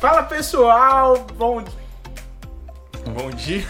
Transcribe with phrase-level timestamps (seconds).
[0.00, 1.64] Fala pessoal, bom
[3.14, 3.64] Bom dia.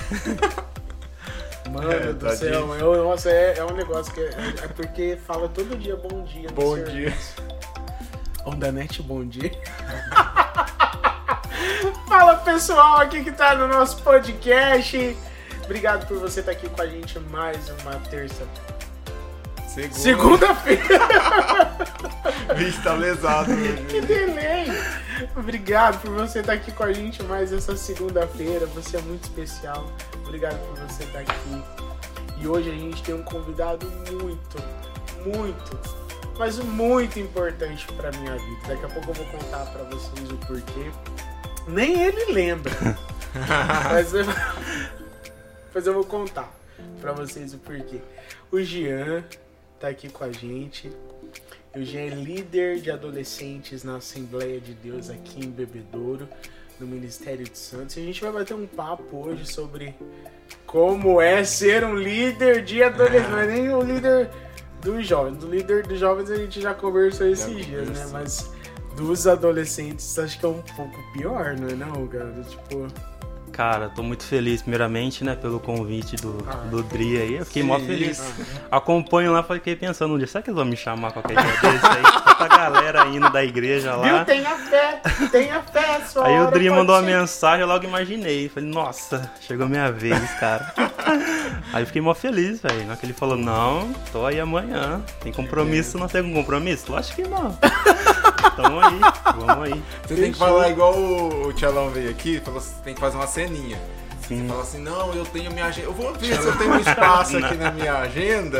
[1.70, 4.30] Mano É, do tá céu, eu, nossa, é, é um negócio que é,
[4.62, 6.48] é porque fala todo dia bom dia.
[6.52, 7.34] Bom serviço.
[8.44, 9.50] Onda Net, bom dia.
[12.08, 15.16] Fala pessoal, aqui que tá no nosso podcast.
[15.64, 18.46] Obrigado por você estar aqui com a gente mais uma terça.
[19.68, 19.98] Segunda.
[19.98, 20.98] Segunda-feira.
[22.56, 23.50] Vixe, tá lesado.
[23.88, 24.66] que delay.
[25.36, 28.64] Obrigado por você estar aqui com a gente mais essa segunda-feira.
[28.68, 29.86] Você é muito especial.
[30.24, 31.62] Obrigado por você estar aqui.
[32.38, 34.56] E hoje a gente tem um convidado muito,
[35.26, 35.78] muito,
[36.38, 38.68] mas muito importante pra minha vida.
[38.68, 40.90] Daqui a pouco eu vou contar pra vocês o porquê.
[41.68, 42.72] Nem ele lembra.
[43.92, 44.24] mas, eu,
[45.74, 46.50] mas eu vou contar
[46.98, 48.00] pra vocês o porquê.
[48.50, 49.22] O Jean
[49.78, 50.90] tá aqui com a gente.
[51.76, 56.26] O Jean é líder de adolescentes na Assembleia de Deus aqui em Bebedouro,
[56.80, 57.98] no Ministério de Santos.
[57.98, 59.94] E a gente vai bater um papo hoje sobre
[60.66, 63.30] como é ser um líder de adolescentes.
[63.30, 64.30] Não é nem o líder
[64.80, 65.36] dos jovens.
[65.36, 68.06] Do líder dos jovens a gente já conversou esses Já dias, né?
[68.10, 68.50] Mas
[68.96, 72.32] dos adolescentes acho que é um pouco pior, não é não, cara?
[72.48, 72.86] Tipo,
[73.56, 76.56] Cara, tô muito feliz, primeiramente, né, pelo convite do, Ah.
[76.70, 77.36] do Dri aí.
[77.36, 77.86] Eu fiquei mó Sim.
[77.86, 78.20] feliz.
[78.70, 78.76] Ah.
[78.76, 81.86] Acompanho lá, fiquei pensando um dia, será que eles vão me chamar qualquer dia desse
[81.86, 82.02] aí?
[82.02, 84.12] Tanta galera indo da igreja viu?
[84.14, 84.24] lá.
[84.26, 85.00] Tenha fé,
[85.32, 88.50] tenha fé, sua Aí o Dri mandou uma mensagem, eu logo imaginei.
[88.50, 90.74] Falei, nossa, chegou a minha vez, cara.
[91.72, 92.84] aí eu fiquei mó feliz, velho.
[92.86, 95.00] Na que ele falou, não, tô aí amanhã.
[95.22, 96.92] Tem compromisso, não tem algum compromisso?
[96.92, 97.56] Lógico que não.
[98.54, 99.00] Tamo aí,
[99.36, 99.82] vamos aí.
[100.06, 103.16] Você tem que falar igual o, o Tchalão veio aqui, falou assim, tem que fazer
[103.16, 103.78] uma ceninha.
[104.26, 104.48] Sim.
[104.48, 105.86] Fala assim, não, eu tenho minha agenda.
[105.86, 108.58] Eu vou ver se eu tenho espaço aqui na minha agenda.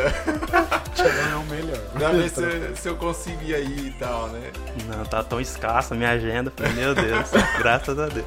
[0.95, 1.77] Tchalão é o melhor.
[1.93, 4.51] Pra ver se, se eu consigo ir aí e tal, né?
[4.87, 6.51] Não, tá tão escassa a minha agenda.
[6.55, 7.29] Falei, meu Deus,
[7.59, 8.25] graças a Deus.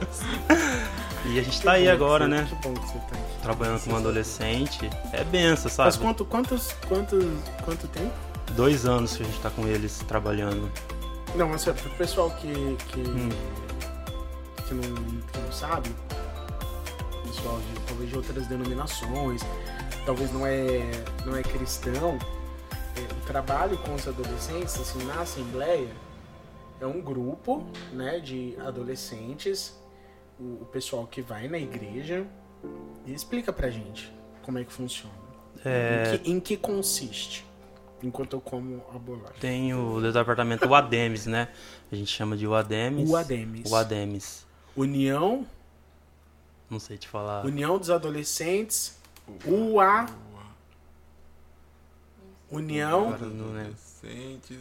[1.25, 2.47] E a gente tá aí Que agora, que né?
[2.49, 3.43] você- Que bom que você tá aqui.
[3.43, 4.91] Trabalhando com um adolescente.
[5.13, 5.99] É benção, Mas sabe?
[5.99, 7.25] quanto, quantos, quantos,
[7.65, 8.13] quanto tempo?
[8.53, 10.71] Dois anos que a gente tá com eles trabalhando.
[11.35, 12.53] Não, mas é pro pessoal que,
[12.89, 13.29] que, Hum.
[14.67, 14.83] que, não,
[15.23, 15.89] que não sabe,
[17.25, 19.43] pessoal de, talvez de outras denominações,
[20.05, 20.81] talvez não é,
[21.25, 22.19] não é cristão,
[22.97, 25.89] é, o trabalho com os adolescentes, assim, na Assembleia,
[26.81, 29.79] é um grupo, né, de adolescentes,
[30.39, 32.27] o, o pessoal que vai na igreja,
[33.07, 35.15] e explica pra gente como é que funciona.
[35.65, 37.47] É, Em, que, em que consiste?
[38.03, 39.35] Enquanto eu como a bolacha.
[39.41, 41.49] tem o departamento UADEMES, né?
[41.93, 43.11] A gente chama de UADEMES.
[43.11, 43.71] UADEMES.
[43.71, 44.47] UADEMES.
[44.77, 45.47] União
[46.69, 47.45] Não sei te falar.
[47.45, 48.99] União dos Adolescentes,
[49.47, 50.07] UA,
[52.51, 53.27] União, lembro.
[53.27, 54.59] Adolescentes.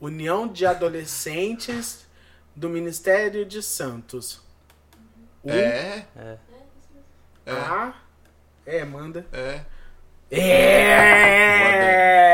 [0.00, 2.06] União de Adolescentes
[2.54, 4.40] do Ministério de Santos.
[5.44, 6.38] U, É, É.
[7.46, 7.94] A,
[8.66, 9.24] é, manda.
[9.32, 9.64] é.
[10.30, 12.27] É!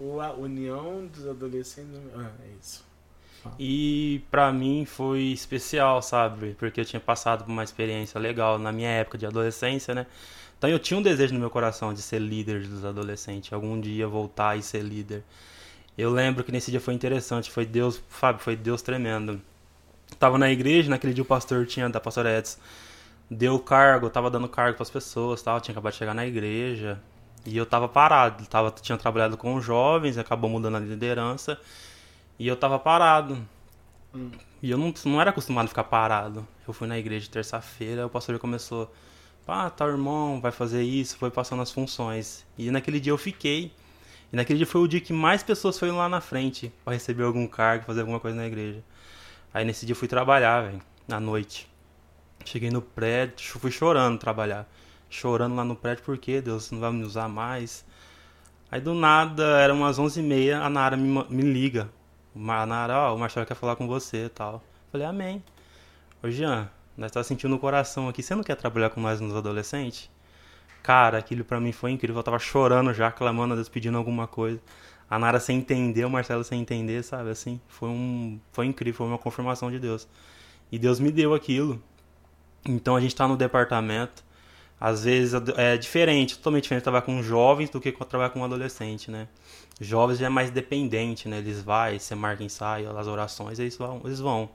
[0.00, 1.90] UA, União dos Adolescentes.
[1.92, 2.86] do- Ah, é isso.
[3.58, 6.54] E pra mim foi especial, sabe?
[6.58, 10.06] Porque eu tinha passado por uma experiência legal na minha época de adolescência, né?
[10.58, 14.06] Então eu tinha um desejo no meu coração de ser líder dos adolescentes, algum dia
[14.08, 15.22] voltar e ser líder.
[15.96, 19.40] Eu lembro que nesse dia foi interessante, foi Deus, Fábio, foi Deus tremendo.
[20.18, 22.58] Tava na igreja, naquele dia o pastor tinha, da pastora Edson,
[23.30, 27.00] deu cargo, tava dando cargo pras pessoas, tal, tinha acabado de chegar na igreja.
[27.48, 31.58] E eu tava parado, tava, tinha trabalhado com jovens, acabou mudando a liderança.
[32.38, 33.38] E eu tava parado.
[34.62, 36.46] E eu não, não era acostumado a ficar parado.
[36.66, 38.92] Eu fui na igreja terça-feira, o pastor começou.
[39.46, 42.44] Ah, tal irmão, vai fazer isso, foi passando as funções.
[42.58, 43.72] E naquele dia eu fiquei.
[44.30, 47.22] E naquele dia foi o dia que mais pessoas foram lá na frente pra receber
[47.22, 48.84] algum cargo, fazer alguma coisa na igreja.
[49.54, 51.66] Aí nesse dia eu fui trabalhar, velho, na noite.
[52.44, 54.68] Cheguei no prédio, fui chorando trabalhar.
[55.10, 56.40] Chorando lá no prédio, por quê?
[56.40, 57.84] Deus não vai me usar mais.
[58.70, 61.88] Aí do nada, eram umas 11h30, a Nara me, me liga.
[62.34, 64.62] O a Nara, ó, o Marcelo quer falar com você e tal.
[64.92, 65.42] Falei, amém.
[66.22, 69.34] Ô Jean, nós tá sentindo no coração aqui, você não quer trabalhar com nós nos
[69.34, 70.10] adolescentes?
[70.82, 72.18] Cara, aquilo pra mim foi incrível.
[72.20, 74.60] Eu tava chorando já, clamando a Deus, pedindo alguma coisa.
[75.10, 77.30] A Nara sem entender, o Marcelo sem entender, sabe?
[77.30, 78.38] Assim, foi um.
[78.52, 80.08] Foi incrível, foi uma confirmação de Deus.
[80.70, 81.82] E Deus me deu aquilo.
[82.64, 84.24] Então a gente tá no departamento.
[84.80, 89.10] Às vezes é diferente, totalmente diferente trabalhar com jovens do que trabalhar com um adolescente,
[89.10, 89.26] né?
[89.80, 91.38] Jovens já é mais dependente, né?
[91.38, 94.00] Eles vai, você marca ensaio, as orações, eles vão.
[94.04, 94.48] Eles vão.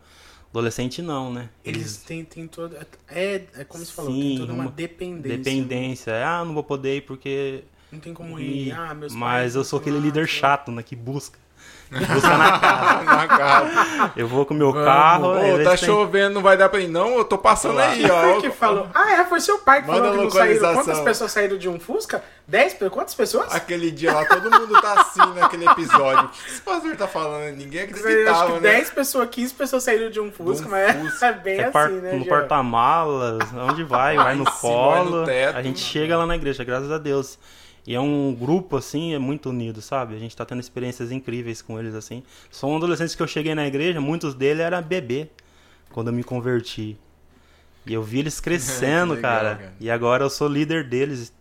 [0.50, 1.50] Adolescente não, né?
[1.66, 2.88] Eles têm, têm toda.
[3.10, 5.38] É, é como você falou, Sim, tem toda uma uma dependência.
[5.38, 6.26] Dependência.
[6.28, 7.64] Ah, não vou poder ir porque.
[7.92, 8.72] Não tem como E- ir.
[8.72, 10.84] Ah, meus Mas eu sou aquele lá, líder chato, né?
[10.84, 11.40] Que busca.
[11.92, 13.04] Busca na casa.
[13.04, 14.12] Na casa.
[14.16, 14.86] Eu vou com o meu Vamos.
[14.88, 15.28] carro.
[15.62, 16.88] Ô, tá chovendo, não vai dar pra ir.
[16.88, 17.90] Não, eu tô passando Lá.
[17.90, 18.42] aí, ó.
[18.42, 18.88] Que falou.
[18.96, 19.24] Ah, é?
[19.26, 20.74] Foi seu pai que Manda falou que não saíram.
[20.74, 22.24] Quantas pessoas saíram de um Fusca?
[22.48, 22.76] Dez?
[22.92, 23.54] Quantas pessoas?
[23.54, 26.26] Aquele dia lá, todo mundo tá assim naquele episódio.
[26.26, 27.56] O que esse pastor tá falando?
[27.56, 28.72] Ninguém Acho acreditava, que né?
[28.72, 31.26] 10 pessoas, 15 pessoas saíram de um Fusca, um mas Fusca.
[31.28, 33.40] é bem É assim, par- né, no porta-malas,
[33.70, 36.98] onde vai, vai no cima, vai no a gente chega lá na igreja, graças a
[36.98, 37.38] Deus.
[37.86, 40.16] E é um grupo, assim, é muito unido, sabe?
[40.16, 42.24] A gente tá tendo experiências incríveis com eles, assim.
[42.50, 45.30] São adolescentes que eu cheguei na igreja, muitos deles eram bebê,
[45.92, 46.98] quando eu me converti.
[47.86, 49.56] E eu vi eles crescendo, legal, cara.
[49.58, 49.74] cara.
[49.80, 51.34] E agora eu sou líder deles.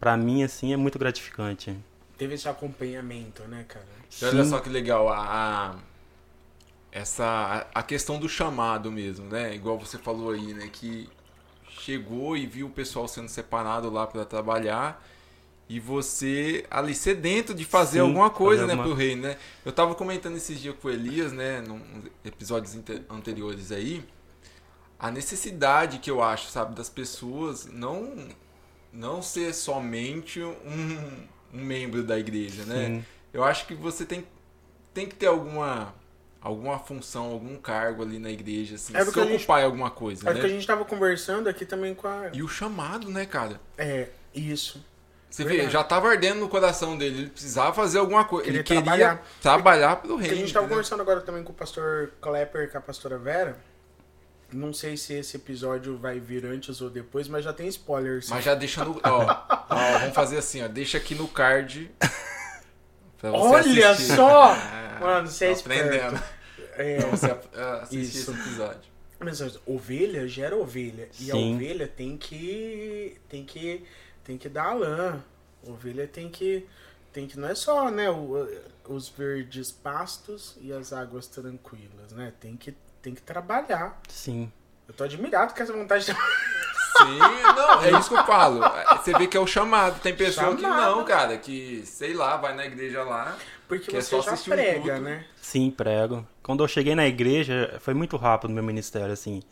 [0.00, 1.76] Pra mim, assim, é muito gratificante.
[2.18, 3.86] Teve esse acompanhamento, né, cara?
[4.20, 4.50] E olha Sim.
[4.50, 5.76] só que legal, a, a-
[6.90, 9.54] essa a questão do chamado mesmo, né?
[9.54, 10.68] Igual você falou aí, né?
[10.72, 11.08] Que
[11.68, 15.04] chegou e viu o pessoal sendo separado lá para trabalhar
[15.68, 19.36] e você ali sedento de fazer Sim, alguma coisa, fazer né, alguma- pro reino, né?
[19.64, 21.80] Eu tava comentando esses dias com o Elias, né, num
[22.24, 22.76] episódios
[23.10, 24.04] anteriores aí,
[24.98, 28.28] a necessidade que eu acho, sabe, das pessoas não
[28.92, 32.86] não ser somente um, um membro da igreja, né?
[32.86, 33.04] Sim.
[33.32, 34.24] Eu acho que você tem,
[34.94, 35.94] tem que ter alguma
[36.40, 40.30] alguma função, algum cargo ali na igreja, assim, É se gente- ocupar em alguma coisa,
[40.30, 40.40] É né?
[40.40, 42.30] que a gente tava conversando aqui também com a.
[42.32, 43.60] E o chamado, né, cara?
[43.76, 44.82] É, isso.
[45.36, 45.66] Você Verdade.
[45.66, 49.22] vê, já tava ardendo no coração dele, ele precisava fazer alguma coisa, ele Queria trabalhar.
[49.42, 50.32] trabalhar, pelo reino.
[50.32, 50.68] a gente tava entendeu?
[50.78, 53.58] conversando agora também com o pastor Klepper e com a pastora Vera.
[54.50, 58.30] Não sei se esse episódio vai vir antes ou depois, mas já tem spoilers.
[58.30, 58.98] Mas já deixa no.
[59.04, 60.68] Ó, ó, vamos fazer assim, ó.
[60.68, 61.90] Deixa aqui no card.
[63.18, 63.36] pra você
[63.70, 64.14] Olha assistir.
[64.16, 64.56] só!
[64.96, 66.14] É, Mano, você é aprendendo.
[66.14, 66.22] esperto.
[66.78, 68.30] É, Pra você ah, assistir Isso.
[68.30, 68.80] esse episódio.
[69.20, 71.10] mas ovelha gera ovelha.
[71.20, 71.54] E a Sim.
[71.56, 73.18] ovelha tem que.
[73.28, 73.84] tem que.
[74.26, 75.20] Tem que dar lã.
[75.66, 76.66] Ovelha tem que.
[77.12, 77.38] Tem que.
[77.38, 78.10] Não é só, né?
[78.10, 78.46] o-
[78.88, 82.32] os verdes pastos e as águas tranquilas, né?
[82.40, 84.00] Tem que, tem que trabalhar.
[84.08, 84.52] Sim.
[84.88, 86.12] Eu tô admirado com essa vontade de
[86.96, 88.60] Sim, não, é isso que eu falo.
[88.96, 90.00] Você vê que é o chamado.
[90.00, 90.96] Tem pessoa que Chamado.
[90.96, 93.36] não, cara, que, sei lá, vai na igreja lá.
[93.68, 95.00] Porque Que é você só já assistir um prega, culto.
[95.02, 95.26] né?
[95.42, 96.26] Sim, prego.
[96.42, 99.42] Quando eu cheguei na igreja, foi muito rápido o meu ministério, assim.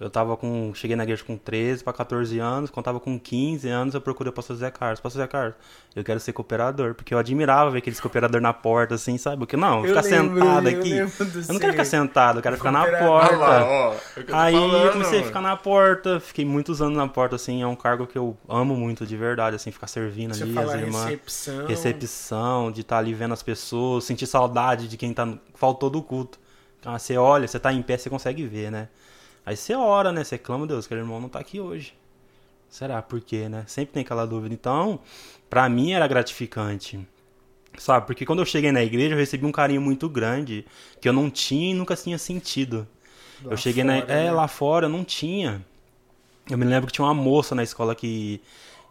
[0.00, 0.72] Eu tava com.
[0.74, 2.70] Cheguei na igreja com 13 para 14 anos.
[2.70, 4.98] Quando tava com 15 anos, eu procurei o pastor Zé Carlos.
[4.98, 5.54] Pastor Zé Carlos,
[5.94, 6.94] eu quero ser cooperador.
[6.94, 9.36] Porque eu admirava ver aqueles cooperador na porta, assim, sabe?
[9.40, 10.90] Porque não, Eu ficar lembro, sentado eu aqui.
[10.96, 13.36] Eu não quero ficar sentado, eu quero ficar na porta.
[13.36, 13.92] Lá, ó.
[13.92, 15.26] é eu Aí eu falando, comecei a mano.
[15.26, 18.74] ficar na porta, fiquei muitos anos na porta, assim, é um cargo que eu amo
[18.74, 21.04] muito, de verdade, assim, ficar servindo Você ali, as irmãs.
[21.04, 21.66] recepção.
[21.66, 26.02] Recepção, de estar ali vendo as pessoas, sentir saudade de quem tá, no- faltou do
[26.02, 26.38] culto.
[26.80, 28.88] Então, você olha, você tá em pé, você consegue ver, né?
[29.44, 30.22] Aí você ora, né?
[30.24, 31.94] Você clama, Deus, aquele irmão não tá aqui hoje.
[32.68, 33.02] Será?
[33.02, 33.64] Por quê, né?
[33.66, 34.54] Sempre tem aquela dúvida.
[34.54, 35.00] Então,
[35.48, 37.00] pra mim era gratificante.
[37.78, 38.06] Sabe?
[38.06, 40.64] Porque quando eu cheguei na igreja, eu recebi um carinho muito grande
[41.00, 42.86] que eu não tinha e nunca tinha sentido.
[43.42, 44.00] Lá eu cheguei na.
[44.00, 44.30] fora, É, né?
[44.32, 45.64] lá fora eu não tinha.
[46.48, 48.40] Eu me lembro que tinha uma moça na escola que,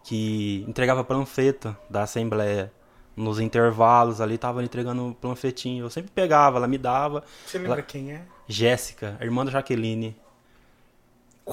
[0.03, 2.71] que entregava panfleto da Assembleia.
[3.15, 5.83] Nos intervalos ali, tava entregando panfletinho.
[5.85, 7.21] Eu sempre pegava, ela me dava.
[7.45, 8.21] Você lembra Ela- quem é?
[8.47, 10.15] Jéssica, irmã da Jaqueline,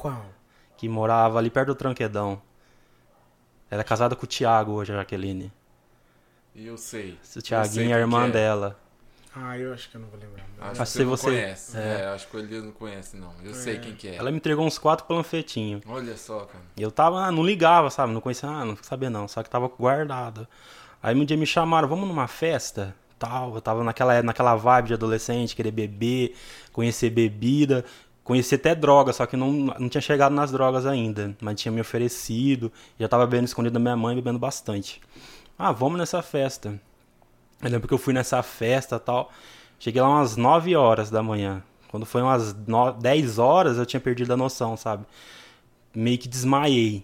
[0.00, 0.24] Qual?
[0.76, 2.40] que morava ali perto do Tranquedão.
[3.70, 5.50] Ela é casada com o Thiago hoje, a Jaqueline.
[6.54, 7.18] Eu sei.
[7.34, 8.30] O Thiaguinho é a irmã é.
[8.30, 8.78] dela.
[9.34, 10.44] Ah, eu acho que eu não vou lembrar.
[10.60, 11.76] Acho Mas que se você não você- conhece.
[11.76, 12.00] é.
[12.00, 13.32] É, acho que o Elias não conhece, não.
[13.42, 14.16] Eu sei quem que é.
[14.16, 15.82] Ela me entregou uns quatro panfletinhos.
[15.86, 16.64] Olha só, cara.
[16.76, 18.12] E eu tava, ah, não ligava, sabe?
[18.12, 20.46] Não conhecia, ah, não sabia não, só que tava guardado.
[21.02, 22.94] Aí um dia me chamaram, vamos numa festa?
[23.18, 26.34] Tal, eu tava naquela, naquela vibe de adolescente, querer beber,
[26.72, 27.84] conhecer bebida,
[28.26, 31.80] conhecer até droga, só que não, não tinha chegado nas drogas ainda, mas tinha me
[31.80, 35.00] oferecido, já tava bebendo escondido da minha mãe, bebendo bastante.
[35.58, 36.78] Ah, vamos nessa festa.
[37.62, 39.32] Eu lembro que eu fui nessa festa tal,
[39.78, 41.62] cheguei lá umas 9 horas da manhã.
[41.88, 45.04] Quando foi umas no- 10 horas, eu tinha perdido a noção, sabe?
[45.94, 47.02] meio que desmaiei.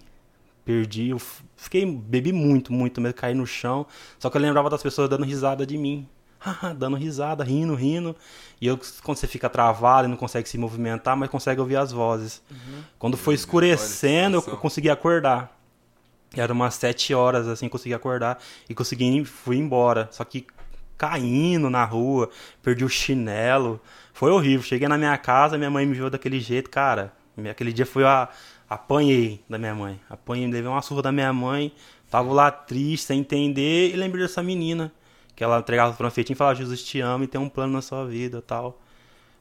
[0.64, 1.18] Perdi, eu
[1.56, 3.86] fiquei, bebi muito, muito mesmo, caí no chão.
[4.18, 6.06] Só que eu lembrava das pessoas dando risada de mim.
[6.76, 8.16] dando risada, rindo, rindo.
[8.60, 11.92] E eu, quando você fica travado e não consegue se movimentar, mas consegue ouvir as
[11.92, 12.42] vozes.
[12.98, 15.58] Quando foi escurecendo, eu consegui acordar.
[16.34, 18.38] Era umas sete horas, assim, consegui acordar.
[18.68, 20.08] E consegui, fui embora.
[20.10, 20.46] Só que
[20.96, 22.30] caindo na rua,
[22.62, 23.80] perdi o chinelo.
[24.12, 24.62] Foi horrível.
[24.62, 27.12] Cheguei na minha casa, minha mãe me viu daquele jeito, cara.
[27.50, 28.28] Aquele dia foi a.
[28.68, 30.00] Apanhei da minha mãe.
[30.08, 31.74] Apanhei, levei uma surra da minha mãe.
[32.10, 33.90] Tava lá triste, sem entender.
[33.92, 34.90] E lembrei dessa menina.
[35.34, 37.82] Que ela entregava o panfletinho e falava: Jesus te ama e tem um plano na
[37.82, 38.80] sua vida tal.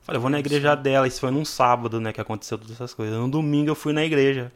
[0.02, 1.08] Falei, eu vou na igreja dela.
[1.08, 3.18] Isso foi num sábado, né, que aconteceu todas essas coisas.
[3.18, 4.52] No domingo eu fui na igreja.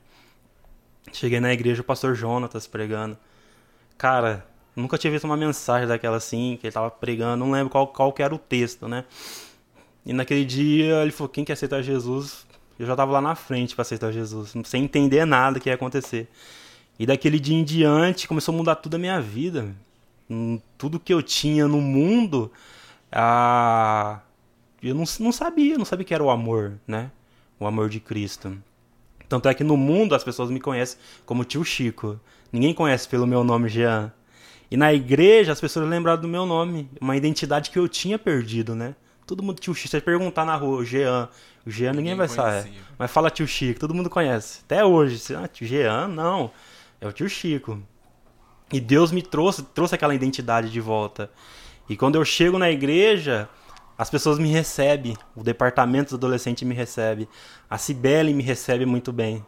[1.14, 3.16] Cheguei na igreja, o pastor Jonatas pregando.
[3.98, 4.44] Cara,
[4.76, 8.12] Nunca tinha visto uma mensagem daquela assim, que ele tava pregando, não lembro qual, qual
[8.12, 9.06] que era o texto, né?
[10.06, 12.46] E naquele dia ele falou, quem quer aceitar Jesus?
[12.78, 16.28] Eu já tava lá na frente para aceitar Jesus, sem entender nada que ia acontecer.
[17.00, 19.74] E daquele dia em diante começou a mudar tudo a minha vida.
[20.78, 22.52] Tudo que eu tinha no mundo,
[23.12, 24.20] a...
[24.82, 27.12] eu não, não sabia, não sabia que era o amor, né?
[27.60, 28.58] O amor de Cristo.
[29.30, 32.20] Tanto é que no mundo as pessoas me conhecem como tio Chico.
[32.52, 34.12] Ninguém conhece pelo meu nome Jean.
[34.70, 38.76] E na igreja as pessoas lembraram do meu nome, uma identidade que eu tinha perdido,
[38.76, 38.96] né?
[39.26, 39.88] Todo mundo tio Chico.
[39.88, 41.30] Se você perguntar na rua, o Jean,
[41.66, 42.72] o Jean ninguém, ninguém vai saber.
[42.98, 44.62] Mas fala tio Chico, todo mundo conhece.
[44.66, 46.52] Até hoje, ah, tio Jean, não.
[47.00, 47.82] É o tio Chico.
[48.72, 51.30] E Deus me trouxe, trouxe aquela identidade de volta.
[51.88, 53.48] E quando eu chego na igreja,
[53.98, 57.30] as pessoas me recebem, o departamento do adolescente me recebe,
[57.70, 59.46] a Cibele me recebe muito bem.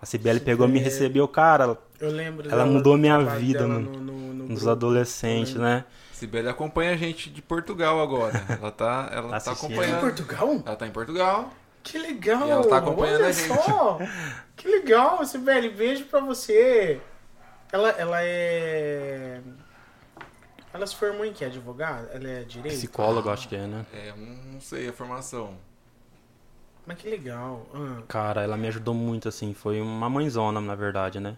[0.00, 1.78] A Cibele pegou me recebeu, cara.
[2.00, 2.50] Eu lembro.
[2.50, 3.90] Ela mudou minha vida, mano.
[3.92, 5.84] No, no, no nos adolescentes, né?
[6.12, 8.44] Cibele acompanha a gente de Portugal agora.
[8.48, 9.96] Ela tá, ela tá, tá acompanhando.
[9.96, 10.62] Em Portugal?
[10.64, 11.52] Ela tá em Portugal.
[11.82, 12.46] Que legal!
[12.46, 13.48] E ela tá acompanhando Olha a gente.
[13.48, 13.98] Só.
[14.56, 15.68] Que legal, Cibele.
[15.68, 17.00] Beijo pra você.
[17.72, 19.40] Ela, ela é.
[20.74, 21.44] Ela se formou em que?
[21.44, 22.10] Advogada?
[22.12, 22.76] Ela é direito?
[22.76, 23.86] Psicóloga, acho que é, né?
[23.92, 25.56] É, não sei a formação.
[26.86, 27.66] Mas que legal.
[27.74, 28.02] Ah.
[28.06, 29.54] Cara, ela me ajudou muito, assim.
[29.54, 31.36] Foi uma mãezona, na verdade, né?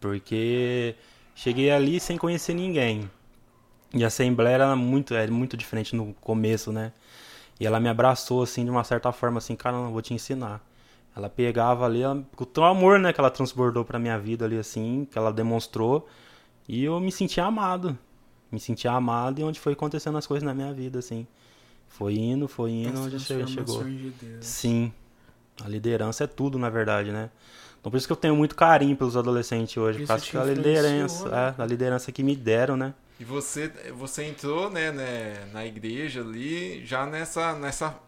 [0.00, 0.94] Porque
[1.34, 3.10] cheguei ali sem conhecer ninguém.
[3.94, 6.92] E a Assembleia era muito, era muito diferente no começo, né?
[7.60, 10.60] E ela me abraçou, assim, de uma certa forma, assim, cara, eu vou te ensinar.
[11.14, 15.06] Ela pegava ali, ela, o amor, né, que ela transbordou pra minha vida ali, assim,
[15.10, 16.08] que ela demonstrou.
[16.68, 17.98] E eu me sentia amado
[18.52, 21.26] me sentia amado e onde foi acontecendo as coisas na minha vida, assim.
[21.88, 23.82] Foi indo, foi indo, onde chegou.
[23.82, 24.92] De Sim.
[25.64, 27.30] A liderança é tudo, na verdade, né?
[27.80, 31.28] Então por isso que eu tenho muito carinho pelos adolescentes hoje, por causa da liderança,
[31.28, 31.54] né?
[31.58, 32.94] é, liderança que me deram, né?
[33.18, 37.98] E você, você entrou, né, né, na igreja ali, já nessa, nessa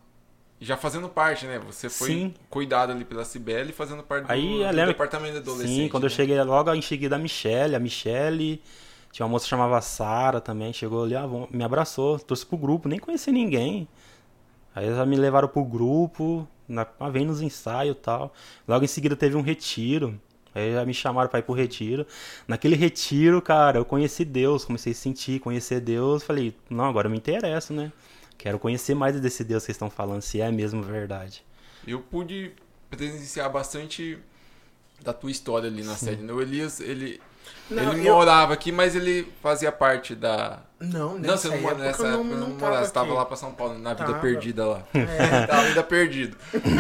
[0.65, 1.61] já fazendo parte, né?
[1.67, 2.35] Você foi Sim.
[2.49, 5.83] cuidado ali pela Cibele fazendo parte Aí, do, do departamento de adolescente.
[5.83, 6.07] Sim, quando né?
[6.07, 8.63] eu cheguei logo em seguida a Michelle, a Michelle
[9.13, 12.89] tinha uma moça que chamava Sara também, chegou ali, ah, me abraçou, trouxe pro grupo,
[12.89, 13.87] nem conheci ninguém.
[14.75, 18.35] Aí eles me levaram pro grupo, na, ah, vem nos ensaios e tal.
[18.67, 20.21] Logo em seguida teve um retiro.
[20.55, 22.07] Aí já me chamaram para ir pro retiro.
[22.49, 26.23] Naquele retiro, cara, eu conheci Deus, comecei a sentir, conhecer Deus.
[26.23, 27.93] Falei, não, agora eu me interesso, né?
[28.37, 31.45] Quero conhecer mais desse Deus que estão falando, se é mesmo verdade.
[31.87, 32.53] Eu pude
[32.91, 34.19] presenciar bastante
[35.03, 36.07] da tua história ali na Sim.
[36.07, 36.23] série.
[36.23, 36.33] Né?
[36.33, 37.21] O Elias, ele,
[37.71, 38.15] não, ele eu...
[38.15, 40.63] morava aqui, mas ele fazia parte da.
[40.81, 42.17] Não, nessa não, você não mora nessa época.
[42.17, 44.19] Não, não, não morava, você tava lá pra São Paulo, na vida tava.
[44.21, 44.83] perdida lá.
[44.95, 45.47] É.
[45.53, 46.37] na vida perdida.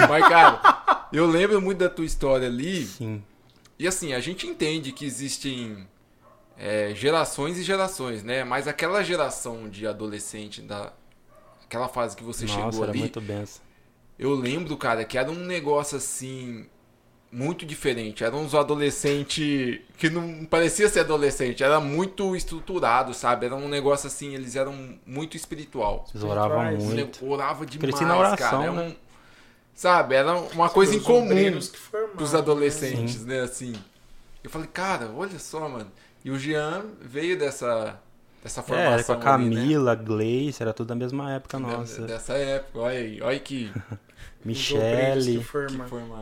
[0.08, 2.84] Mas, cara, eu lembro muito da tua história ali.
[2.84, 3.23] Sim.
[3.78, 5.87] E assim, a gente entende que existem
[6.56, 8.44] é, gerações e gerações, né?
[8.44, 10.92] Mas aquela geração de adolescente, da,
[11.66, 13.00] aquela fase que você Nossa, chegou era ali.
[13.00, 13.62] muito benção.
[14.18, 16.66] Eu lembro, cara, que era um negócio assim
[17.35, 18.23] muito diferente.
[18.23, 23.47] Eram uns adolescentes que não parecia ser adolescente, era muito estruturado, sabe?
[23.47, 26.06] Era um negócio assim, eles eram muito espiritual.
[26.14, 27.26] Eles oravam muito.
[27.26, 28.73] Orava demais, Cresci na oração, cara.
[28.73, 28.83] Né?
[28.88, 28.94] Um,
[29.75, 31.59] sabe, era uma coisa incomum
[32.14, 32.38] pros né?
[32.38, 33.40] adolescentes, né?
[33.40, 33.75] assim.
[34.42, 35.90] Eu falei, cara, olha só, mano.
[36.25, 38.00] E o Jean veio dessa
[38.44, 38.90] dessa formação.
[38.90, 40.06] É, era com a Camila, ali, né?
[40.06, 42.02] Gleice, era tudo da mesma época nossa.
[42.02, 43.72] Dessa época, olha aí, olha que
[44.44, 45.44] Michele.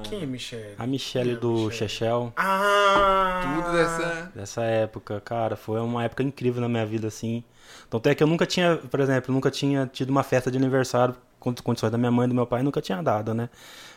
[0.05, 0.75] Quem é Michele?
[0.79, 2.33] A Michele do Chechel.
[2.37, 3.57] Ah!
[3.57, 4.33] Tudo dessa...
[4.35, 5.57] Dessa época, cara.
[5.57, 7.43] Foi uma época incrível na minha vida, assim.
[7.88, 11.17] Então até que eu nunca tinha, por exemplo, nunca tinha tido uma festa de aniversário
[11.43, 13.49] condições da minha mãe e do meu pai, nunca tinha dado, né?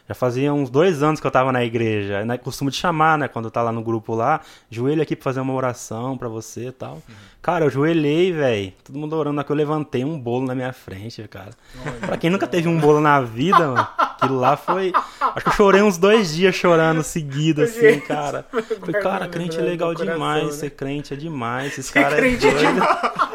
[0.08, 2.24] Já fazia uns dois anos que eu tava na igreja.
[2.24, 2.38] Né?
[2.38, 3.28] Costumo te chamar, né?
[3.28, 6.72] Quando tá lá no grupo lá, joelho aqui pra fazer uma oração pra você e
[6.72, 6.96] tal.
[6.96, 7.16] Uhum.
[7.42, 8.74] Cara, eu joelhei, velho.
[8.84, 11.52] Todo mundo orando, na que eu levantei um bolo na minha frente, cara.
[12.06, 14.92] pra quem nunca teve um bolo na vida, mano, aquilo lá foi.
[15.20, 18.46] Acho que eu chorei uns dois dias chorando seguido, assim, cara.
[18.80, 20.52] Falei, cara, crente é legal demais, né?
[20.52, 21.74] ser crente é demais.
[21.74, 22.82] Esses caras é doido.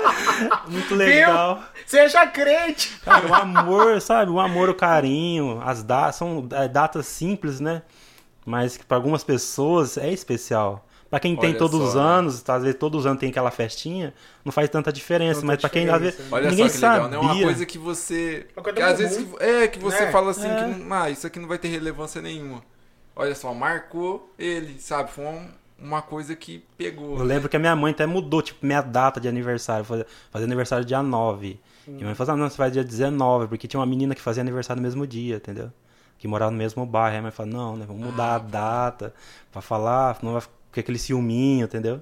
[0.66, 1.62] Muito legal.
[1.86, 3.00] Seja crente!
[3.04, 4.30] Cara, o amor, sabe?
[4.30, 7.82] O amor, o carinho, as datas são é, datas simples, né?
[8.44, 10.86] Mas que para algumas pessoas é especial.
[11.10, 12.00] Para quem Olha tem todos só, os né?
[12.00, 12.54] anos, né?
[12.54, 14.14] às vezes todos os anos tem aquela festinha,
[14.44, 15.40] não faz tanta diferença.
[15.40, 16.26] Tanta mas para quem às vezes né?
[16.30, 17.02] Olha ninguém só que sabia.
[17.06, 17.32] legal, né?
[17.32, 20.12] Uma coisa que você, que às vezes é que você né?
[20.12, 20.64] fala assim é.
[20.64, 22.62] que ah, isso aqui não vai ter relevância nenhuma.
[23.16, 25.10] Olha só, marcou ele, sabe?
[25.10, 25.48] Foi um,
[25.80, 27.18] uma coisa que pegou.
[27.18, 29.84] Eu lembro que a minha mãe até mudou, tipo, minha data de aniversário.
[29.84, 31.58] Fazer aniversário dia 9.
[31.90, 34.20] E minha mãe falou, ah, não, você vai dia 19, porque tinha uma menina que
[34.20, 35.70] fazia aniversário no mesmo dia, entendeu?
[36.18, 37.14] Que morava no mesmo bairro.
[37.14, 39.14] Aí a mãe falou, não, né, vamos mudar ah, a data
[39.52, 42.00] pra falar, não vai ficar aquele ciúminho, entendeu?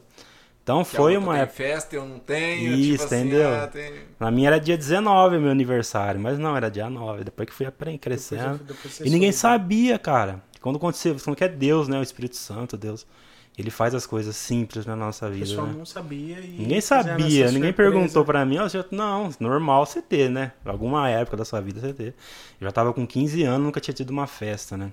[0.62, 1.56] Então Que foi uma época.
[1.56, 2.72] festa, eu não tenho.
[2.74, 3.54] Isso, tipo assim, entendeu?
[3.54, 7.24] ah, tem- Na minha era dia 19 meu aniversário, mas não, era dia 9.
[7.24, 8.58] Depois que fui aprendendo, crescendo.
[8.58, 9.54] Depois- depois você E ninguém soube.
[9.54, 10.42] sabia, cara.
[10.60, 11.98] Quando aconteceu, você falou que é Deus, né?
[11.98, 13.06] O Espírito Santo, Deus.
[13.58, 15.44] Ele faz as coisas simples na nossa O vida.
[15.46, 15.74] pessoal né?
[15.76, 18.58] não sabia e Ninguém sabia, ninguém perguntou pra mim.
[18.58, 20.52] ó, você- Não, normal você ter, né?
[20.64, 22.14] Alguma época da sua vida você ter.
[22.60, 24.92] Eu já tava com 15 anos, nunca tinha tido uma festa, né?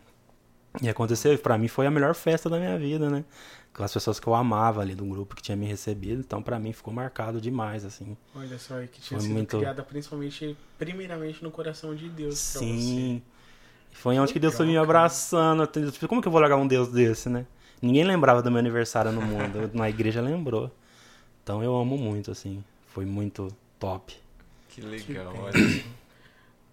[0.81, 3.23] E aconteceu, pra mim foi a melhor festa da minha vida, né?
[3.71, 6.57] Com as pessoas que eu amava ali do grupo que tinha me recebido, então pra
[6.57, 8.17] mim ficou marcado demais, assim.
[8.35, 12.51] Olha só, e que tinha Foi sido muito- criada principalmente, primeiramente no coração de Deus
[12.53, 13.21] pra Sim.
[13.91, 15.69] Foi onde que Deus foi me abraçando.
[16.09, 17.45] Como que eu vou largar um Deus desse, né?
[17.85, 19.69] Ninguém lembrava do meu aniversário no mundo.
[19.71, 20.71] Na igreja lembrou.
[21.43, 22.63] Então eu amo muito, assim.
[22.87, 24.15] Foi muito top.
[24.69, 25.83] Que legal, Que olha.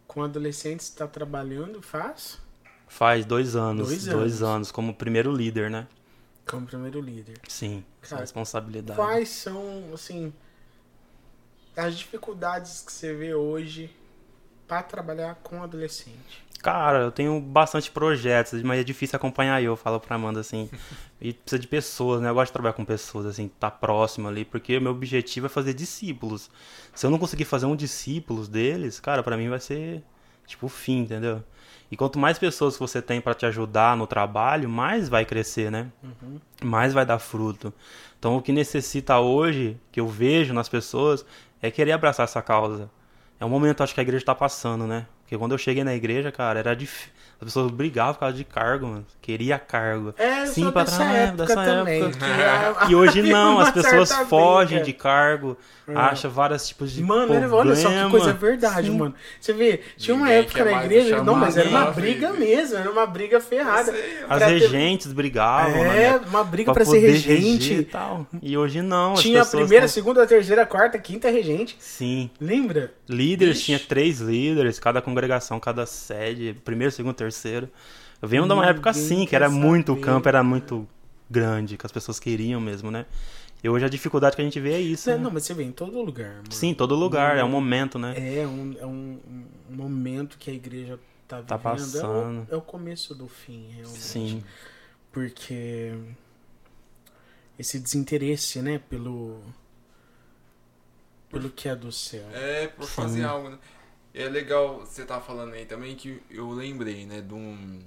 [0.07, 2.39] Com adolescentes está trabalhando, faz
[2.89, 3.89] Faz dois anos.
[3.89, 4.43] Dois Dois, anos.
[4.43, 4.73] anos.
[4.73, 5.87] como primeiro líder, né?
[6.47, 7.39] como primeiro líder.
[7.47, 7.85] Sim.
[8.01, 8.97] Cara, responsabilidade.
[8.97, 10.33] Quais são, assim,
[11.77, 13.91] as dificuldades que você vê hoje
[14.73, 16.43] para trabalhar com adolescente?
[16.63, 20.71] Cara, eu tenho bastante projetos, mas é difícil acompanhar eu, falo pra Amanda assim.
[21.21, 22.31] E precisa de pessoas, né?
[22.31, 25.49] Eu gosto de trabalhar com pessoas, assim, tá próximo ali, porque o meu objetivo é
[25.49, 26.51] fazer discípulos.
[26.95, 30.03] Se eu não conseguir fazer um discípulos deles, cara, pra mim vai ser
[30.47, 31.43] tipo o fim, entendeu?
[31.91, 35.93] E quanto mais pessoas você tem pra te ajudar no trabalho, mais vai crescer, né?
[36.65, 37.75] mais vai dar fruto.
[38.19, 41.27] Então, o que necessita hoje, que eu vejo nas pessoas,
[41.61, 42.89] é querer abraçar essa causa.
[43.43, 45.05] É um momento, acho que a igreja tá passando, né?
[45.33, 47.09] Porque quando eu cheguei na igreja, cara, era difícil.
[47.41, 49.07] As pessoas brigavam por causa de cargo, mano.
[49.21, 50.15] Queria cargo.
[50.17, 52.03] É, Sim, pra dessa trás, época dessa também.
[52.03, 52.19] época.
[52.25, 54.85] que a- E hoje não, as pessoas fogem briga.
[54.85, 55.57] de cargo,
[55.89, 55.93] É.
[55.97, 57.57] acham vários tipos de Mano, problema.
[57.57, 58.97] olha só que coisa verdade, Sim.
[58.97, 59.15] mano.
[59.41, 62.89] Você vê, tinha uma Ninguém época na igreja, não, mas era uma briga mesmo, era
[62.91, 63.91] uma briga ferrada.
[63.91, 66.21] Sei, As Pra ter- regentes brigavam, É, né?
[66.29, 67.73] uma briga Pra pra ser poder regente.
[67.75, 68.25] e tal.
[68.41, 69.15] E hoje não.
[69.15, 71.77] as Tinha a primeira, tão- segunda, terceira, quarta, quinta regente.
[71.81, 72.31] Sim.
[72.41, 72.93] Lembra?
[73.09, 73.65] Líderes, Ixi.
[73.67, 75.22] tinha três líderes, cada congregação,
[75.61, 77.69] cada sede, primeiro, segundo, terceiro.
[78.21, 80.07] Eu venho de uma época assim, que era muito, o saber.
[80.07, 80.89] campo era muito
[81.29, 83.07] grande, que as pessoas queriam mesmo, né?
[83.65, 85.09] E hoje a dificuldade que a gente vê é isso.
[85.09, 85.23] Não, né?
[85.25, 86.53] não, mas você vê em todo lugar, mano.
[86.53, 88.15] Sim, todo lugar, é um momento, né?
[88.17, 89.21] É um, é um,
[89.71, 91.49] um momento que a igreja tá vivendo.
[91.49, 92.47] Tá passando.
[92.51, 94.01] É o, é o começo do fim, realmente.
[94.01, 94.45] Sim,
[95.13, 95.95] Porque
[97.59, 99.41] esse desinteresse, né, pelo
[101.31, 102.29] pelo que é do céu.
[102.33, 102.95] É, por Sim.
[102.95, 103.59] fazer algo, né?
[104.15, 107.81] É legal você tá falando aí também que eu lembrei, né, de um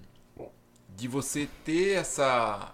[0.96, 2.74] de você ter essa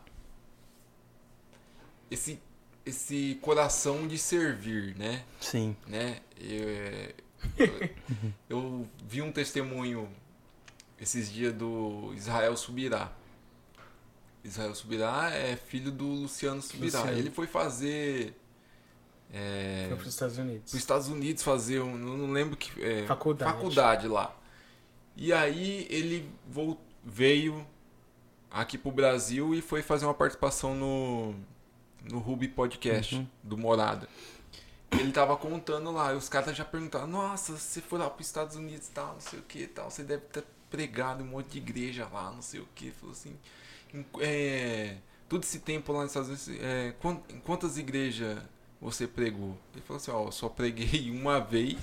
[2.09, 2.39] esse
[2.85, 5.23] esse coração de servir, né?
[5.39, 5.75] sim.
[5.87, 6.19] né?
[6.39, 6.69] Eu,
[7.57, 7.89] eu,
[8.49, 10.09] eu vi um testemunho
[10.99, 13.11] esses dias do Israel Subirá.
[14.43, 17.01] Israel Subirá é filho do Luciano Subirá.
[17.01, 17.19] Luciano.
[17.19, 18.33] Ele foi fazer
[19.33, 20.61] é, Foi para os Estados Unidos.
[20.71, 23.51] para os Estados Unidos fazer um, não lembro que é, Faculdade.
[23.53, 24.35] faculdade lá.
[25.15, 26.29] E aí ele
[27.03, 27.65] veio
[28.49, 31.33] aqui pro Brasil e foi fazer uma participação no
[32.09, 33.27] no Ruby Podcast Uhum.
[33.43, 34.09] do Morada.
[34.91, 38.55] Ele tava contando lá, e os caras já perguntaram: "Nossa, você foi lá pros Estados
[38.55, 41.49] Unidos e tal, não sei o que, tal, você deve ter pregado em um monte
[41.51, 42.91] de igreja lá, não sei o que".
[42.91, 43.35] Falou assim:
[43.93, 44.97] "Em- é,
[45.29, 46.93] todo esse tempo lá nos Estados Unidos, é,
[47.45, 48.39] quantas igrejas
[48.81, 49.55] você pregou?
[49.73, 51.77] Ele falou assim, ó, eu só preguei uma vez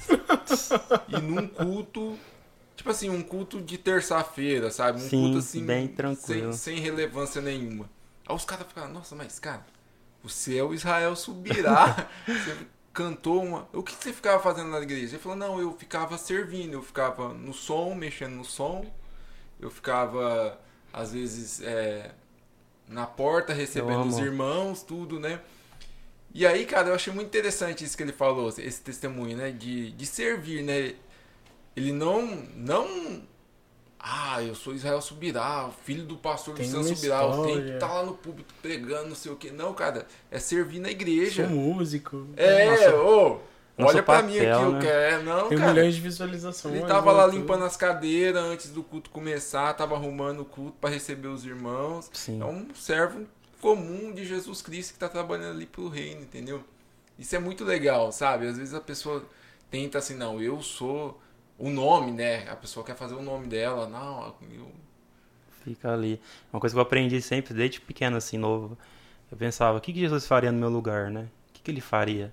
[1.08, 2.18] e num culto,
[2.74, 5.00] tipo assim, um culto de terça-feira, sabe?
[5.00, 6.52] Um Sim, culto assim, bem tranquilo.
[6.52, 7.88] Sem, sem relevância nenhuma.
[8.26, 9.64] Aí os caras ficaram, nossa, mas cara,
[10.22, 12.08] você é o Israel subirá.
[12.26, 12.56] você
[12.92, 13.68] cantou uma.
[13.72, 15.14] O que você ficava fazendo na igreja?
[15.14, 18.84] Ele falou, não, eu ficava servindo, eu ficava no som, mexendo no som,
[19.61, 20.61] eu ficava,
[20.92, 22.11] às vezes, é,
[22.88, 25.40] na porta recebendo os irmãos, tudo, né?
[26.35, 29.51] E aí, cara, eu achei muito interessante isso que ele falou, esse testemunho, né?
[29.51, 30.95] De, de servir, né?
[31.75, 32.27] Ele não.
[32.55, 33.23] não
[34.01, 37.93] ah, eu sou Israel Subirá, filho do pastor Tem Luciano Subirá, eu tenho que estar
[37.93, 39.51] lá no público pregando, não sei o que.
[39.51, 41.47] Não, cara, é servir na igreja.
[41.47, 42.29] Sou músico.
[42.37, 42.97] É, Nossa.
[42.97, 43.41] ô,
[43.77, 44.81] olha pra papel, mim aqui, eu né?
[44.81, 45.25] quero.
[45.25, 45.73] Não, Tem cara.
[45.73, 46.77] milhões de visualizações.
[46.77, 47.41] Ele tava lá né, tudo.
[47.41, 52.09] limpando as cadeiras antes do culto começar, tava arrumando o culto para receber os irmãos.
[52.12, 52.41] Sim.
[52.41, 53.27] É um servo
[53.61, 56.62] comum de Jesus Cristo que tá trabalhando ali pro reino, entendeu?
[57.18, 58.47] Isso é muito legal, sabe?
[58.47, 59.25] Às vezes a pessoa
[59.71, 61.21] tenta assim, não, eu sou
[61.59, 62.49] o nome, né?
[62.49, 64.71] A pessoa quer fazer o nome dela, não, eu...
[65.64, 66.21] Fica ali.
[66.53, 68.79] Uma coisa que eu aprendi sempre, desde pequeno, assim, novo.
[69.31, 71.29] Eu pensava, o que, que Jesus faria no meu lugar, né?
[71.51, 72.33] O que, que ele faria?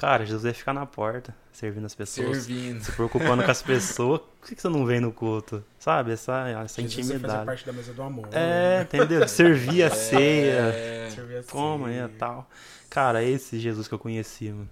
[0.00, 2.44] Cara, Jesus ia ficar na porta, servindo as pessoas.
[2.44, 2.82] Servindo.
[2.82, 4.22] Se preocupando com as pessoas.
[4.40, 5.62] Por que que você não vem no culto?
[5.78, 6.12] Sabe?
[6.12, 7.44] Essa, essa Jesus fazia intimidade.
[7.44, 8.26] parte da mesa do amor.
[8.32, 9.28] É, entendeu?
[9.28, 10.72] Servir a ceia.
[10.74, 12.04] É, Servia a ceia.
[12.06, 12.48] e tal.
[12.88, 14.70] Cara, esse Jesus que eu conheci, mano.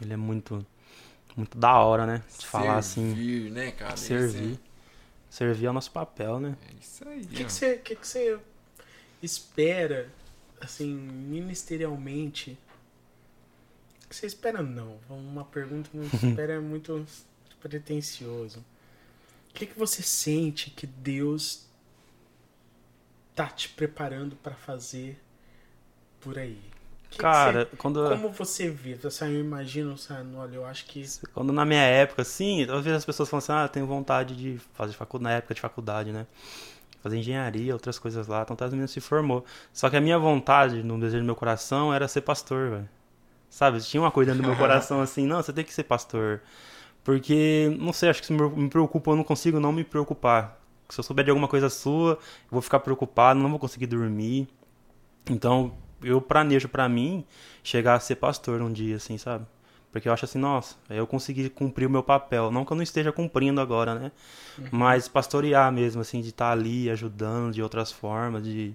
[0.00, 0.64] Ele é muito,
[1.36, 2.22] muito da hora, né?
[2.38, 3.16] De falar assim.
[3.16, 3.94] Servir, né, cara?
[3.94, 4.60] Esse Servir.
[5.28, 6.56] Servir é o nosso papel, né?
[6.68, 7.22] É, é isso aí.
[7.22, 8.38] O que, que você, que que você
[9.20, 10.08] espera,
[10.60, 12.56] assim, ministerialmente?
[14.08, 14.98] O que você espera não?
[15.10, 17.06] Uma pergunta muito espera é muito
[17.60, 18.60] pretencioso.
[19.50, 21.66] O que, que você sente que Deus
[23.34, 25.18] tá te preparando para fazer
[26.20, 26.60] por aí?
[27.10, 28.94] Que que Cara, quando, você- como você vê?
[28.94, 32.98] Você, eu imagino, sabe, olha, eu acho que quando na minha época, assim, às vezes
[32.98, 36.12] as pessoas falam assim, ah, eu tenho vontade de fazer faculdade, na época de faculdade,
[36.12, 36.26] né?
[37.02, 39.44] Fazer engenharia, outras coisas lá, então todo mundo se formou.
[39.72, 42.88] Só que a minha vontade, no desejo do meu coração, era ser pastor, velho.
[43.58, 46.40] Sabe, tinha uma coisa dentro do meu coração assim, não, você tem que ser pastor.
[47.02, 50.60] Porque, não sei, acho que isso me preocupa, eu não consigo não me preocupar.
[50.88, 52.18] Se eu souber de alguma coisa sua, eu
[52.52, 54.46] vou ficar preocupado, não vou conseguir dormir.
[55.28, 57.24] Então, eu planejo pra mim
[57.64, 59.44] chegar a ser pastor um dia, assim, sabe?
[59.90, 62.52] Porque eu acho assim, nossa, eu consegui cumprir o meu papel.
[62.52, 64.12] Não que eu não esteja cumprindo agora, né?
[64.70, 68.72] Mas pastorear mesmo, assim, de estar ali ajudando de outras formas, de.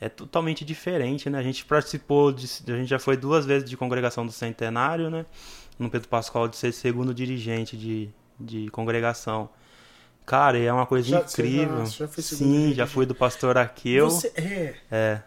[0.00, 1.38] É totalmente diferente, né?
[1.38, 5.26] A gente participou, de, a gente já foi duas vezes de congregação do Centenário, né?
[5.78, 8.08] No Pedro Pascoal de ser segundo dirigente de,
[8.38, 9.48] de congregação.
[10.24, 11.78] Cara, e é uma coisa Já- já- incrível.
[11.86, 12.90] você já segundo Sim, já dirigente?
[12.92, 14.10] fui do pastor Aqueu.
[14.10, 15.20] você é É.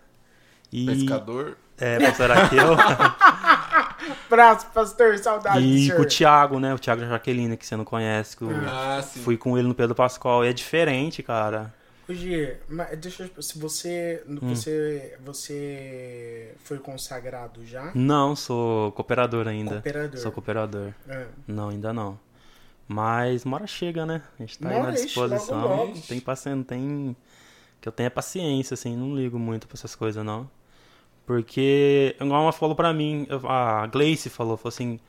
[0.71, 1.57] E, Pescador.
[1.77, 2.67] é, pastor Aqueu.
[4.29, 5.97] Braço, pastor, saudade e senhor.
[5.97, 6.73] com o Thiago, né?
[6.73, 8.35] O Thiago Jaqueline, que você não conhece.
[8.37, 9.19] Que eu Ah, sim.
[9.21, 10.45] fui com ele no Pedro Pascoal.
[10.45, 11.73] E é diferente, cara.
[12.11, 14.37] Hoje, mas deixa eu, se você, Hum.
[14.41, 19.75] você, você foi consagrado já, Não, sou cooperador ainda.
[19.75, 20.19] Cooperador.
[20.19, 20.93] Sou cooperador.
[21.07, 21.25] É.
[21.47, 22.19] Não, ainda não.
[22.85, 24.21] Mas uma hora chega, né?
[24.37, 25.61] A gente tá Uma aí na disposição.
[25.61, 26.01] logo, logo.
[26.01, 27.15] Tem paciência, tem.
[27.79, 30.49] Que eu tenha paciência, assim, não ligo muito pra essas coisas, não.
[31.25, 34.99] Porque, igual uma falou pra mim, a Gleice falou, falou assim,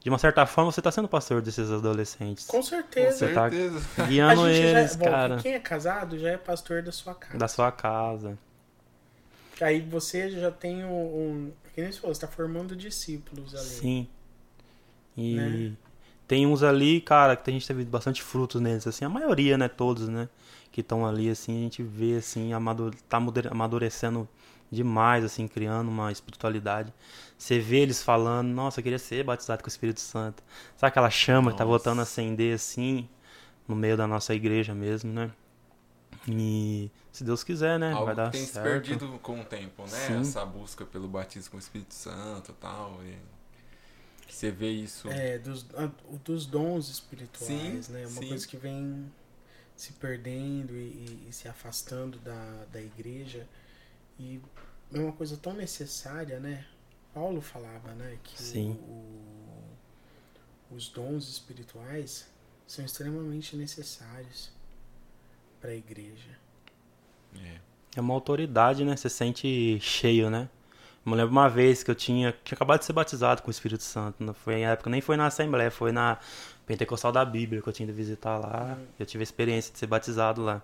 [0.00, 2.46] de uma certa forma você tá sendo pastor desses adolescentes.
[2.46, 3.16] com certeza.
[3.18, 3.80] Você tá certeza.
[4.06, 7.14] guiando a gente eles, já, bom, cara, quem é casado já é pastor da sua
[7.14, 7.38] casa.
[7.38, 8.38] da sua casa.
[9.60, 13.64] Aí você já tem um, um que nem você falou, você tá formando discípulos ali.
[13.64, 14.08] Sim.
[15.16, 15.72] E Né?
[16.28, 19.68] tem uns ali, cara, que a gente teve bastante frutos neles, assim, a maioria, né,
[19.68, 20.28] todos, né,
[20.70, 23.16] que estão ali, assim, a gente vê, assim, amado- tá
[23.50, 24.28] amadurecendo
[24.70, 26.92] demais, assim, criando uma espiritualidade.
[27.36, 30.42] Você vê eles falando, nossa, eu queria ser batizado com o Espírito Santo.
[30.76, 31.78] Sabe aquela chama que tá Nossa.
[31.78, 33.08] voltando a acender, assim,
[33.68, 35.30] no meio da nossa igreja mesmo, né?
[36.28, 38.64] E se Deus quiser, né, Algo vai dar que tem se certo.
[38.64, 39.88] perdido com o tempo, né?
[39.88, 40.20] Sim.
[40.20, 43.00] Essa busca pelo batismo com o Espírito Santo e tal.
[43.04, 43.16] E
[44.28, 45.08] você vê isso.
[45.08, 45.66] É, dos,
[46.24, 48.06] dos dons espirituais, Sim, né?
[48.06, 48.28] Uma sim.
[48.28, 49.10] coisa que vem
[49.76, 53.46] se perdendo e, e- e se afastando da, da igreja.
[54.18, 54.40] E
[54.92, 56.64] é uma coisa tão necessária, né?
[57.14, 58.18] Paulo falava, né?
[58.22, 58.70] Que o- Sim.
[58.72, 62.26] o- os dons espirituais
[62.66, 64.50] são extremamente necessários
[65.60, 66.38] para a igreja.
[67.36, 67.58] É.
[67.96, 68.96] É uma autoridade, né?
[68.96, 70.48] Você sente cheio, né?
[71.04, 73.50] Eu me lembro uma vez que eu tinha, tinha acabado de ser batizado com o
[73.50, 74.22] Espírito Santo.
[74.22, 76.18] Não foi em época, nem foi na Assembleia, foi na
[76.66, 78.78] Pentecostal da Bíblia que eu tinha ido visitar lá.
[78.98, 80.60] Eu tive a experiência de ser batizado lá.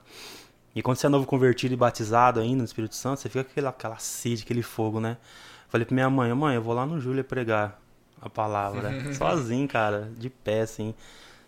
[0.75, 3.51] E quando você é novo convertido e batizado ainda no Espírito Santo, você fica com
[3.51, 5.17] aquela, aquela sede, aquele fogo, né?
[5.69, 7.81] Falei pra minha mãe, mãe, eu vou lá no Júlia pregar
[8.21, 8.91] a palavra.
[9.15, 10.95] Sozinho, cara, de pé, assim.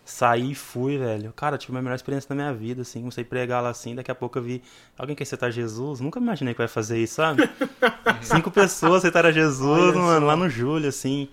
[0.05, 1.33] Saí e fui, velho.
[1.33, 2.99] Cara, tive a melhor experiência da minha vida, assim.
[2.99, 3.93] Comecei a pregar lá assim.
[3.93, 4.63] Daqui a pouco eu vi
[4.97, 5.99] alguém quer aceitar Jesus.
[5.99, 7.49] Nunca imaginei que vai fazer isso, sabe?
[8.23, 10.25] Cinco pessoas aceitaram Jesus, Olha mano, só.
[10.27, 11.27] lá no Júlio, assim.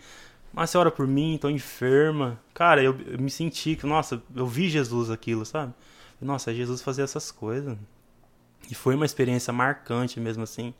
[0.53, 2.41] Mas você ora por mim, tô enferma.
[2.53, 5.73] Cara, eu, eu me senti que, nossa, eu vi Jesus aquilo, sabe?
[6.21, 7.77] Nossa, Jesus fazia essas coisas.
[8.71, 10.73] E foi uma experiência marcante mesmo, assim.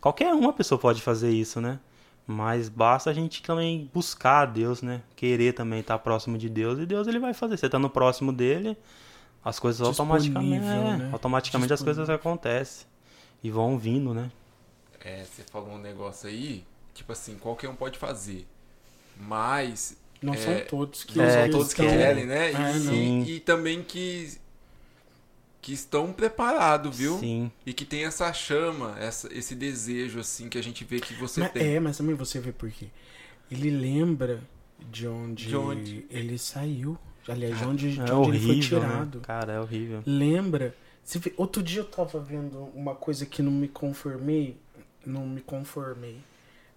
[0.00, 1.78] Qualquer uma pessoa pode fazer isso, né?
[2.26, 5.02] Mas basta a gente também buscar a Deus, né?
[5.16, 7.56] Querer também estar próximo de Deus e Deus ele vai fazer.
[7.56, 8.76] Você estando próximo dele,
[9.44, 11.10] as coisas automaticamente, Disponível, é, né?
[11.12, 12.86] automaticamente as coisas acontecem
[13.42, 14.30] e vão vindo, né?
[15.02, 16.62] É, você falou um negócio aí,
[16.94, 18.46] tipo assim, qualquer um pode fazer.
[19.18, 22.52] Mas Não É, são todos que, não É, todos que estão- querem, né?
[22.52, 22.76] É.
[22.76, 23.22] E, Sim.
[23.26, 24.36] e também que,
[25.60, 27.18] que estão preparados, viu?
[27.18, 27.50] Sim.
[27.66, 31.40] E que tem essa chama, essa, esse desejo, assim, que a gente vê que você
[31.40, 31.74] Mas- tem.
[31.76, 32.86] é, mas também você vê por quê.
[33.50, 34.40] Ele lembra
[34.90, 36.06] de onde, De onde?
[36.10, 36.96] ele saiu.
[37.28, 38.88] Aliás, de onde, de É onde ele foi horrível, né?
[38.88, 39.20] tirado.
[39.20, 40.02] Cara, é horrível.
[40.06, 40.74] Lembra?
[41.04, 44.56] Você vê- outro dia eu tava vendo uma coisa que não me conformei.
[45.04, 46.18] Não me conformei.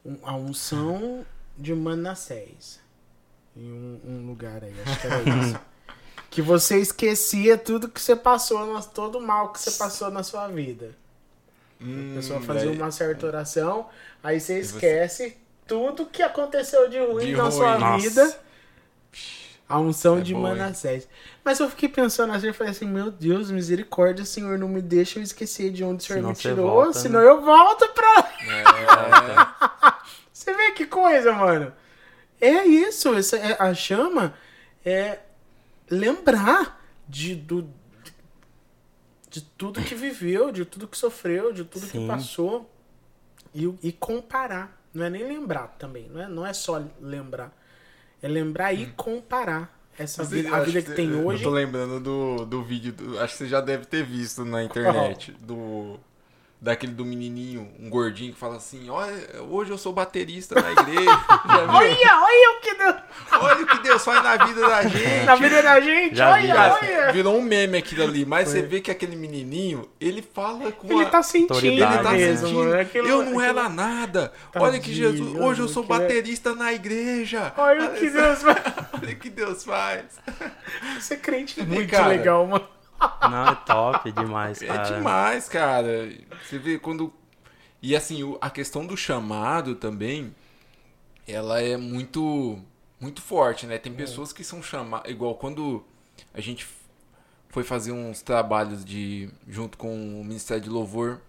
[0.05, 1.25] Um- a unção
[1.57, 2.81] de Manassés.
[3.55, 5.59] em um, um lugar aí, acho que era isso.
[6.33, 10.47] que você esquecia tudo que você passou, todo o mal que você passou na sua
[10.47, 10.95] vida.
[11.79, 13.87] A pessoa Hum, fazia daí- uma certa oração,
[14.23, 17.51] aí você você- esquece tudo que aconteceu de ruim De na ruim.
[17.51, 17.97] sua Nossa.
[18.09, 18.39] vida.
[19.67, 20.41] A unção É de hein?
[20.41, 21.07] Manassés.
[21.43, 25.19] Mas eu fiquei pensando assim, eu falei assim, meu Deus, misericórdia, Senhor, não me deixa
[25.19, 27.27] eu esquecer de onde o Senhor Senão me você tirou, volta, senão né?
[27.27, 28.31] eu volto pra...
[28.41, 31.73] É, Você vê que coisa, mano.
[32.41, 34.33] É isso, essa, é, a chama
[34.85, 35.19] é
[35.93, 37.69] lembrar de, do,
[39.29, 42.08] de tudo que viveu, de tudo que sofreu, de tudo que Sim.
[42.08, 42.69] passou
[43.53, 44.79] e, e comparar.
[44.93, 47.51] Não é nem lembrar também, não é, não é só lembrar.
[48.21, 51.43] É lembrar e comparar essa vida, a vida que você- tem eu hoje.
[51.43, 55.32] tô lembrando do, do vídeo, do- acho que você já deve ter visto na internet,
[55.41, 55.99] do
[56.63, 59.13] daquele do menininho, um gordinho que fala assim, olha,
[59.49, 61.12] hoje eu sou baterista na igreja?
[61.69, 62.95] Olha, olha o que deu
[63.41, 65.26] Olha o que Deus faz na vida da gente.
[65.26, 66.73] na vida da gente, Já olha, já.
[66.73, 67.12] olha.
[67.12, 68.62] Virou um meme aquilo ali, mas Foi.
[68.62, 71.10] você vê que aquele menininho, ele fala com Ele a...
[71.10, 72.80] tá sentindo ele tá mesmo, sentindo, mano.
[72.80, 74.32] Aquilo- eu não aquilo- era nada.
[74.56, 77.52] Olha que Tadinho, Jesus, hoje eu sou é- baterista na igreja.
[77.58, 78.58] Olha o que Deus faz.
[79.02, 80.06] Olha o que Deus faz.
[81.21, 82.65] Crente é muito cara, legal, mano.
[83.29, 84.95] Não, é top demais, É cara.
[84.95, 86.09] demais, cara.
[86.43, 87.13] Você vê quando.
[87.81, 90.33] E assim, a questão do chamado também,
[91.27, 92.59] ela é muito
[92.99, 93.77] muito forte, né?
[93.77, 95.11] Tem pessoas que são chamadas.
[95.11, 95.83] Igual quando
[96.33, 96.65] a gente
[97.49, 101.19] foi fazer uns trabalhos de junto com o Ministério de Louvor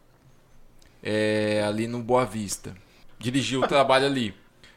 [1.02, 2.74] é, ali no Boa Vista.
[3.18, 4.34] Dirigiu o trabalho ali.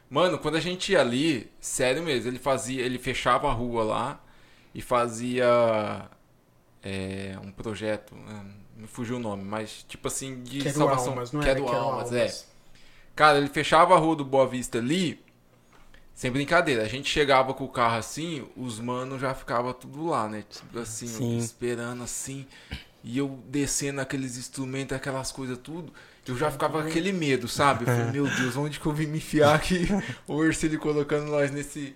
[0.09, 4.19] Mano, quando a gente ia ali, sério mesmo, ele fazia, ele fechava a rua lá
[4.73, 6.09] e fazia
[6.83, 11.31] é, um projeto, né, me fugiu o nome, mas tipo assim de Quero salvação, almas,
[11.31, 11.69] não quero, era?
[11.71, 12.21] Quero almas, é.
[12.21, 12.47] almas.
[13.15, 15.19] Cara, ele fechava a rua do Boa Vista ali,
[16.13, 16.83] sem brincadeira.
[16.83, 20.43] A gente chegava com o carro assim, os manos já ficava tudo lá, né?
[20.47, 21.37] Tipo assim, Sim.
[21.37, 22.45] esperando assim.
[23.03, 25.91] E eu descendo aqueles instrumentos, aquelas coisas tudo.
[26.27, 27.83] Eu já ficava com aquele medo, sabe?
[27.83, 29.87] Eu falei, meu Deus, onde que eu vim me enfiar aqui?
[30.27, 31.95] O Ercílio colocando nós nesse.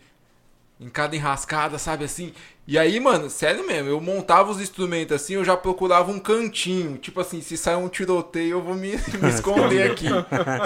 [0.79, 2.33] Em cada enrascada, sabe assim?
[2.71, 6.97] E aí, mano, sério mesmo, eu montava os instrumentos assim, eu já procurava um cantinho.
[6.97, 10.07] Tipo assim, se sair um tiroteio, eu vou me, me esconder aqui.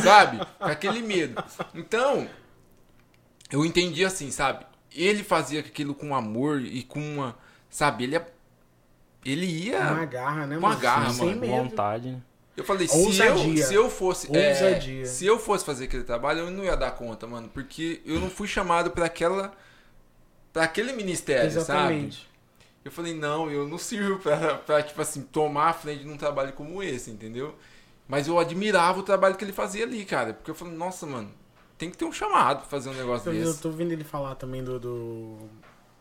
[0.03, 0.37] sabe?
[0.59, 1.43] Com aquele medo.
[1.73, 2.27] Então,
[3.51, 4.67] eu entendi assim, sabe?
[4.95, 7.35] Ele fazia aquilo com amor e com uma.
[7.71, 8.03] Sabe?
[8.03, 8.21] Ele,
[9.25, 9.79] ele ia.
[9.79, 10.81] Uma garra, né, Uma mano?
[10.81, 11.41] garra, Sem mano.
[11.41, 11.53] medo.
[11.55, 12.21] Vontade, né?
[12.55, 14.29] Eu falei, se eu, se eu fosse.
[14.37, 15.05] é, Ousadia.
[15.07, 17.49] se eu fosse fazer aquele trabalho, eu não ia dar conta, mano.
[17.51, 19.51] Porque eu não fui chamado pra aquela.
[20.55, 21.57] Pra aquele ministério, sabe?
[21.61, 22.29] Exatamente.
[22.83, 26.53] Eu falei, não, eu não sirvo pra, pra, tipo assim, tomar a frente num trabalho
[26.53, 27.53] como esse, entendeu?
[28.07, 30.33] Mas eu admirava o trabalho que ele fazia ali, cara.
[30.33, 31.29] Porque eu falei, nossa, mano,
[31.77, 33.61] tem que ter um chamado pra fazer um negócio Eu, eu desse.
[33.61, 34.79] tô vendo ele falar também do.
[34.79, 35.37] do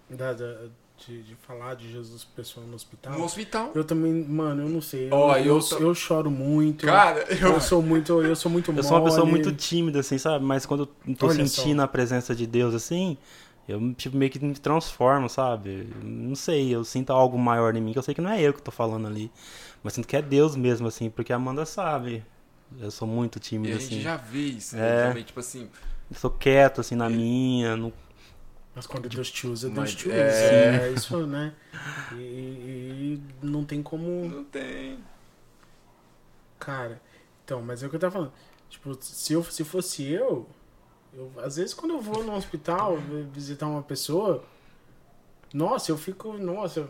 [0.09, 3.15] da, da- de, de falar de Jesus pessoal no hospital.
[3.19, 3.73] No hospital.
[3.75, 5.09] Eu também, mano, eu não sei.
[5.11, 6.87] Eu, Ó, eu, eu tô- eu choro muito.
[6.87, 7.61] Cara, eu, eu.
[7.61, 8.23] sou muito.
[8.23, 10.45] Eu sou muito Eu sou uma pessoa muito tímida, assim, sabe?
[10.45, 13.19] Mas quando eu tô Olha sentindo a presença de Deus, assim,
[13.69, 15.89] eu tipo, meio que me transformo, sabe?
[16.03, 18.53] Não sei, eu sinto algo maior em mim, que eu sei que não é eu
[18.53, 19.31] que tô falando ali.
[19.83, 22.25] Mas sinto que é Deus mesmo, assim, porque a Amanda sabe.
[22.81, 24.01] Eu sou muito E tímido, a gente assim.
[24.03, 24.79] já vê isso, É.
[24.81, 25.09] né?
[25.09, 25.69] Também, tipo assim.
[26.11, 27.77] Eu sou quieto, assim, na minha.
[27.77, 27.93] Não...
[28.75, 30.17] Mas quando Deus te usa, Deus Mas- te usa.
[30.17, 30.89] é.
[30.89, 31.53] É isso, né?
[32.13, 34.29] E, e- e não tem como.
[34.29, 34.99] Não tem.
[36.59, 37.01] Cara,
[37.45, 38.33] então, mas é o que eu tava falando.
[38.71, 40.49] Tipo, se, eu, se fosse eu,
[41.17, 44.43] eu, às vezes quando eu vou no hospital vi- visitar uma pessoa,
[45.53, 46.89] nossa, eu fico, nossa, eu,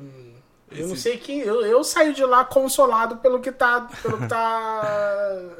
[0.72, 4.18] eu não Esse- sei quem, eu, eu saio de lá consolado pelo que tá, pelo
[4.18, 4.82] que tá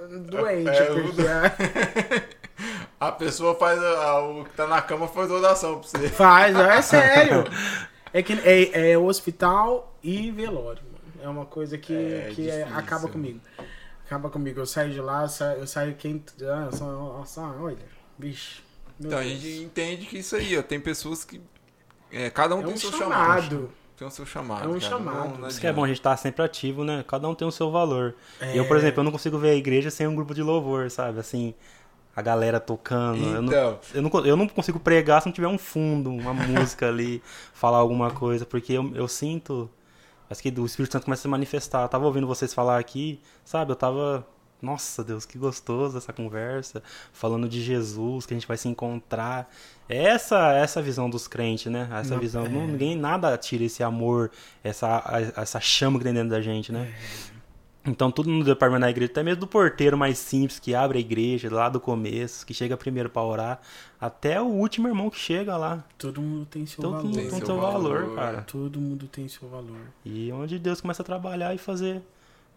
[0.31, 2.29] doente, É, eu- porque é-
[3.01, 3.83] A pessoa faz.
[3.83, 6.09] a- o que tá na cama faz oração pra você.
[6.09, 7.45] faz, é sério.
[8.13, 11.05] É que é, é hospital e velório, mano.
[11.23, 12.79] É uma coisa que, É que é- difícil.
[12.79, 13.41] acaba comigo.
[14.07, 14.61] Acaba comigo.
[14.61, 16.25] Eu saio de lá, sa- eu saio quem.
[16.43, 17.77] Ah, só, só, olha,
[18.19, 18.63] bicho.
[18.99, 19.35] meu Então a Deus.
[19.41, 20.63] gente entende que isso aí, ó.
[20.63, 21.41] Tem pessoas que.
[22.13, 23.41] é, cada um É tem um o seu chamado.
[23.51, 23.71] chamado.
[23.97, 24.65] Tem o seu chamado.
[24.65, 24.81] É um cara.
[24.81, 25.29] chamado.
[25.31, 27.05] Não- não Isso que é bom, a gente tá sempre ativo, né?
[27.07, 28.15] Cada um tem o seu valor.
[28.41, 28.59] É.
[28.59, 31.21] Eu, por exemplo, eu não consigo ver a igreja sem um grupo de louvor, sabe?
[31.21, 31.55] Assim,
[32.15, 33.23] a galera tocando.
[33.23, 36.33] Eu não, Então, eu, não, eu não consigo pregar se não tiver um fundo, uma
[36.35, 37.23] música ali,
[37.53, 39.71] falar alguma coisa, porque eu, eu sinto.
[40.29, 41.83] Acho que o Espírito Santo começa a se manifestar.
[41.83, 43.71] Eu tava ouvindo vocês falar aqui, sabe?
[43.71, 44.27] Eu tava.
[44.65, 46.83] Nossa, Deus, que gostoso essa conversa.
[47.13, 49.51] Falando de Jesus, que a gente vai se encontrar.
[49.89, 51.89] É Essa essa visão dos crentes, né?
[51.93, 52.47] Essa Não, visão.
[52.47, 52.49] é.
[52.49, 54.31] Não, ninguém nada tira esse amor,
[54.63, 56.93] essa, essa chama que tem dentro da gente, né?
[57.87, 61.01] Então, tudo no departamento da igreja, até mesmo do porteiro mais simples, que abre a
[61.03, 63.61] igreja lá do começo, que chega primeiro para orar,
[64.01, 65.85] até o último irmão que chega lá.
[65.99, 67.05] Todo mundo tem seu Todo valor.
[67.05, 68.15] mundo Tem seu valor, valor.
[68.17, 68.41] cara.
[68.41, 69.77] Todo mundo tem seu valor.
[70.03, 72.01] E onde Deus começa a trabalhar e fazer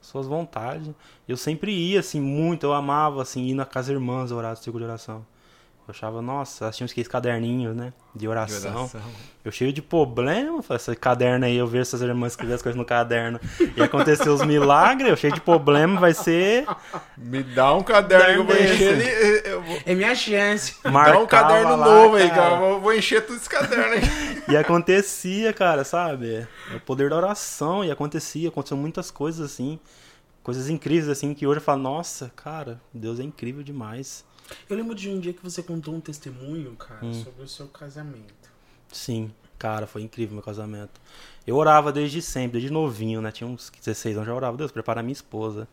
[0.01, 0.89] suas vontades.
[1.27, 4.89] Eu sempre ia, assim, muito, eu amava, assim, ir na casa irmãs orar, círculo de
[4.89, 5.25] oração.
[5.87, 8.75] Eu achava, nossa, nós tínhamos aqueles caderninhos, né, de De oração.
[8.81, 9.01] oração.
[9.45, 12.83] Eu cheio de problema, esse caderno aí, eu vejo essas irmãs escrever as coisas no
[12.83, 13.39] caderno
[13.77, 16.65] e acontecer os milagres, eu cheio de problema, vai ser
[17.17, 19.49] Me dá um caderno que eu vou Caderno encher ele.
[19.49, 19.79] Eu vou...
[19.85, 20.75] É minha chance.
[20.83, 22.41] Dá um marcava caderno lá, novo aí, cara.
[22.41, 22.65] cara.
[22.65, 24.43] Eu vou- encher tudo esse caderno aí.
[24.49, 26.45] E acontecia, cara, sabe?
[26.75, 29.79] O poder da oração, e acontecia, aconteceu muitas coisas assim,
[30.43, 34.26] coisas incríveis assim, que hoje eu falo, nossa, cara, Deus é incrível demais.
[34.69, 37.13] Eu lembro de um dia que você contou um testemunho, cara, Hum.
[37.23, 38.49] sobre o seu casamento.
[38.91, 40.99] Sim, cara, foi incrível meu casamento.
[41.45, 43.31] Eu orava desde sempre, desde novinho, né?
[43.31, 45.67] Tinha uns 16 anos, já orava, Deus, prepara minha esposa.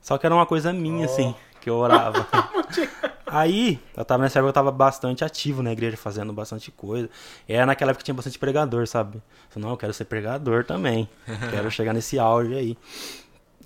[0.00, 1.10] Só que era uma coisa minha, Oh.
[1.10, 2.26] assim, que eu orava.
[3.26, 7.08] Aí, eu tava nessa época, eu tava bastante ativo na igreja, fazendo bastante coisa.
[7.48, 9.16] E era naquela época que tinha bastante pregador, sabe?
[9.16, 11.08] Eu falei, não, eu quero ser pregador também.
[11.50, 12.78] Quero chegar nesse auge aí.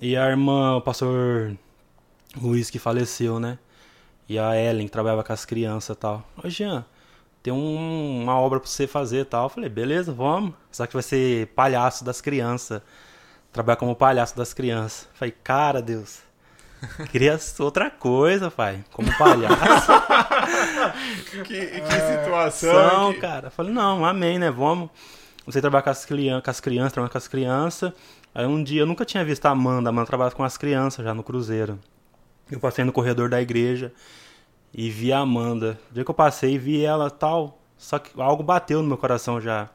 [0.01, 1.55] E a irmã, o pastor
[2.41, 3.59] Luiz, que faleceu, né?
[4.29, 6.23] E a Ellen, que trabalhava com as crianças e tal.
[6.43, 6.85] Ô, Jean,
[7.41, 9.45] tem um- uma obra pra você fazer e tal.
[9.45, 10.53] Eu falei, beleza, vamos.
[10.71, 12.81] Só que vai ser palhaço das crianças.
[13.51, 15.07] Trabalhar como palhaço das crianças.
[15.11, 16.19] Eu falei, cara, Deus.
[17.11, 18.83] Queria outra coisa, pai.
[18.93, 19.57] Como palhaço.
[21.45, 22.89] Que, que situação.
[22.89, 23.47] São, que- cara.
[23.47, 24.49] Eu falei, não, amém, né?
[24.51, 24.89] Vamos.
[25.45, 27.91] Você trabalhar com as, crian com as crianças, trabalhar com as crianças.
[28.33, 29.89] Aí um dia eu nunca tinha visto a Amanda.
[29.89, 31.79] A Amanda trabalhava com as crianças já no Cruzeiro.
[32.51, 33.91] Eu passei no corredor da igreja
[34.73, 35.79] e vi a Amanda.
[35.91, 37.59] O dia que eu passei, vi ela tal.
[37.77, 39.69] Só que algo bateu no meu coração já.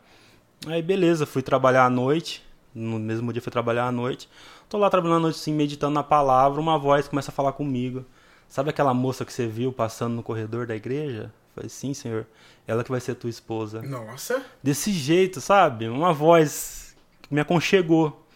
[0.66, 2.44] Aí beleza, fui trabalhar à noite.
[2.74, 4.28] No mesmo dia fui trabalhar à noite.
[4.68, 6.60] Tô lá trabalhando à noite assim, meditando na palavra.
[6.60, 8.04] Uma voz começa a falar comigo.
[8.48, 11.24] Sabe aquela moça que você viu passando no corredor da igreja?
[11.24, 12.26] Eu Falei, sim, senhor.
[12.66, 13.80] Ela que vai ser tua esposa.
[13.82, 14.44] Nossa.
[14.62, 15.88] Desse jeito, sabe?
[15.88, 18.26] Uma voz que me aconchegou.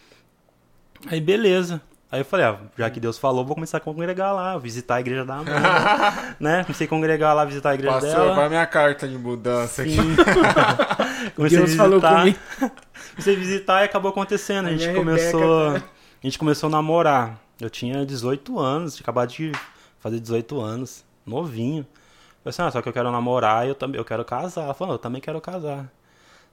[1.07, 1.81] Aí, beleza.
[2.11, 5.01] Aí eu falei, ah, já que Deus falou, vou começar a congregar lá, visitar a
[5.01, 6.63] igreja da Amanda, né?
[6.65, 8.35] Comecei a congregar lá, visitar a igreja Pastor, dela.
[8.35, 9.93] vai minha carta de mudança aqui.
[9.93, 10.17] Sim.
[11.37, 12.19] comecei Deus a falou visitar.
[12.21, 12.39] comigo.
[13.11, 14.67] Comecei a visitar e acabou acontecendo.
[14.67, 15.69] A A gente começou.
[15.69, 15.87] Rebeca-
[16.23, 17.39] A gente começou a namorar.
[17.61, 19.53] Eu tinha 18 anos, tinha acabado de
[19.99, 21.81] fazer 18 anos, novinho.
[21.81, 21.85] Eu
[22.45, 24.63] falei assim, ah, só que eu quero namorar e eu também eu quero casar.
[24.65, 25.87] Ela falou, eu também quero casar.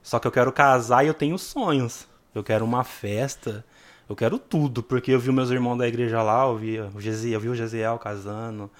[0.02, 2.06] Só que eu quero casar e eu tenho sonhos.
[2.34, 3.64] Eu quero uma festa.
[4.08, 7.34] Eu quero tudo, porque eu vi meus irmãos da igreja lá, eu vi o Gesiel,
[7.34, 8.70] eu vi o Gesiel casando,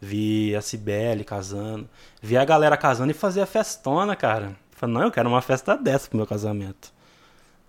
[0.00, 1.88] vi a Cibele casando,
[2.22, 4.46] vi a galera casando e fazia festona, cara.
[4.46, 6.92] Eu falei, não, eu quero uma festa dessa pro meu casamento.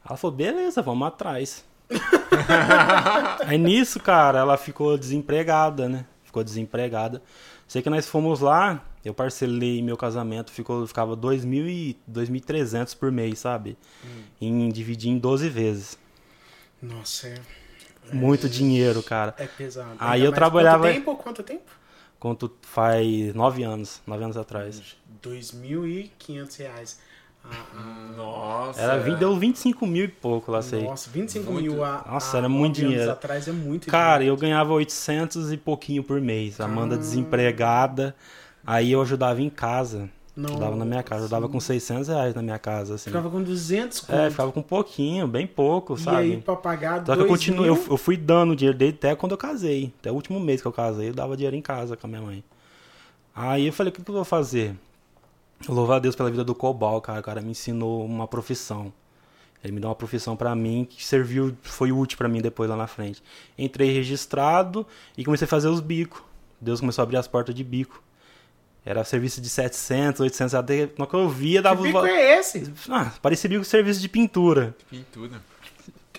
[0.07, 1.65] Ela falou, beleza, vamos atrás.
[3.45, 6.05] Aí nisso, cara, ela ficou desempregada, né?
[6.23, 7.21] Ficou desempregada.
[7.67, 13.11] Sei que nós fomos lá, eu parcelei meu casamento, ficou, ficava 2.000 e 2.300 por
[13.11, 13.77] mês, sabe?
[14.39, 16.00] Em dividir em 12 vezes.
[16.81, 17.35] Nossa, é,
[18.13, 19.35] Muito dinheiro, cara.
[19.37, 19.95] é pesado.
[19.99, 21.15] Aí Ainda eu trabalhava- Quanto tempo?
[21.15, 21.71] Quanto tempo?
[22.19, 24.81] Quanto faz nove anos, nove anos atrás.
[25.21, 26.99] 2.500 reais.
[27.43, 28.79] Ah, ah, Nossa.
[28.81, 30.83] Era, vi- deu 25 mil e pouco lá, sei.
[30.83, 31.71] Nossa, 25 Muito.
[31.71, 33.11] mil a, Nossa, a era muito dinheiro.
[33.11, 34.37] atrás é muito Cara, eu dinheiro.
[34.37, 36.61] ganhava 800 e pouquinho por mês.
[36.61, 36.97] A Amanda Ah.
[36.99, 38.15] desempregada.
[38.65, 40.07] Aí eu ajudava em casa.
[40.35, 41.25] Não, Ajudava na minha casa.
[41.25, 43.09] Eu dava com 600 reais na minha casa, assim.
[43.09, 44.15] Ficava com 200 conto.
[44.15, 46.17] É, ficava com pouquinho, bem pouco, E sabe?
[46.17, 49.13] aí, pra pagar Só que eu 2 continuo, eu, eu fui dando dinheiro dele até
[49.15, 49.93] quando eu casei.
[49.99, 52.21] Até o último mês que eu casei, eu dava dinheiro em casa com a minha
[52.21, 52.43] mãe.
[53.35, 54.75] Aí eu falei, o que, que eu vou fazer?
[55.67, 57.19] Eu louvo a Deus pela vida do Cobal, cara.
[57.19, 58.91] O cara me ensinou uma profissão.
[59.63, 62.75] Ele me deu uma profissão pra mim que serviu, foi útil pra mim depois lá
[62.75, 63.21] na frente.
[63.57, 66.21] Entrei registrado e comecei a fazer os bicos.
[66.59, 68.01] Deus começou a abrir as portas de bico.
[68.83, 72.73] Era serviço de 700, 800, até no que eu via dava que bico é esse?
[72.89, 74.75] Ah, parecia bico serviço de pintura.
[74.89, 75.39] Pintura.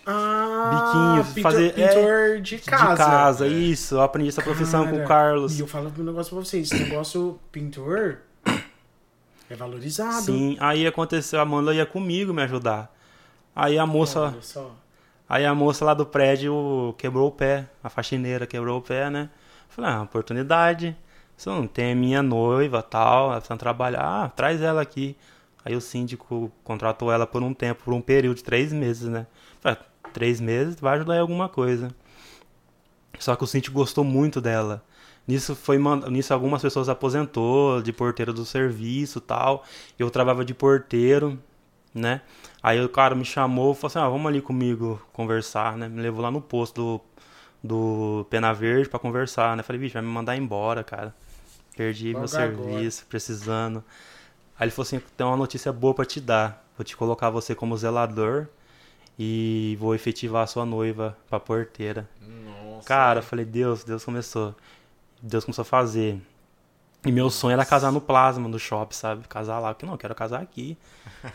[0.07, 2.91] Ah, Biquinho, pintor, fazer- é, pintor de casa.
[2.93, 3.95] De casa, isso.
[3.97, 5.59] Eu aprendi essa profissão com o Carlos.
[5.59, 8.19] E eu falo um negócio pra vocês, esse negócio pintor
[9.49, 10.23] é valorizado.
[10.23, 12.93] Sim, aí aconteceu, a Amanda ia comigo me ajudar.
[13.55, 14.75] Aí a moça, Olha só.
[15.29, 19.29] aí a moça lá do prédio quebrou o pé, a faxineira quebrou o pé, né?
[19.69, 20.97] Falei, ah, oportunidade.
[21.47, 25.17] Não tem minha noiva, tal, ela precisa trabalhar, ah, traz ela aqui.
[25.65, 29.27] Aí o síndico contratou ela por um tempo, por um período de três meses, né?
[29.61, 31.89] Falei, ah, três meses, vai ajudar em alguma coisa.
[33.19, 34.85] Só que o síndico gostou muito dela.
[35.27, 35.79] Nisso foi
[36.11, 39.65] nisso algumas pessoas aposentou de porteiro do serviço, tal.
[39.99, 41.39] Eu trabalhava de porteiro,
[41.95, 42.23] né?
[42.63, 45.89] Aí o cara me chamou, falou assim: "Ah, vamos ali comigo conversar", né?
[45.89, 47.01] Me levou lá no posto do
[47.63, 49.63] do Pena Verde pra conversar, né?
[49.63, 51.15] Falei, bicho, vai me mandar embora, cara.
[51.77, 53.83] Perdi Logo meu serviço, precisando.
[54.59, 56.65] Aí ele falou assim, tem uma notícia boa pra te dar.
[56.77, 58.47] Vou te colocar você como zelador
[59.19, 62.09] e vou efetivar a sua noiva pra porteira.
[62.21, 62.87] Nossa.
[62.87, 64.55] Cara, eu falei, Deus, Deus começou.
[65.21, 66.21] Deus começou a fazer.
[67.05, 69.29] E meu sonho era casar no plasma do shopping, sabe?
[69.29, 69.75] Casar lá.
[69.75, 70.79] Porque não, eu quero casar aqui.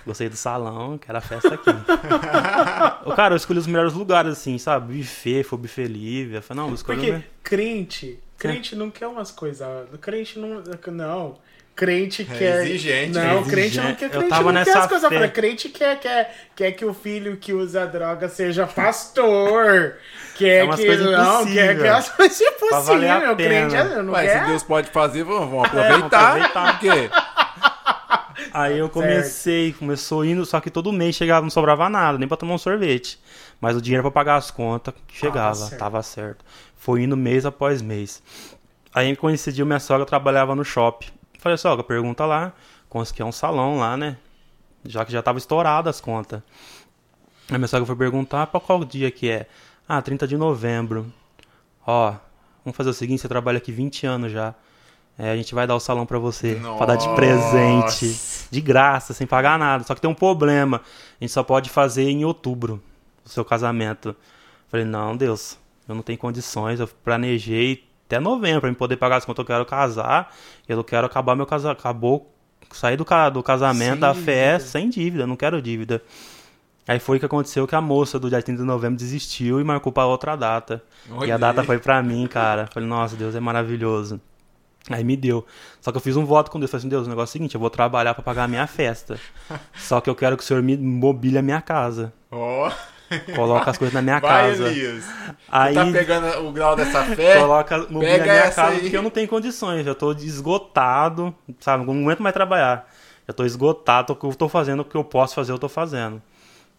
[0.05, 1.69] Gostei do salão, quero a festa aqui.
[3.05, 4.97] Ô, cara, eu escolhi os melhores lugares, assim, sabe?
[4.97, 6.35] Buffet, foi o buffet livre.
[6.35, 9.67] Eu falei, não, eu escolhi o Porque crente, crente não quer umas coisas.
[9.99, 10.63] Crente não.
[10.93, 11.37] Não.
[11.77, 12.65] Crente É quer.
[12.65, 13.95] exigente, Não, é crente não exigente.
[13.99, 14.05] quer.
[14.05, 16.91] Eu Crente tava não quer nessa as coisas pra crente quer, quer, quer que o
[16.91, 19.93] filho que usa droga seja pastor.
[20.35, 20.85] Quer É umas que.
[20.87, 23.35] coisas Não, quer que as coisas a impossível.
[23.35, 24.39] Crente é- não Mas quer.
[24.41, 26.29] se Deus pode fazer, vamos, vamos aproveitar.
[26.31, 26.79] aproveitar.
[26.79, 27.09] Por quê?
[28.53, 32.37] Aí eu comecei, começou indo, só que todo mês chegava, não sobrava nada, nem pra
[32.37, 33.19] tomar um sorvete.
[33.61, 35.77] Mas o dinheiro pra pagar as contas chegava, certo.
[35.79, 36.43] tava certo.
[36.75, 38.21] Foi indo mês após mês.
[38.93, 41.07] Aí coincidiu, minha sogra trabalhava no shopping.
[41.39, 42.53] Falei, sogra, pergunta lá,
[42.89, 44.17] consegui um salão lá, né?
[44.85, 46.41] Já que já tava estourado as contas.
[47.49, 49.47] Aí minha sogra foi perguntar pra qual dia que é.
[49.87, 51.11] Ah, 30 de novembro.
[51.85, 52.13] Ó,
[52.63, 54.53] vamos fazer o seguinte, você trabalha aqui 20 anos já.
[55.17, 58.05] É, a gente vai dar o salão pra você, pra dar de presente.
[58.05, 58.47] Nossa.
[58.51, 59.83] De graça, sem pagar nada.
[59.83, 60.81] Só que tem um problema.
[61.19, 62.81] A gente só pode fazer em outubro
[63.25, 64.15] o seu casamento.
[64.67, 65.57] Falei, não, Deus,
[65.87, 66.79] eu não tenho condições.
[66.79, 69.43] Eu planejei até novembro pra me poder pagar as contas.
[69.43, 70.33] Eu quero casar.
[70.67, 71.79] Eu quero acabar meu casamento.
[71.79, 72.33] Acabou.
[72.71, 74.25] Sair do, ca- do casamento, Sem da dívida.
[74.31, 75.27] festa, sem dívida.
[75.27, 76.01] Não quero dívida.
[76.87, 79.91] Aí foi que aconteceu que a moça do dia 30 de novembro desistiu e marcou
[79.91, 80.81] pra outra data.
[81.25, 82.67] E a data foi pra mim, cara.
[82.73, 84.19] Falei, nossa, Deus é maravilhoso.
[84.89, 85.45] Aí me deu.
[85.81, 86.71] Só que eu fiz um voto com Deus.
[86.71, 88.65] Falei assim, Deus, o negócio é o seguinte, eu vou trabalhar pra pagar a minha
[88.67, 89.19] festa.
[89.75, 92.13] Só que eu quero que o senhor me mobile a minha casa.
[92.31, 92.71] Ó,
[93.35, 94.67] Coloca as coisas na minha vai, casa.
[94.67, 95.05] Elias.
[95.49, 97.39] Aí Tá pegando o grau dessa fé?
[97.39, 98.79] coloca Pega na minha casa aí.
[98.81, 99.85] porque eu não tenho condições.
[99.87, 101.85] Eu tô esgotado, sabe?
[101.85, 102.87] Não aguento mais trabalhar.
[103.27, 106.21] Eu tô esgotado, tô- eu tô fazendo o que eu posso fazer, eu tô fazendo.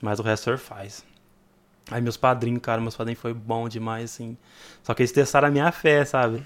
[0.01, 1.05] Mas o resto o senhor faz.
[1.91, 4.37] Aí meus padrinhos, cara, meus padrinhos foi bom demais, assim.
[4.83, 6.43] Só que eles testaram a minha fé, sabe?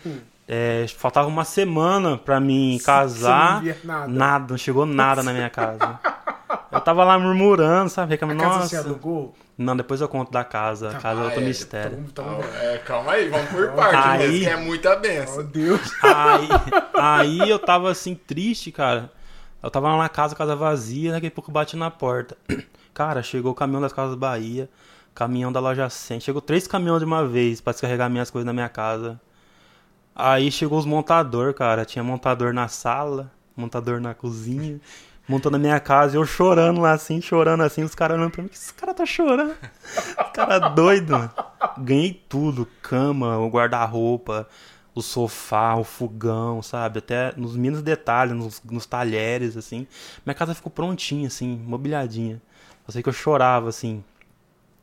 [0.48, 3.62] É, faltava uma semana pra mim Você casar.
[3.62, 4.08] não nada.
[4.08, 5.98] Nada, não chegou nada na minha casa.
[6.70, 8.08] Eu tava lá murmurando, sabe?
[8.08, 8.88] A Reclamando, casa você nossa.
[8.88, 9.34] alugou?
[9.56, 10.90] Não, depois eu conto da casa.
[10.90, 11.98] A casa é Ah, outro é, mistério.
[11.98, 15.44] Ah, então, é, calma aí, vamos por parte Aí- mesmo, que é muita oh benção.
[15.44, 15.80] Deus.
[16.02, 16.48] Aí,
[16.94, 19.12] aí eu tava assim, triste, cara.
[19.62, 22.36] Eu tava lá na casa, casa vazia, daqui a pouco bate na porta.
[22.94, 24.68] Cara, chegou o caminhão das Casas Bahia,
[25.14, 26.20] caminhão da loja 100.
[26.20, 29.18] Chegou três caminhões de uma vez pra descarregar minhas coisas na minha casa.
[30.14, 31.84] Aí chegou os montador, cara.
[31.86, 34.78] Tinha montador na sala, montador na cozinha,
[35.28, 36.16] montando a minha casa.
[36.16, 37.82] Eu chorando lá assim, chorando assim.
[37.82, 39.54] Os caras olhando pra mim, que esse cara tá chorando?
[39.94, 41.30] Esse cara doido, mano.
[41.78, 44.48] Ganhei tudo: cama, o guarda-roupa,
[44.94, 46.98] o sofá, o fogão, sabe?
[46.98, 49.86] Até nos mínimos detalhes, nos, nos talheres, assim.
[50.24, 52.40] Minha casa ficou prontinha, assim, mobiliadinha.
[52.86, 54.02] Eu sei que eu chorava, assim.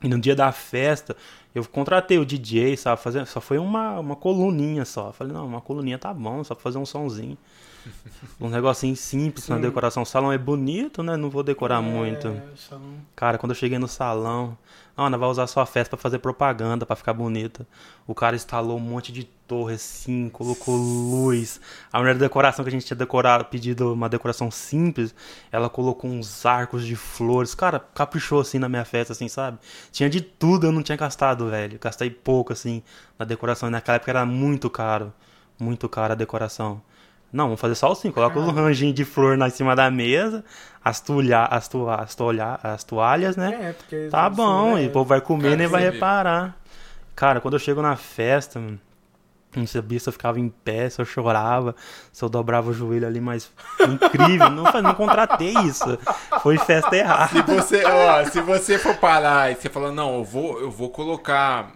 [0.02, 1.16] E no dia da festa,
[1.54, 3.02] eu contratei o DJ, sabe?
[3.02, 5.12] Fazer, só foi uma, uma coluninha só.
[5.12, 7.38] Falei, não, uma coluninha tá bom, só pra fazer um sonzinho.
[8.40, 9.62] Um negocinho simples na Sim.
[9.62, 10.04] decoração.
[10.04, 11.18] O salão é bonito, né?
[11.18, 12.28] Não vou decorar muito.
[12.30, 14.58] É, só não- Cara, quando eu cheguei no salão,
[14.96, 17.68] ah, Ana vai usar sua festa pra fazer propaganda, pra ficar bonita.
[18.08, 21.60] O cara instalou um monte de torre assim, colocou luz.
[21.92, 25.14] A mulher da decoração que a gente tinha decorado, pedido uma decoração simples,
[25.52, 27.54] ela colocou uns arcos de flores.
[27.56, 29.58] Cara, caprichou assim na minha festa, assim, sabe?
[29.92, 31.78] Tinha de tudo, eu não tinha gastado, velho.
[31.80, 32.82] Gastei pouco, assim,
[33.18, 33.68] na decoração.
[33.70, 35.12] E naquela época era muito caro.
[35.60, 36.82] Muito caro a decoração.
[37.32, 38.12] Não, vamos fazer só assim.
[38.12, 40.44] Coloca os ranjinhos de flor na cima da mesa,
[40.84, 43.70] as, tulha, as, tu, as, toalha, as toalhas, né?
[43.70, 44.08] É, porque.
[44.10, 46.58] Tá bom, né, e o povo vai comer e nem vai reparar.
[47.16, 48.80] Cara, quando eu chego na festa, mano,
[49.56, 51.76] não sabia se eu ficava em pé, se eu chorava,
[52.12, 55.98] se eu dobrava o joelho ali, mas incrível, não, não contratei isso.
[56.42, 57.44] Foi festa Se errada.
[57.44, 61.72] você, ó, se você for parar e você falar, não, eu vou, eu vou colocar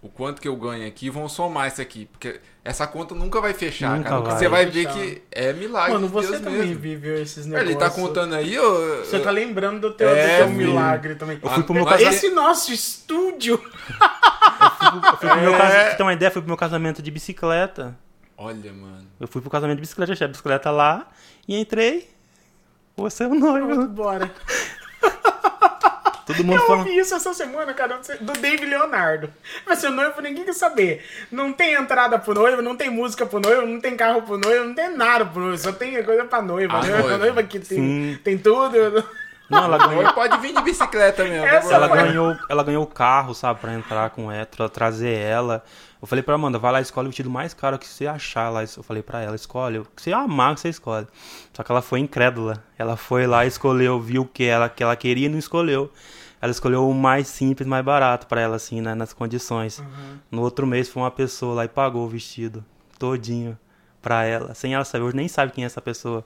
[0.00, 3.54] o quanto que eu ganho aqui, vão somar isso aqui, porque essa conta nunca vai
[3.54, 4.20] fechar, Nunca cara.
[4.22, 4.36] Vai.
[4.38, 4.92] Você vai ver Fechar.
[4.94, 6.80] que é milagre Mano, você Deus também mesmo.
[6.80, 7.70] viveu esses negócios.
[7.70, 11.38] Ele tá contando aí, eu, Você tá lembrando do teu, É, do teu milagre também.
[11.42, 12.14] Eu fui pro meu casamento.
[12.14, 13.54] Esse nosso estúdio.
[13.54, 15.58] Eu fui pro meu É.
[15.58, 17.96] casa- pra você ter uma ideia, fui pro meu casamento de bicicleta.
[18.36, 19.06] Olha, mano.
[19.20, 21.08] Eu fui pro casamento de bicicleta, deixei a bicicleta lá
[21.48, 22.08] e entrei.
[22.96, 23.86] Você é o noivo.
[23.88, 24.30] Bora.
[26.26, 26.78] Todo mundo Eu falando.
[26.80, 29.32] ouvi isso essa semana, cara, do Dave Leonardo.
[29.64, 31.04] Vai ser noivo, ninguém quer saber.
[31.30, 34.64] Não tem entrada pro noivo, não tem música pro noivo, não tem carro pro noivo,
[34.64, 36.78] não tem nada pro noivo, só tem coisa pra noiva.
[36.78, 36.94] A né?
[36.94, 37.18] A noiva.
[37.18, 38.18] noiva que tem, Sim.
[38.24, 39.04] tem tudo.
[39.48, 41.46] Não, ela ganhou, pode vir de bicicleta mesmo.
[41.46, 45.16] Essa ela foi- ganhou, ela ganhou o carro, sabe, pra entrar com ela, tra- trazer
[45.16, 45.62] ela.
[46.02, 48.62] Eu falei pra Amanda, vai lá, escolhe o vestido mais caro que você achar lá.
[48.64, 51.06] Eu falei pra ela, escolhe, o que você amar, que você escolhe.
[51.52, 52.60] Só que ela foi incrédula.
[52.76, 55.92] Ela foi lá, escolheu, viu o que ela, que ela queria e não escolheu.
[56.40, 59.82] Ela escolheu o mais simples, mais barato pra ela, assim, né, nas condições.
[60.30, 62.64] No outro mês foi uma pessoa lá e pagou o vestido
[62.98, 63.58] todinho
[64.02, 65.04] pra ela, sem ela saber.
[65.04, 66.24] Hoje nem sabe quem é essa pessoa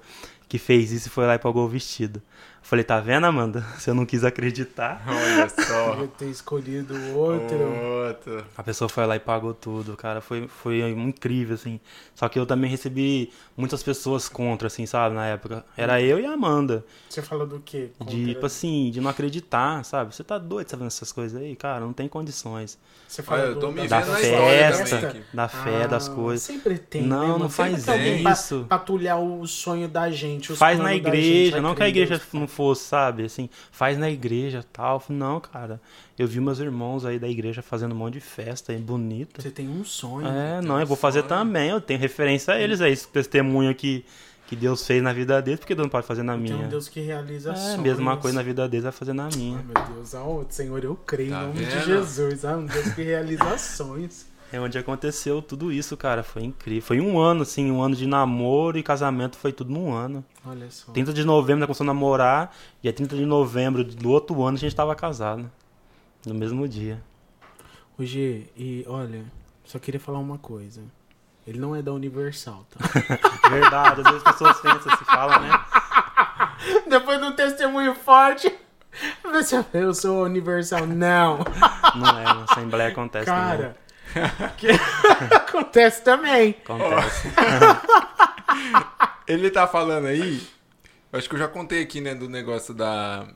[0.48, 2.20] que fez isso e foi lá e pagou o vestido.
[2.62, 3.61] Eu falei, tá vendo, Amanda?
[3.78, 5.02] Você não quis acreditar.
[5.08, 5.90] Olha só.
[5.94, 7.58] Podia ter escolhido outro.
[8.06, 8.44] Outro.
[8.56, 10.20] A pessoa foi lá e pagou tudo, cara.
[10.20, 11.80] Foi, foi incrível, assim.
[12.14, 15.64] Só que eu também recebi muitas pessoas contra, assim, sabe, na época.
[15.76, 16.84] Era eu e a Amanda.
[17.08, 17.90] Você falou do quê?
[17.98, 20.14] De, Contra- tipo assim, de não acreditar, sabe?
[20.14, 21.56] Você tá doido sabendo essas coisas aí?
[21.56, 22.78] Cara, não tem condições.
[23.08, 25.88] Você falou Olha, eu tô do- me Da vendo na história festa, também da fé,
[25.88, 26.42] das Ah, coisas.
[26.46, 27.02] Sempre tem.
[27.02, 28.66] Não, né, não faz isso.
[28.68, 30.52] Patulhar o sonho da gente.
[30.52, 33.24] os Faz na da gente, igreja, vai não que a igreja não fosse, sabe?
[33.24, 34.96] Assim, faz na igreja tal.
[34.96, 35.80] Eu falei, Não, cara.
[36.18, 39.40] Eu vi meus irmãos aí da igreja fazendo um monte de festa aí, bonita.
[39.40, 40.26] Você tem um sonho.
[40.28, 41.28] É, não, eu vou fazer sonho.
[41.30, 41.70] também.
[41.70, 44.05] Eu tenho referência a eles aí, esse testemunho que,
[44.46, 46.66] que Deus fez na vida deles, porque Deus não pode fazer na Tem um minha.
[46.68, 47.80] Deus que realiza É, sonhos.
[47.80, 49.62] mesma coisa na vida deles vai fazer na Ai, minha.
[49.62, 50.14] meu Deus,
[50.51, 51.84] Senhor, eu creio Tá em nome de vendo?
[51.86, 52.44] Jesus.
[52.44, 54.26] Ah, um Deus que realiza sonhos.
[54.53, 56.22] É onde aconteceu tudo isso, cara.
[56.22, 56.82] Foi incrível.
[56.82, 60.24] Foi um ano, assim, um ano de namoro e casamento foi tudo num ano.
[60.44, 60.92] Olha só.
[60.92, 64.61] 30 de novembro nós começamos a namorar, dia 30 de novembro do outro ano a
[64.61, 65.51] gente tava casado.
[66.26, 67.01] No mesmo dia.
[67.96, 69.24] Ô, G, e olha,
[69.64, 70.82] só queria falar uma coisa.
[71.46, 72.80] Ele não é da Universal, tá?
[73.48, 75.51] Verdade, às vezes as pessoas pensam, se fala, né?
[76.88, 78.53] Depois de um testemunho forte,
[79.72, 80.86] eu sou Universal.
[80.86, 81.38] Não,
[81.94, 83.76] Não é, na Assembleia acontece cara.
[84.56, 84.68] Que-
[85.34, 86.56] Acontece também.
[86.64, 87.28] Acontece.
[89.26, 90.42] Ele tá falando aí.
[91.12, 93.26] Acho que eu já contei aqui, né, do negócio da.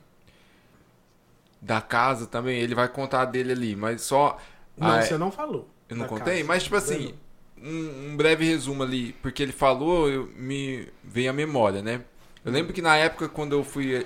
[1.61, 2.59] Da casa também.
[2.59, 4.37] Ele vai contar dele ali, mas só.
[4.77, 5.69] Não, você não falou.
[5.89, 6.35] Eu não contei?
[6.35, 6.47] casa.
[6.47, 7.15] Mas, tipo assim,
[7.61, 12.01] um, um breve resumo ali, porque ele falou, eu, me veio a memória, né?
[12.43, 14.05] Eu lembro que na época, quando eu fui eh,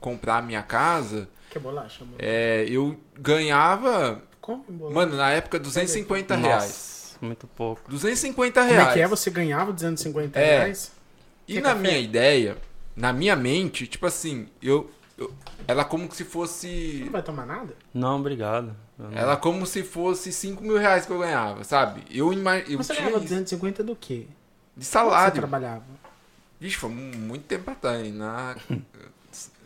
[0.00, 2.16] comprar a minha casa, Que bolacha, mano?
[2.18, 4.22] é, eu ganhava,
[4.68, 4.94] Bolacha.
[4.94, 6.62] mano, na época, 250 reais.
[7.12, 7.82] Nossa, muito pouco.
[7.90, 8.88] 250 Como reais.
[8.88, 9.08] é que é?
[9.08, 10.58] Você ganhava 250 É.
[10.58, 10.92] reais?
[11.48, 11.80] E Quer na café?
[11.82, 12.56] minha ideia,
[12.94, 15.32] na minha mente, tipo assim, eu, eu
[15.68, 17.02] ela como se fosse.
[17.04, 17.74] Não vai tomar nada?
[17.94, 18.74] Não, obrigado.
[18.98, 22.02] Não- Ela como se fosse 5 mil reais que eu ganhava, sabe?
[22.10, 23.34] Eu, ima- eu Mas você tinha ganhava isso.
[23.34, 24.14] 250 do quê?
[24.14, 24.26] de
[24.76, 25.34] Onde Você salário.
[25.34, 25.84] trabalhava?
[26.58, 28.56] Vixe, foi mu- muito tempo atrás, na,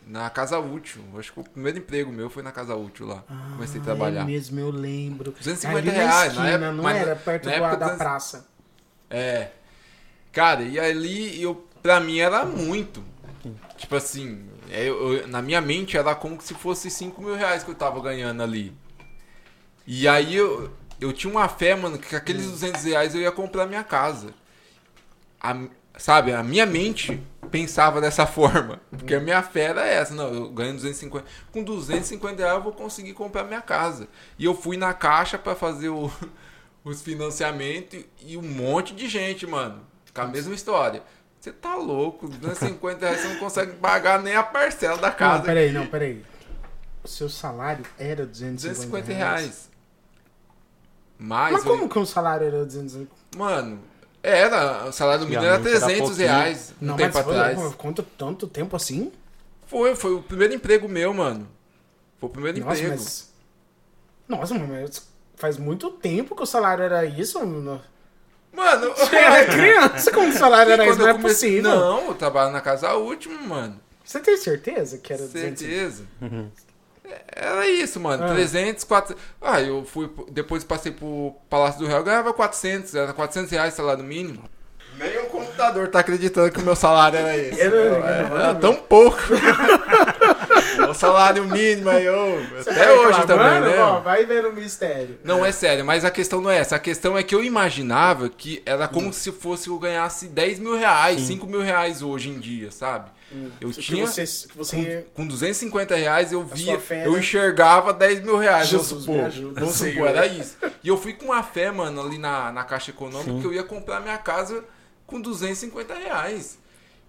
[0.05, 1.01] na Casa Útil.
[1.17, 3.23] Acho que o primeiro emprego meu foi na Casa Útil lá.
[3.53, 4.21] Comecei a trabalhar.
[4.21, 5.31] É mesmo, eu lembro.
[5.31, 7.05] 250 Ali reais, na na esquina, época- não era?
[7.05, 8.47] na- Perto na do, época da das- praça.
[9.09, 9.49] É.
[10.31, 13.03] Cara, e ali, eu, pra mim era muito.
[13.77, 17.63] Tipo assim, é, eu- eu- na minha mente era como se fosse 5 mil reais
[17.63, 18.73] que eu tava ganhando ali.
[19.85, 23.31] E aí eu, eu tinha uma fé, mano, que com aqueles 200 reais eu ia
[23.31, 24.33] comprar minha casa.
[25.41, 25.65] A-
[25.97, 27.21] sabe, a minha mente
[27.51, 28.79] pensava dessa forma.
[28.89, 30.13] Porque a minha fé era essa.
[30.15, 31.25] Não, eu ganho 250.
[31.51, 34.07] Com 250 reais eu vou conseguir comprar minha casa.
[34.39, 36.11] E eu fui na caixa pra fazer o-
[36.83, 39.81] os financiamentos e um monte de gente, mano.
[40.13, 41.03] Com a mesma história.
[41.39, 45.39] Você tá louco, 250 reais você não consegue pagar nem a parcela da casa.
[45.39, 46.23] Não, peraí, não, peraí.
[47.03, 49.41] O seu salário era 250, 250 reais?
[49.41, 49.69] reais.
[51.17, 53.11] Mais, Mas eu- como que um salário era 250?
[53.37, 53.79] Mano,
[54.23, 57.59] é, era, o salário mínimo era 300 era reais um não, tempo mas atrás.
[57.59, 59.11] Foi, quanto, tanto tempo assim?
[59.65, 61.47] Foi, foi o primeiro emprego meu, mano.
[62.19, 62.95] Foi o primeiro Nossa, emprego.
[62.95, 63.33] Mas...
[64.27, 67.81] Nossa, mas faz muito tempo que o salário era isso, mano.
[68.53, 71.61] Mano, você era criança quando o salário era isso, não é comecei...
[71.61, 71.71] possível.
[71.71, 73.79] Não, eu trabalho na casa última, mano.
[74.03, 76.05] Você tem certeza que era Certeza.
[76.19, 76.51] 200...
[77.35, 78.23] Era isso, mano.
[78.25, 78.33] Ah.
[78.33, 79.23] 300, 400.
[79.41, 80.09] Ah, eu fui.
[80.31, 82.93] Depois passei pro Palácio do Real, eu ganhava 400.
[82.95, 84.43] Era 400 reais salário mínimo.
[84.97, 87.59] Nem o computador tá acreditando que o meu salário era esse.
[87.59, 89.17] Era- era, era tão pouco.
[90.89, 92.39] o salário mínimo aí, ô.
[92.59, 93.79] Até tá hoje também, né?
[93.79, 95.17] Ó, vai ver o mistério.
[95.23, 96.75] Não, é sério, mas a questão não é essa.
[96.75, 100.77] A questão é que eu imaginava que era como se fosse eu ganhasse 10 mil
[100.77, 103.09] reais, 5 mil reais hoje em dia, sabe?
[103.59, 104.05] Eu Que tinha.
[104.05, 105.05] você, que você...
[105.15, 107.19] Com, com 250 reais eu via, fé, eu né?
[107.19, 109.53] enxergava 10 mil reais, Jesus vamos me supor.
[109.53, 110.57] Vamos supor, era isso.
[110.83, 113.39] E eu fui com uma fé, mano, ali na, na Caixa Econômica, Sim.
[113.39, 114.63] que eu ia comprar minha casa
[115.07, 116.59] com 250 reais.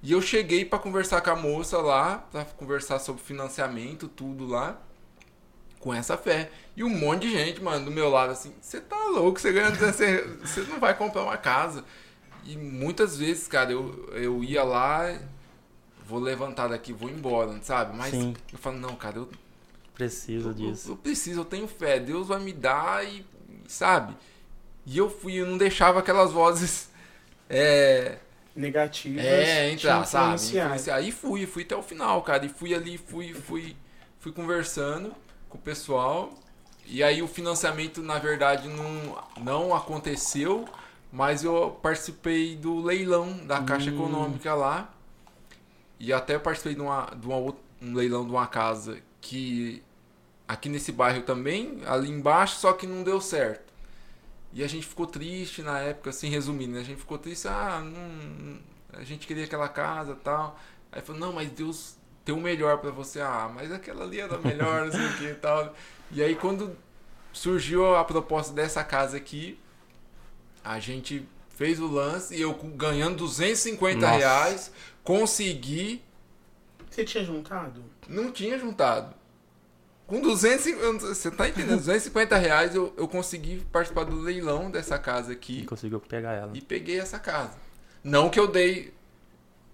[0.03, 4.81] E eu cheguei pra conversar com a moça lá, pra conversar sobre financiamento, tudo lá,
[5.79, 6.51] com essa fé.
[6.77, 9.71] E um monte de gente, mano, do meu lado, assim, você tá louco, você ganha
[9.71, 11.85] 200, você não vai comprar uma casa.
[12.45, 15.17] E muitas vezes, cara, eu, eu ia lá,
[16.13, 17.97] vou levantar daqui, vou embora, sabe?
[17.97, 18.35] Mas Sim.
[18.53, 19.29] eu falo, não, cara, eu,
[19.95, 20.91] Preciso eu, disso.
[20.93, 23.25] eu preciso, eu tenho fé, Deus vai me dar e,
[23.69, 24.17] sabe?
[24.87, 26.91] E eu fui, eu não deixava aquelas vozes
[27.49, 28.19] é,
[28.55, 29.25] Negativas.
[29.25, 30.35] é, entrar, sabe?
[30.35, 30.97] influenciar.
[30.97, 32.45] Aí fui, fui até o final, cara.
[32.45, 33.77] E fui ali, fui, fui,
[34.19, 35.15] fui conversando
[35.49, 36.33] com o pessoal.
[36.87, 40.67] E aí o financiamento, na verdade, não, não aconteceu,
[41.13, 43.95] mas eu participei do leilão da Caixa Hum.
[43.95, 44.93] Econômica lá.
[46.03, 49.81] E até participei de, uma, de uma um leilão de uma casa que
[50.49, 53.73] aqui nesse bairro também, ali embaixo, só que não deu certo.
[54.53, 56.81] E a gente ficou triste na época, assim, resumindo, né?
[56.81, 58.59] a gente ficou triste, ah, não,
[58.93, 60.59] a gente queria aquela casa tal.
[60.91, 61.95] Aí falou, não, mas Deus
[62.25, 63.21] tem o melhor pra você.
[63.21, 65.73] Ah, mas aquela ali era melhor, não sei o que e tal.
[66.11, 66.77] E aí quando
[67.33, 69.57] surgiu a proposta dessa casa aqui,
[70.65, 71.29] a gente
[71.63, 74.19] fez o lance e eu ganhando 250 Nossa.
[74.19, 74.73] reais,
[75.05, 76.03] consegui
[76.91, 77.83] Você tinha juntado?
[78.09, 79.15] não tinha juntado.
[80.07, 81.79] Com 250, você tá entendendo?
[81.79, 86.51] 250 reais eu, eu consegui participar do leilão dessa casa E aqui conseguiu pegar ela.
[86.55, 87.57] e peguei essa casa.
[88.05, 88.93] Não que eu dei.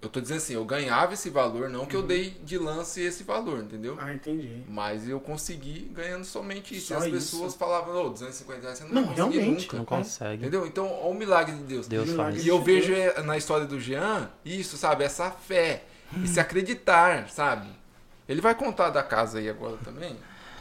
[0.01, 3.21] Eu tô dizendo assim, eu ganhava esse valor, não que eu dei de lance esse
[3.23, 3.97] valor, entendeu?
[3.99, 4.63] Ah, entendi.
[4.69, 6.87] Mas eu consegui ganhando somente isso.
[6.87, 7.31] Só e as isso.
[7.35, 9.63] pessoas falavam, ô, 250 reais você não, Não, vai realmente.
[9.65, 9.77] nunca.
[9.77, 10.41] Não consegue.
[10.41, 10.65] Entendeu?
[10.65, 11.85] Então, olha o milagre de Deus.
[11.85, 12.45] Deus Milagre faz.
[12.45, 13.17] E eu vejo Deus.
[13.17, 15.03] eh, na história do Jean isso, sabe?
[15.03, 15.83] Essa fé,
[16.23, 17.67] esse acreditar, sabe?
[18.27, 20.15] Ele vai contar da casa aí agora também.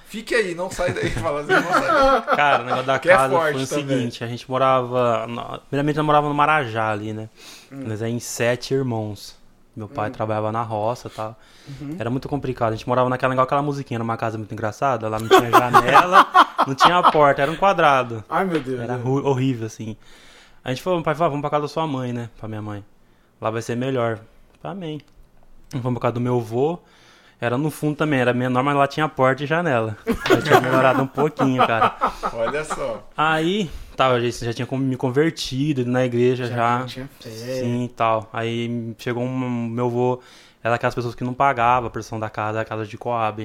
[0.09, 1.11] Fique aí, não sai daí.
[1.21, 1.81] Fala assim, não sai
[2.23, 2.37] daí.
[2.37, 3.87] Cara, o negócio da Que é casa forte foi o também.
[3.99, 5.27] seguinte, a gente morava.
[5.69, 7.29] Primeiramente, nós morava no Marajá ali, né?
[7.71, 7.85] Hum.
[7.87, 9.37] Nós é em sete irmãos.
[9.77, 11.39] Meu pai trabalhava na roça e tal.
[11.81, 11.95] Uhum.
[12.01, 12.73] Era muito complicado.
[12.73, 15.09] A gente morava naquela igual aquela musiquinha, numa casa muito engraçada.
[15.09, 16.27] Lá não tinha janela,
[16.67, 18.25] não tinha porta, era um quadrado.
[18.29, 18.81] Ai, meu Deus.
[18.81, 19.97] Era ru- horrível, assim.
[20.65, 22.29] A gente falou, pai, falou, vamos pra casa da sua mãe, né?
[22.39, 22.85] Pra minha mãe.
[23.41, 24.19] Lá vai ser melhor.
[24.65, 25.01] Amém.
[25.75, 26.81] Vamos pra casa do meu avô.
[27.41, 29.97] Era no fundo também, era menor, mas lá tinha porta e janela.
[30.28, 31.97] Já tinha melhorado um pouquinho, cara.
[32.32, 33.09] Olha só.
[33.16, 36.80] Aí, tá, eu já, já tinha me convertido ido na igreja já.
[36.80, 37.30] Já tinha fé.
[37.30, 38.28] Sim e tal.
[38.32, 40.20] Aí chegou um meu avô,
[40.64, 43.43] era aquelas pessoas que não pagavam a pressão da casa, a casa de Coab.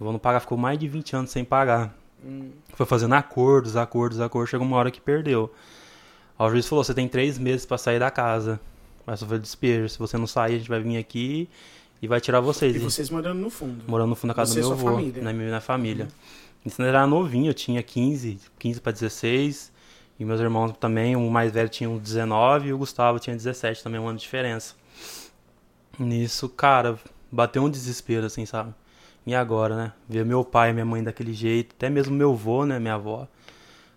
[0.00, 1.94] Meu avô não pagava, ficou mais de 20 anos sem pagar.
[2.24, 2.50] Hum.
[2.72, 5.52] Foi fazendo acordos, acordos, acordos, chegou uma hora que perdeu.
[6.38, 8.58] Aí o juiz falou, você tem três meses pra sair da casa.
[9.04, 9.86] Vai sofrer despejo.
[9.90, 11.48] Se você não sair, a gente vai vir aqui
[12.00, 12.74] e vai tirar vocês.
[12.76, 13.84] E vocês morando no fundo.
[13.86, 15.22] morando no fundo da casa Você do meu avô, família.
[15.22, 16.08] na minha família.
[16.64, 19.72] Isso eu era novinho, eu tinha 15, 15 para 16,
[20.18, 23.82] e meus irmãos também, o mais velho tinha uns 19 e o Gustavo tinha 17,
[23.82, 24.74] também um ano de diferença.
[25.98, 26.98] Nisso, cara,
[27.30, 28.74] bateu um desespero assim, sabe?
[29.26, 29.92] E agora, né?
[30.08, 33.28] Ver meu pai e minha mãe daquele jeito, até mesmo meu avô, né, minha avó,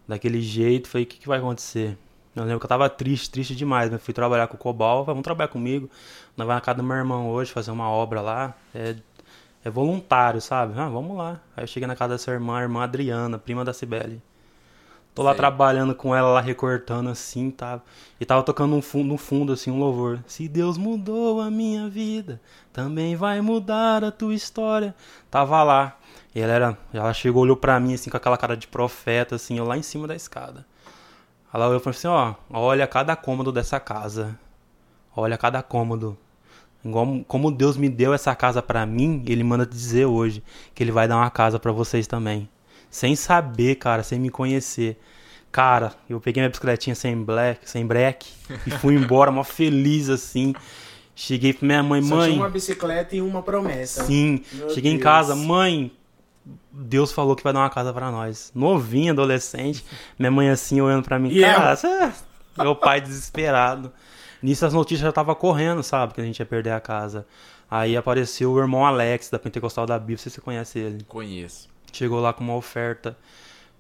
[0.08, 1.98] daquele jeito, falei, o que, que vai acontecer?
[2.36, 5.22] Eu lembro que eu tava triste, triste demais, mas fui trabalhar com o Cobal, vamos
[5.22, 5.90] trabalhar comigo,
[6.38, 8.96] nós vamos na casa do meu irmão hoje fazer uma obra lá, é
[9.64, 10.74] é voluntário, sabe?
[10.76, 11.40] Ah, vamos lá.
[11.56, 14.22] Aí eu cheguei na casa dessa irmã, a irmã Adriana, prima da Cibele.
[15.14, 15.38] Tô lá Sei.
[15.38, 17.82] trabalhando com ela, lá recortando assim, tá?
[18.20, 20.24] E tava tocando um fundo, no fundo, assim, um louvor.
[20.26, 24.96] Se Deus mudou a minha vida, também vai mudar a tua história.
[25.30, 25.98] Tava lá.
[26.34, 26.78] E ela era.
[26.94, 29.84] Ela chegou, olhou pra mim, assim, com aquela cara de profeta, assim, eu lá em
[29.84, 30.66] cima da escada.
[31.54, 34.38] Olhou e falou assim, ó, olha cada cômodo dessa casa.
[35.16, 36.18] Olha cada cômodo.
[36.84, 40.42] Igual, como Deus me deu essa casa pra mim, Ele manda dizer hoje
[40.74, 42.50] que Ele vai dar uma casa pra vocês também.
[42.90, 45.00] Sem saber, cara, sem me conhecer.
[45.52, 48.30] Cara, eu peguei minha bicicletinha sem black, sem breque
[48.66, 50.54] e fui embora, mó feliz assim.
[51.14, 52.32] Cheguei pra minha mãe, Só mãe.
[52.32, 54.06] tinha uma bicicleta e uma promessa.
[54.06, 55.04] Sim, Meu cheguei em Deus.
[55.04, 55.92] casa, mãe.
[56.72, 58.52] Deus falou que vai dar uma casa pra nós.
[58.56, 59.86] Novinha, adolescente.
[60.18, 61.30] Minha mãe assim olhando pra mim.
[61.30, 62.12] E cara, cê-
[62.58, 63.92] meu pai desesperado.
[64.42, 66.14] Nisso as notícias já tava correndo, sabe?
[66.14, 67.26] Que a gente ia perder a casa.
[67.70, 71.04] Aí apareceu o irmão Alex, da Pentecostal da Bíblia, você conhece ele.
[71.08, 71.70] Conheço.
[71.94, 73.16] Chegou lá com uma oferta.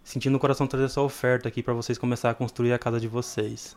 [0.03, 3.07] Sentindo no coração trazer essa oferta aqui pra vocês começar a construir a casa de
[3.07, 3.75] vocês.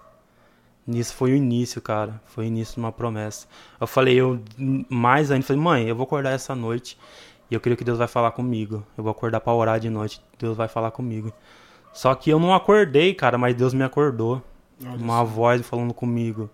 [0.86, 2.20] Nisso foi o início, cara.
[2.26, 3.46] Foi o início de uma promessa.
[3.80, 4.40] Eu falei, eu
[4.88, 6.98] mais ainda, falei, mãe, eu vou acordar essa noite
[7.50, 8.84] e eu creio que Deus vai falar comigo.
[8.96, 11.32] Eu vou acordar pra orar de noite, Deus vai falar comigo.
[11.92, 14.42] Só que eu não acordei, cara, mas Deus me acordou.
[14.84, 16.50] Olha uma voz falando comigo.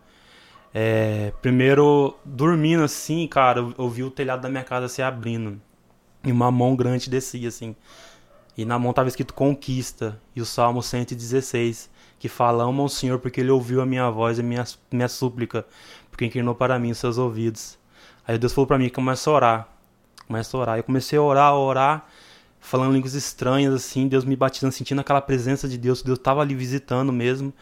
[0.72, 5.60] É, primeiro, dormindo assim, cara, eu, eu vi o telhado da minha casa se abrindo.
[6.22, 7.74] E uma mão grande descia, assim.
[8.56, 10.20] E na mão tava escrito Conquista.
[10.36, 14.38] E o Salmo 116, que fala: Ama o Senhor porque ele ouviu a minha voz
[14.38, 15.66] e a minha, minha súplica,
[16.10, 17.78] porque inclinou para mim os seus ouvidos.
[18.26, 19.68] Aí Deus falou para mim: Começa a orar.
[20.30, 20.78] Começa a orar.
[20.78, 22.06] Eu comecei a orar, a orar,
[22.60, 24.06] falando línguas estranhas, assim.
[24.06, 26.02] Deus me batizando, sentindo aquela presença de Deus.
[26.04, 27.52] Deus tava ali visitando mesmo.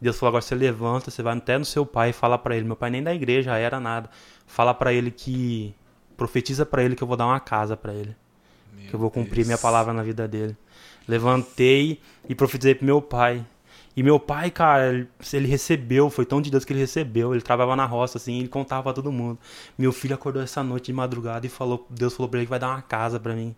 [0.00, 2.64] Deus falou: agora você levanta, você vai até no seu pai e fala para ele.
[2.64, 4.08] Meu pai nem da igreja era nada.
[4.46, 5.74] Fala para ele que.
[6.16, 8.14] Profetiza para ele que eu vou dar uma casa para ele.
[8.72, 9.46] Meu que eu vou cumprir Deus.
[9.48, 10.56] minha palavra na vida dele.
[11.08, 13.44] Levantei e profetizei pro meu pai.
[13.96, 14.90] E meu pai, cara,
[15.32, 17.32] ele- recebeu, foi tão de Deus que ele recebeu.
[17.34, 19.38] Ele trabalhava na roça, assim, ele contava pra todo mundo.
[19.76, 22.58] Meu filho acordou essa noite de madrugada e falou, Deus falou pra ele que vai
[22.58, 23.54] dar uma casa pra mim.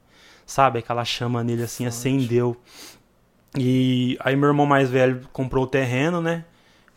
[0.47, 2.57] Sabe, aquela chama nele assim, acendeu.
[3.57, 6.45] E aí meu irmão mais velho comprou o terreno, né?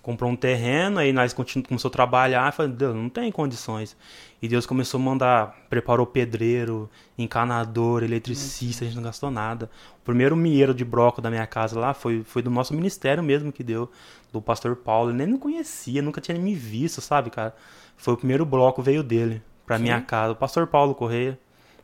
[0.01, 3.95] Comprou um terreno, aí nós continu- começou a trabalhar, falei, Deus, não tem condições.
[4.39, 9.69] E Deus começou a mandar, preparou pedreiro, encanador, eletricista, a gente não gastou nada.
[9.99, 13.51] O primeiro mieiro de broco da minha casa lá foi, foi do nosso ministério mesmo
[13.51, 13.89] que deu,
[14.31, 15.09] do pastor Paulo.
[15.09, 17.55] Ele nem me conhecia, nunca tinha me visto, sabe, cara?
[17.95, 20.33] Foi o primeiro bloco, veio dele, pra minha casa.
[20.33, 21.39] O pastor Paulo Correia.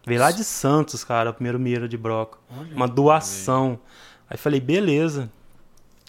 [0.05, 2.37] Veio lá de Santos, cara, o primeiro mieiro de broco.
[2.55, 2.75] Olha.
[2.75, 3.79] Uma doação.
[4.29, 5.31] Aí falei, beleza,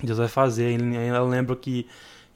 [0.02, 0.78] Deus vai fazer.
[0.78, 1.86] Eu lembro que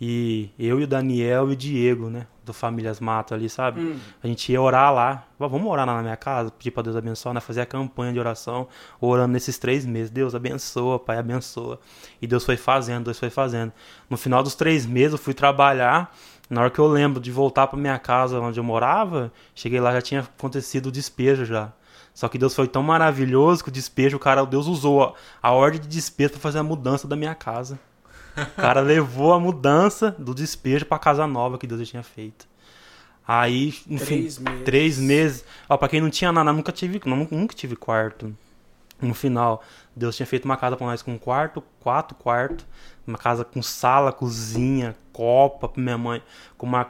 [0.01, 2.27] e eu e o Daniel e o Diego, né?
[2.45, 3.81] Do Famílias Mato ali, sabe?
[3.81, 3.99] Hum.
[4.23, 5.25] A gente ia orar lá.
[5.39, 7.41] "Vá, Vamos orar lá na minha casa, pedir pra Deus abençoar, né?
[7.41, 8.69] Fazer a campanha de oração,
[9.01, 10.11] orando nesses três meses.
[10.11, 11.79] Deus abençoa, Pai, abençoa.
[12.23, 13.73] E Deus foi fazendo, Deus foi fazendo.
[14.09, 16.15] No final dos três meses eu fui trabalhar.
[16.49, 19.93] Na hora que eu lembro de voltar pra minha casa onde eu morava, cheguei lá
[19.93, 21.73] já tinha acontecido o despejo já.
[22.15, 25.53] Só que Deus foi tão maravilhoso que o despejo, o cara, Deus usou a, a
[25.53, 27.79] ordem de despejo pra fazer a mudança da minha casa.
[28.57, 32.47] O cara levou a mudança do despejo pra casa nova que Deus já tinha feito.
[33.27, 34.65] Aí, enfim, Três meses.
[34.65, 35.45] três meses.
[35.69, 38.35] Ó, pra quem não tinha nada, nunca tive, nu- nunca tive quarto.
[39.01, 39.63] No final,
[39.95, 42.67] Deus tinha feito uma casa pra nós com um quarto, quatro quartos,
[43.07, 46.23] uma casa com sala, cozinha, copa pra minha mãe,
[46.57, 46.87] com uma,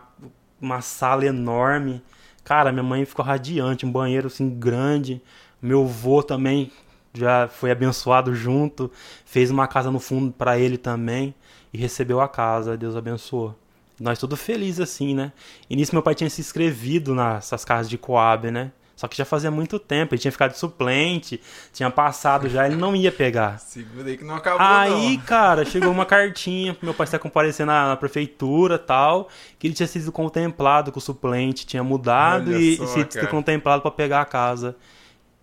[0.61, 2.03] uma sala enorme.
[2.45, 5.21] Cara, minha mãe ficou radiante, um banheiro assim grande.
[5.61, 6.71] Meu avô também
[7.15, 8.91] já foi abençoado junto,
[9.25, 11.35] fez uma casa no fundo pra ele também
[11.73, 12.77] e recebeu a casa.
[12.77, 13.55] Deus abençoou.
[14.01, 15.33] Nós tudo felizes assim, né?
[15.69, 18.71] E nisso meu pai tinha se inscrevido nessas casas de Coab, né?
[18.99, 21.41] Só que já fazia muito tempo, ele tinha ficado de suplente,
[21.73, 23.59] tinha passado já, ele não ia pegar.
[23.63, 25.25] Segura aí que não acabou, Aí, não.
[25.25, 29.69] cara, chegou uma cartinha pro meu pai estar comparecendo na, na prefeitura e tal, que
[29.69, 33.83] ele tinha sido contemplado com o suplente, tinha mudado Olha e, só, e sido contemplado
[33.83, 34.75] pra pegar a casa.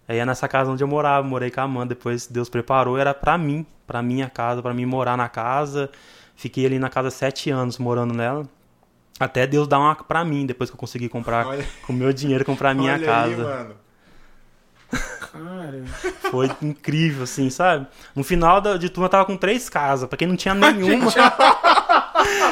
[0.07, 3.13] Aí é nessa casa onde eu morava, morei com a Amanda, depois Deus preparou, era
[3.13, 5.89] pra mim, pra minha casa, pra mim morar na casa.
[6.35, 8.47] Fiquei ali na casa sete anos morando nela.
[9.19, 12.11] Até Deus dar uma pra mim, depois que eu consegui comprar Olha, com o meu
[12.11, 13.27] dinheiro, comprar a minha olha casa.
[13.31, 13.75] aí, mano.
[15.31, 15.83] Cara,
[16.31, 17.87] Foi incrível, assim, sabe?
[18.15, 21.11] No final da- de tudo eu tava com três casas, pra quem não tinha nenhuma.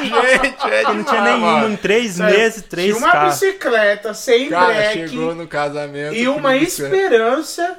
[0.42, 1.74] Gente, é Quem não tinha demais, nenhuma, mano.
[1.74, 6.14] em três meses, três tinha uma bicicleta sem Cara, breque chegou no casamento.
[6.14, 7.78] e uma esperança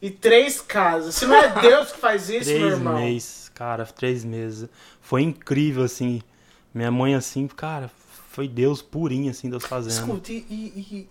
[0.00, 1.14] e três casas.
[1.14, 2.94] Se não é Deus que faz isso, meu Três irmão.
[3.00, 4.68] meses, cara, três meses.
[5.00, 6.20] Foi incrível, assim.
[6.72, 7.90] Minha mãe, assim, cara,
[8.30, 9.92] foi Deus purinho, assim, Deus fazendo.
[9.92, 11.08] Escuta, e, e-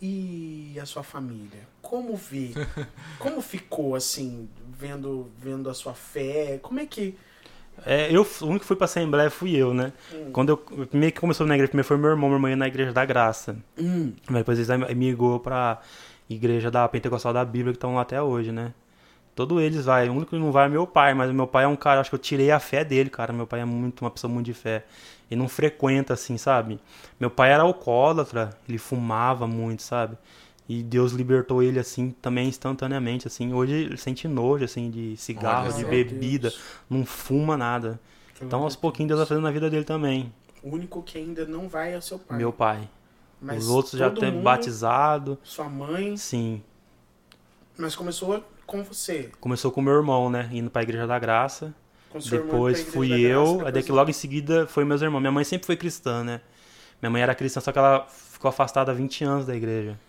[0.76, 1.62] e- a sua família?
[1.82, 2.52] Como vê?
[3.18, 6.60] Como ficou, assim, vendo, vendo a sua fé?
[6.62, 7.16] Como é que...
[7.86, 9.92] É, eu, o único que fui pra Assembleia fui eu, né?
[10.14, 10.30] Hum.
[10.32, 12.94] Quando eu, primeiro que começou na igreja, primeiro foi meu irmão, irmão ia na Igreja
[12.94, 13.58] da Graça.
[13.78, 15.80] Hum, Mas depois eles migrou pra
[16.30, 18.74] igreja da Pentecostal da Bíblia, que estão lá até hoje, né?
[19.36, 20.08] Todos eles vai.
[20.10, 22.10] O único que não vai é meu pai, mas meu pai é um cara, acho
[22.10, 23.34] que eu tirei a fé dele, cara.
[23.34, 24.86] Meu pai é muito uma pessoa muito de fé.
[25.30, 26.80] Ele não frequenta assim, sabe?
[27.20, 30.18] Meu pai era alcoólatra, ele fumava muito, sabe?
[30.68, 33.54] E Deus libertou ele assim também instantaneamente, assim.
[33.54, 36.62] Hoje ele sente nojo assim de cigarro, Olha de bebida, Deus.
[36.90, 38.00] não fuma nada.
[38.42, 40.32] Então aos pouquinhos Deus vai fazendo na vida dele também.
[40.62, 42.38] O único que ainda não vai é o seu pai.
[42.38, 42.90] Meu pai.
[43.42, 45.38] Mas Os outros já têm batizado.
[45.44, 46.62] Sua mãe, Sim.
[47.78, 49.30] mas começou com você.
[49.42, 50.50] Começou com meu irmão, né?
[50.54, 51.74] Indo pra Igreja da Graça.
[52.10, 54.66] Com seu irmão Depois Igreja fui da Graça, eu, depois aí daqui logo em seguida
[54.68, 55.20] foi meus irmãos.
[55.20, 56.40] Minha mãe sempre foi cristã, né?
[57.02, 60.00] Minha mãe era cristã, só que ela ficou afastada há 20 anos da igreja.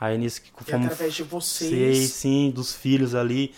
[0.00, 0.86] Aí nisso que E fomos.
[0.86, 3.52] através de Sei, vocês, sim, dos filhos ali,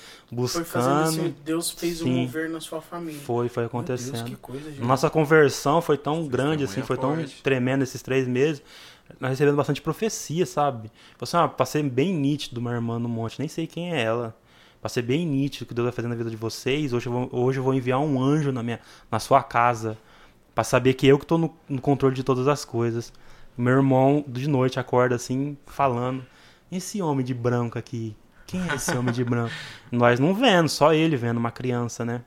[0.48, 1.34] foi fazendo buscando.
[1.44, 2.22] Deus fez um Sim.
[2.22, 3.20] mover na sua família.
[3.20, 4.24] Foi, foi Meu Deus, acontecendo.
[4.24, 4.80] que coisa, gente.
[4.80, 7.42] Nossa conversão foi tão grande, assim, foi tão forte.
[7.42, 8.62] tremenda esses três meses.
[9.18, 10.88] Nós recebemos bastante profecia, sabe?
[11.18, 14.34] Falei assim, ah, passei bem nítido uma irmã no monte, nem sei quem é ela.
[14.80, 16.92] Passei bem nítido o que Deus vai fazer na vida de vocês.
[16.94, 18.80] Hoje eu vou, hoje eu vou enviar um anjo na, minha,
[19.10, 19.98] na sua casa.
[20.54, 23.12] Pra saber que eu que tô no, no controle de todas as coisas.
[23.56, 26.24] Meu irmão, de noite, acorda assim, falando.
[26.70, 28.16] Esse homem de branco aqui.
[28.46, 29.52] Quem é esse homem de branco?
[29.92, 32.22] Nós não vendo, só ele vendo uma criança, né?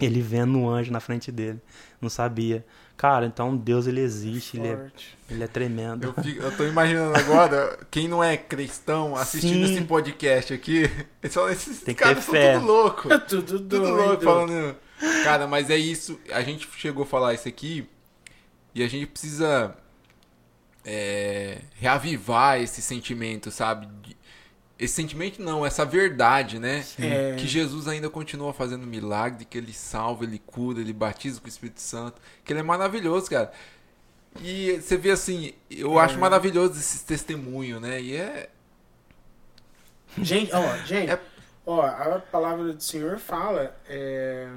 [0.00, 1.60] Ele vendo um anjo na frente dele.
[2.00, 2.64] Não sabia.
[2.96, 4.90] Cara, então Deus ele existe, ele é,
[5.30, 6.04] ele é tremendo.
[6.16, 9.74] Eu, fico- eu tô imaginando agora, quem não é cristão assistindo Sim.
[9.76, 10.82] esse podcast aqui,
[11.30, 12.54] falam, esses Tem caras são fé.
[12.54, 13.08] tudo louco.
[13.28, 13.94] Tudo Tudo doido.
[13.94, 14.76] louco, falando.
[15.24, 16.18] Cara, mas é isso.
[16.30, 17.88] A gente chegou a falar isso aqui
[18.74, 19.74] e a gente precisa
[20.84, 23.88] é, reavivar esse sentimento, sabe?
[24.78, 26.84] Esse sentimento não, essa verdade, né?
[26.98, 27.36] É.
[27.36, 31.48] Que Jesus ainda continua fazendo milagre, que ele salva, ele cura, ele batiza com o
[31.50, 33.52] Espírito Santo, que ele é maravilhoso, cara.
[34.40, 36.04] E você vê assim, eu É.
[36.04, 38.00] acho maravilhoso esse testemunho, né?
[38.00, 38.48] E é.
[40.18, 41.20] Gente, ó, gente, É-
[41.66, 44.48] ó, a palavra do Senhor fala, é,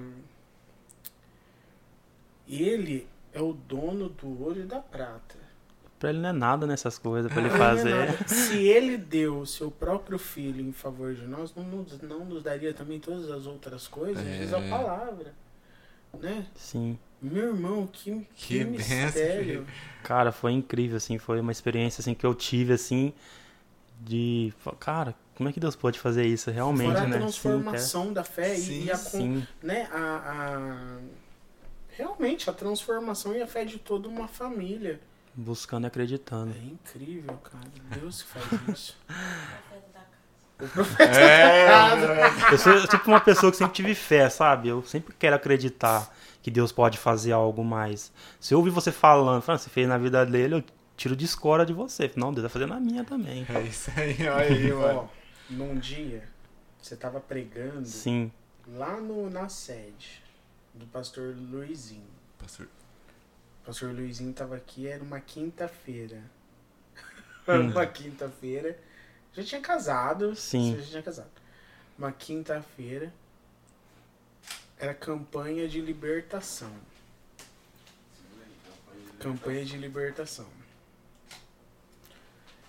[2.47, 5.42] ele é o dono do ouro e da prata.
[6.03, 7.95] Pra ele não é nada nessas coisas pra ele é fazer.
[7.95, 8.27] nada.
[8.27, 12.43] Se ele deu o seu próprio filho em favor de nós, não nos, não nos
[12.43, 14.21] daria também todas as outras coisas?
[14.21, 14.39] É.
[14.39, 15.33] Diz a palavra.
[16.19, 16.45] Né?
[16.55, 16.99] Sim.
[17.21, 19.65] Meu irmão, que, que, Que mistério.
[20.03, 23.13] Cara, foi incrível, assim, foi uma experiência assim que eu tive assim
[24.01, 27.17] de, cara, como é que Deus pode fazer isso realmente, Fora a né?
[27.17, 29.47] transformação da fé Sim, e a, Sim, sim.
[29.65, 30.97] né, a, a-
[31.91, 34.99] realmente a transformação e a fé de toda uma família.
[35.35, 36.53] Buscando e acreditando.
[36.53, 37.65] É incrível, cara.
[37.99, 38.97] Deus que faz isso.
[40.99, 41.67] É,
[42.53, 44.69] Eu sou eu tipo uma pessoa que sempre tive fé, sabe?
[44.69, 46.09] Eu sempre quero acreditar
[46.41, 48.13] que Deus pode fazer algo mais.
[48.39, 50.63] Se eu ouvir você falando, falando, você fez na vida dele, eu
[50.95, 52.09] tiro de escora de você.
[52.15, 53.45] Não, Deus vai fazer na minha também.
[53.49, 55.09] é isso aí, olha aí, mano.
[55.09, 56.23] Ó, num dia,
[56.81, 58.31] você tava pregando Sim.
[58.75, 60.21] lá no, na sede
[60.73, 62.07] do pastor Luizinho.
[62.37, 62.67] Pastor,
[63.63, 66.21] O pastor Luizinho tava aqui, era uma quinta-feira.
[67.47, 67.71] Era Hum.
[67.71, 68.77] uma quinta-feira.
[69.33, 70.35] Já tinha casado.
[70.35, 70.75] Sim.
[70.75, 71.31] Você já tinha casado.
[71.97, 73.11] Uma quinta-feira.
[74.77, 76.71] Era campanha de libertação.
[79.19, 80.47] Campanha de libertação.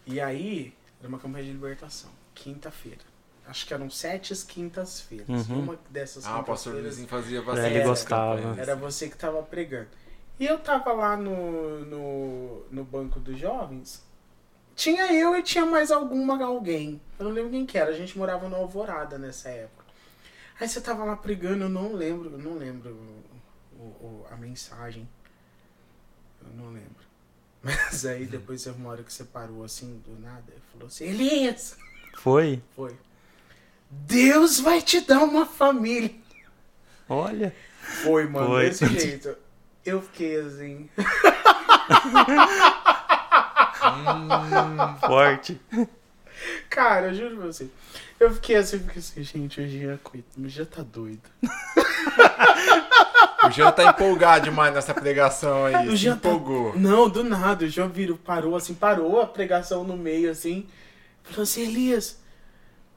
[0.06, 2.10] E aí, era uma campanha de libertação.
[2.34, 3.00] Quinta-feira.
[3.46, 5.28] Acho que eram sete quintas-feiras.
[5.28, 5.60] Uhum.
[5.60, 7.66] Uma dessas Ah, o pastor quintas-feiras Luizinho fazia É, bastante.
[7.66, 8.36] ele Era- gostava.
[8.36, 8.58] campanhas.
[8.58, 9.88] era você que tava pregando.
[10.38, 14.02] E eu tava lá no, no, no banco dos jovens.
[14.74, 17.00] Tinha eu e tinha mais alguma alguém.
[17.18, 17.90] Eu não lembro quem que era.
[17.90, 19.84] A gente morava no Alvorada nessa época.
[20.60, 22.90] Aí você tava lá pregando, eu não lembro, eu não lembro
[23.78, 25.08] o, o- a mensagem.
[26.42, 27.04] Eu não lembro.
[27.62, 31.04] Mas aí depois teve uma hora que você parou assim, do nada, e falou assim,
[31.06, 31.76] Elias!
[32.18, 32.60] Foi?
[32.74, 32.96] Foi.
[33.90, 36.10] Deus vai te dar uma família.
[37.08, 37.54] Olha.
[37.80, 38.66] Foi, mano, Foi.
[38.68, 39.36] desse jeito.
[39.84, 40.88] Eu fiquei assim.
[45.00, 45.60] Forte.
[46.68, 47.68] Cara, eu juro pra você.
[48.18, 51.22] Eu fiquei assim, fiquei assim, gente, o Jean, coitado, o Jean tá doido.
[53.46, 55.88] O Jean tá empolgado demais nessa pregação aí.
[55.88, 56.78] O Jean tá- empolgou.
[56.78, 60.66] Não, do nada, o Jean virou, parou assim, parou a pregação no meio assim.
[61.22, 62.20] Falou assim, Elias,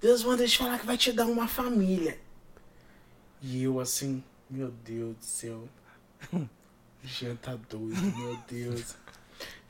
[0.02, 2.18] Deus manda te falar que vai te dar uma família.
[3.42, 5.64] E eu assim, meu Deus do céu.
[7.08, 8.96] O Jean tá doido, meu Deus.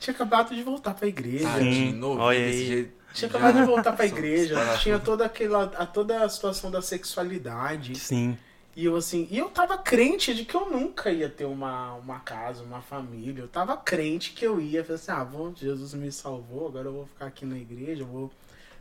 [0.00, 1.48] Tinha acabado de voltar pra igreja.
[1.48, 2.66] Tadinho, Sim, novo olha desse aí.
[2.66, 2.92] jeito.
[3.14, 4.78] Tinha Já- acabado de voltar pra igreja.
[4.78, 5.64] Tinha toda aquela.
[5.76, 7.96] A, toda a situação da sexualidade.
[7.96, 8.36] Sim.
[8.74, 12.20] E eu assim, e eu tava crente de que eu nunca ia ter uma, uma
[12.20, 13.42] casa, uma família.
[13.42, 14.82] Eu tava crente que eu ia.
[14.84, 18.06] Falei assim, ah, bom, Jesus me salvou, agora eu vou ficar aqui na igreja, eu
[18.06, 18.30] vou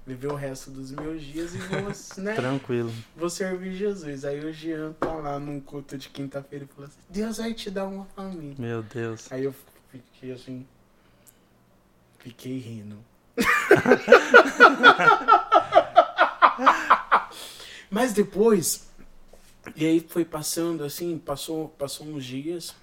[0.08, 1.91] viver o resto dos meus dias e vou,
[2.24, 2.91] né, Tranquilo.
[3.16, 4.24] vou servir Jesus.
[4.26, 7.70] Aí o Jean tá lá num culto de quinta-feira e falou assim, Deus vai te
[7.70, 8.55] dar uma família.
[8.58, 9.30] Meu Deus.
[9.32, 9.53] Aí eu
[9.91, 10.66] fiquei assim.
[12.20, 12.97] Fiquei rindo.
[17.89, 18.88] Mas depois.
[19.76, 22.76] E aí foi passando assim, passou, passou uns dias.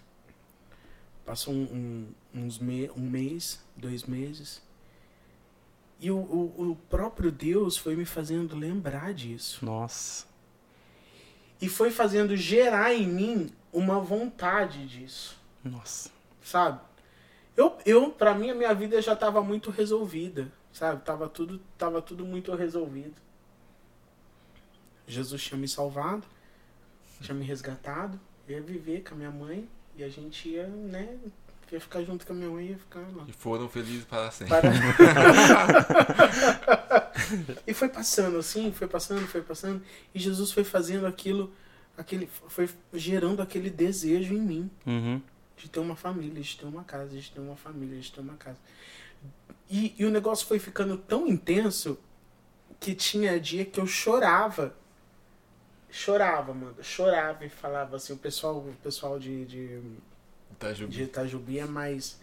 [1.24, 4.60] Passou um, um- uns me, um mês, dois meses.
[6.04, 9.64] E o, o, o próprio Deus foi me fazendo lembrar disso.
[9.64, 10.26] Nossa.
[11.58, 15.34] E foi fazendo gerar em mim uma vontade disso.
[15.64, 16.10] Nossa.
[16.42, 16.78] sabe?
[17.56, 21.02] Eu, eu para mim, a minha vida já tava muito resolvida, sabe?
[21.02, 23.14] Tava tudo, tava tudo muito resolvido.
[25.08, 26.26] Jesus tinha me salvado,
[27.22, 31.18] tinha me resgatado, eu ia viver com a minha mãe e a gente ia, né?
[31.74, 33.24] Ia ficar junto com a minha mãe e ia ficar lá.
[33.26, 34.54] E foram felizes para sempre.
[34.54, 34.70] Para...
[37.66, 39.82] e foi passando assim, foi passando, foi passando,
[40.14, 41.52] e Jesus foi fazendo aquilo,
[41.98, 45.20] aquele, foi gerando aquele desejo em mim Uhum.
[45.56, 48.34] de ter uma família, de ter uma casa, de ter uma família, de ter uma
[48.34, 48.58] casa.
[49.68, 51.98] E, e o negócio foi ficando tão intenso
[52.78, 54.76] que tinha dia que eu chorava.
[55.90, 56.76] Chorava, mano.
[56.82, 59.80] Chorava e falava assim, o pessoal, o pessoal de, de,
[60.54, 60.92] Itajubi.
[60.94, 62.18] de Itajubi é mais,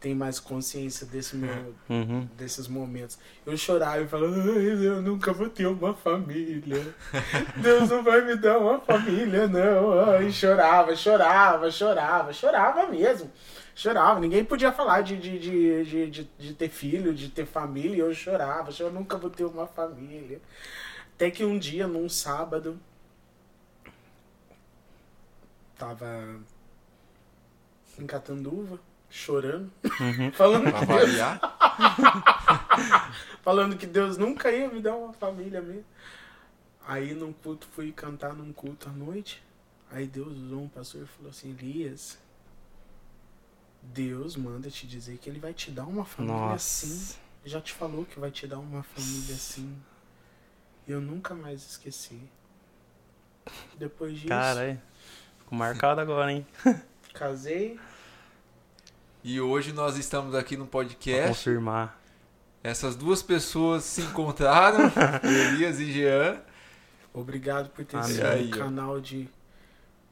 [0.00, 2.26] tem mais consciência desse meu, Uhum.
[2.36, 3.18] desses momentos.
[3.44, 6.94] Eu chorava e falava, "Ai, eu nunca vou ter uma família.
[7.62, 10.00] Deus não vai me dar uma família, não.
[10.10, 13.30] Ai, chorava, chorava, chorava, chorava mesmo.
[13.74, 14.18] Chorava.
[14.18, 17.98] Ninguém podia falar de, de, de, de, de, de ter filho, de ter família, e
[18.00, 18.70] eu chorava.
[18.78, 20.40] Eu nunca vou ter uma família.
[21.14, 22.78] Até que um dia, num sábado,
[25.76, 26.40] tava
[27.98, 28.78] em Catanduva,
[29.10, 29.70] chorando,
[30.00, 30.30] Uhum.
[30.32, 31.18] falando Pra que Deus
[33.42, 35.84] falando que Deus nunca ia me dar uma família mesmo.
[36.86, 39.42] Aí num culto, fui cantar num culto à noite.
[39.90, 42.18] Aí Deus usou um pastor e falou assim, Elias,
[43.82, 46.88] Deus manda te dizer que ele vai te dar uma família assim.
[46.88, 47.16] Nossa.
[47.44, 49.74] Já te falou que vai te dar uma família assim.
[50.86, 52.20] E eu nunca mais esqueci.
[53.78, 54.82] Depois disso, Cara,
[55.38, 56.46] ficou marcado agora, hein?
[57.14, 57.78] casei.
[59.30, 61.28] E hoje nós estamos aqui no Pra podcast.
[61.28, 62.00] confirmar.
[62.64, 64.90] Essas duas pessoas se encontraram,
[65.22, 66.40] Elias e Jean.
[67.12, 68.08] Obrigado por ter Amém.
[68.10, 69.28] sido um canal de,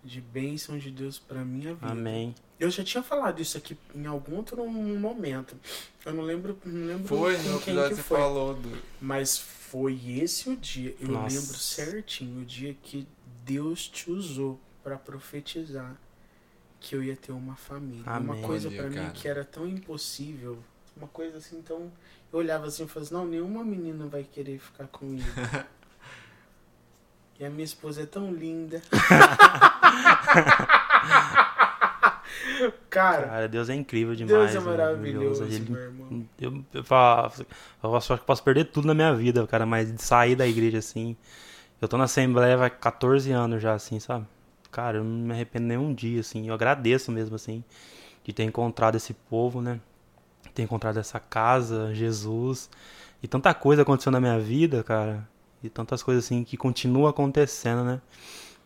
[0.05, 1.93] de bênção de Deus pra minha vida.
[1.93, 2.35] Amém.
[2.61, 5.57] Eu já tinha falado isso aqui em algum outro momento.
[6.05, 8.19] Eu não lembro, não lembro Foi, com no quem episódio que você foi.
[8.19, 8.71] falou do.
[9.01, 10.95] Mas foi esse o dia.
[11.01, 11.35] Eu Nossa.
[11.39, 13.09] lembro certinho o dia que
[13.47, 15.97] Deus te usou pra profetizar
[16.81, 18.03] que eu ia ter uma família.
[18.07, 18.37] Amém.
[18.39, 20.59] Uma coisa pra mim que era tão impossível.
[20.97, 21.91] Uma coisa assim tão.
[22.33, 25.27] Eu olhava assim e falava assim, não, nenhuma menina vai querer ficar comigo.
[27.39, 28.81] e a minha esposa é tão linda.
[32.91, 34.53] Cara, Cara, Deus é incrível demais.
[34.53, 36.27] Deus é maravilhoso, Ele- meu irmão.
[36.41, 37.33] Eu, eu, falo-
[37.83, 40.79] eu acho que posso perder tudo na minha vida, cara, mas de sair da igreja
[40.79, 41.17] assim.
[41.81, 44.27] Eu tô na Assembleia vai 14 anos já, assim, sabe?
[44.77, 46.49] Cara, eu não me arrependo nem um dia, assim.
[46.49, 47.65] Eu agradeço mesmo, assim,
[48.23, 49.81] de ter encontrado esse povo, né?
[50.53, 52.69] Ter encontrado essa casa, Jesus.
[53.23, 55.27] E tanta coisa aconteceu na minha vida, cara.
[55.63, 58.03] E tantas coisas, assim, que continuam acontecendo, né?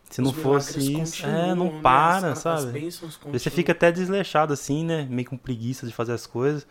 [0.09, 1.79] Se não Os fosse isso, é, não né?
[1.81, 2.89] para, sabe?
[3.31, 5.07] Você fica até desleixado assim, né?
[5.09, 6.67] Meio com preguiça de fazer as coisas.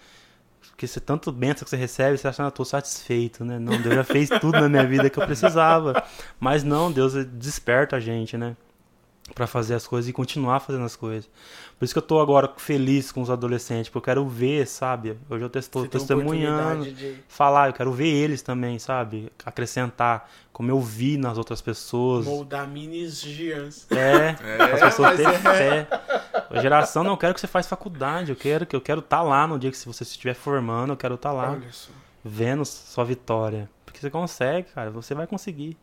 [0.68, 3.58] Porque você tanto benção que você recebe, você acha, ah, eu tô satisfeito, né?
[3.58, 6.04] Não, Deus já fez tudo na minha vida que eu precisava.
[6.38, 8.54] Mas não, Deus desperta a gente, né?
[9.34, 11.28] Pra fazer as coisas e continuar fazendo as coisas.
[11.78, 15.16] Por isso que eu tô agora feliz com os adolescentes, porque eu quero ver, sabe?
[15.30, 19.32] Hoje eu estou testemunhando de falar, eu quero ver eles também, sabe?
[19.46, 22.26] Acrescentar, como eu vi nas outras pessoas.
[22.26, 23.86] moldar minis giants.
[23.90, 25.38] É, É, as pessoas mas ter é.
[25.38, 25.88] fé.
[26.50, 29.46] A geração não quero que você faça faculdade, eu quero que eu quero estar lá
[29.46, 31.90] no dia que se você estiver formando, eu quero estar lá Olha só.
[32.24, 35.78] vendo sua vitória, porque você consegue, cara, você vai conseguir.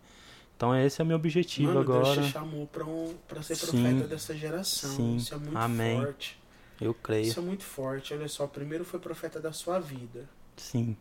[0.57, 2.15] Então esse é o meu objetivo Mano, agora.
[2.15, 3.67] Deus te chamou pra, um, pra ser Sim.
[3.67, 4.89] profeta dessa geração.
[4.89, 5.15] Sim.
[5.17, 6.01] Isso é muito Amém.
[6.01, 6.41] forte.
[6.81, 7.27] Eu creio.
[7.27, 8.11] Isso é muito forte.
[8.13, 10.27] Olha só, primeiro foi profeta da sua vida.
[10.55, 10.97] Sim.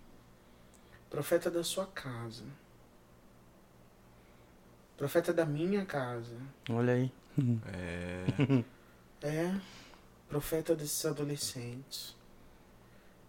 [1.09, 2.45] Profeta da sua casa.
[4.97, 6.37] Profeta da minha casa.
[6.69, 7.13] Olha aí.
[9.23, 9.27] É.
[9.27, 9.55] É.
[10.29, 12.15] Profeta desses adolescentes.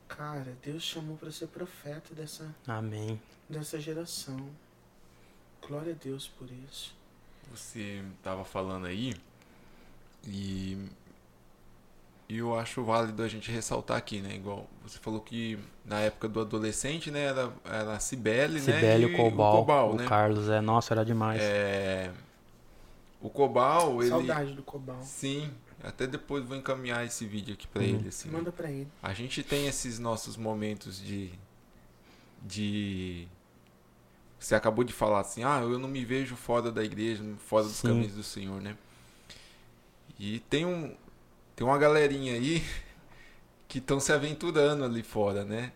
[0.09, 3.21] Cara, Deus chamou pra ser profeta dessa, Amém.
[3.49, 4.49] dessa geração.
[5.65, 6.95] Glória a Deus por isso.
[7.51, 9.15] Você tava falando aí
[10.25, 10.77] e
[12.29, 14.35] e eu acho válido a gente ressaltar aqui, né?
[14.35, 18.59] Igual você falou que na época do adolescente, né, era, era a Cibele, né?
[18.59, 20.05] Sibeli, e o Cobal, o, Cobal, né?
[20.05, 21.41] Carlos, é, nossa, era demais.
[21.41, 22.11] É,
[23.21, 25.01] o Cobal, ele Saudade do Cobal.
[25.03, 25.49] sim,
[25.81, 27.87] até depois vou encaminhar esse vídeo aqui pra Uhum.
[27.87, 28.29] ele assim.
[28.29, 28.89] Manda pra ele.
[29.01, 31.31] A gente tem esses nossos momentos de.
[32.43, 33.25] de.
[34.39, 37.73] Você acabou de falar assim, ah, eu não me vejo fora da igreja, fora dos
[37.77, 37.87] Sim.
[37.87, 38.75] caminhos do Senhor, né?
[40.19, 40.95] E tem um.
[41.55, 42.63] Tem uma galerinha aí
[43.67, 45.71] que estão se aventurando ali fora, né?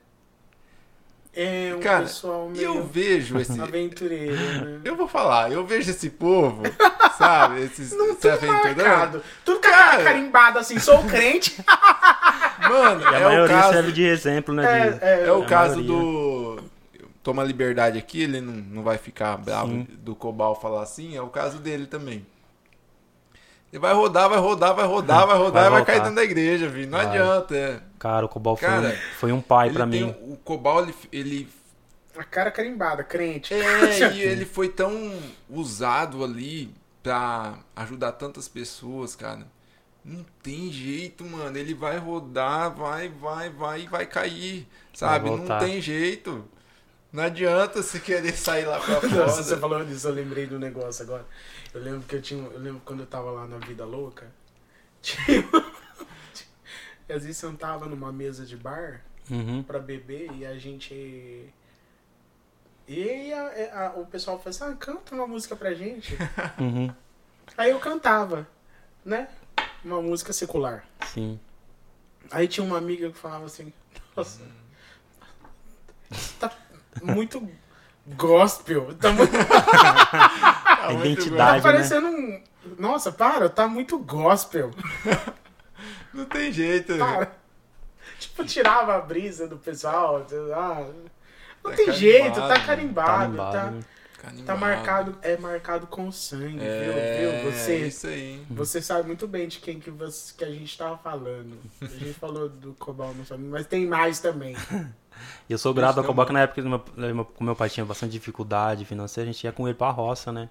[1.33, 3.59] É um Cara, pessoal E eu meio vejo esse.
[3.61, 4.81] aventureiro, né?
[4.83, 6.61] Eu vou falar, eu vejo esse povo,
[7.17, 7.61] sabe?
[7.61, 8.75] Esses Não, se tudo aventurando.
[8.83, 9.23] marcado.
[9.45, 11.55] Tudo cara carimbada assim, sou crente.
[12.67, 13.73] Mano, E a é o maioria caso.
[13.73, 14.65] serve de exemplo, né?
[14.65, 15.87] É, de- é, É o a caso maioria.
[15.87, 16.20] do.
[17.23, 19.87] Toma liberdade aqui, ele não, não vai ficar bravo Sim.
[19.99, 22.25] do Cobal falar assim, é o caso dele também.
[23.71, 25.85] Ele vai rodar, vai rodar, vai rodar, vai rodar Vai e vai voltar.
[25.85, 26.87] cair dentro da igreja, viu?
[26.87, 27.07] Não Vai.
[27.07, 27.79] adianta, é.
[27.97, 30.15] Cara, o Cobal foi, Cara, um, foi um pai tem mim.
[30.23, 31.49] o Cobal, ele, ele.
[32.17, 33.53] A cara carimbada, crente.
[33.53, 35.13] É, e ele foi tão
[35.49, 36.69] usado ali
[37.01, 39.47] pra ajudar tantas pessoas, cara.
[40.03, 41.57] Não tem jeito, mano.
[41.57, 44.67] Ele vai rodar, vai, vai, vai e vai cair.
[44.93, 45.29] Sabe?
[45.29, 45.59] não voltar.
[45.59, 46.43] tem jeito.
[47.11, 49.61] Não adianta você querer sair lá pra Nossa, você fora.
[49.61, 51.25] falou disso, eu lembrei do negócio agora.
[51.73, 52.43] Eu lembro que eu tinha.
[52.47, 54.31] Eu lembro quando eu tava lá na vida louca.
[55.01, 55.43] Tinha.
[57.09, 59.61] Às vezes sentava numa mesa de bar Uhum.
[59.63, 61.49] pra beber e a gente.
[62.87, 66.15] E a- a- o pessoal falou assim: ah, canta uma música pra gente.
[66.59, 66.93] Uhum.
[67.57, 68.47] Aí eu cantava,
[69.03, 69.27] né?
[69.83, 70.85] Uma música secular.
[71.07, 71.39] Sim.
[72.29, 73.73] Aí tinha uma amiga que falava assim:
[74.15, 74.41] Nossa,
[76.39, 76.49] tá
[77.01, 77.47] muito
[78.07, 78.93] gospel.
[78.95, 81.37] Tá, muito, Ah, A muito identidade.
[81.37, 81.61] tá né?
[81.61, 82.43] parecendo um.
[82.77, 84.71] Nossa, para, tá muito gospel.
[86.13, 86.97] Não tem jeito.
[86.97, 87.31] Para.
[88.19, 90.25] Tipo, tirava a brisa do pessoal.
[90.55, 90.85] Ah,
[91.63, 92.65] não Tá tem carimbado, jeito, tá né?
[92.65, 93.37] carimbado.
[93.37, 93.81] Carimbado, tá, né?
[94.21, 94.59] tá Animado.
[94.59, 97.41] marcado, é marcado com sangue, É, viu?
[97.41, 97.51] viu?
[97.51, 98.45] Você, isso aí.
[98.49, 101.57] você sabe muito bem de quem que, você, que a gente tava falando.
[101.81, 104.55] A gente falou do Cobal no Família, mas tem mais também.
[105.49, 108.11] E eu sou grato ao que na época, meu, meu, como meu pai tinha bastante
[108.11, 110.49] dificuldade financeira, a gente ia com ele pra roça, né?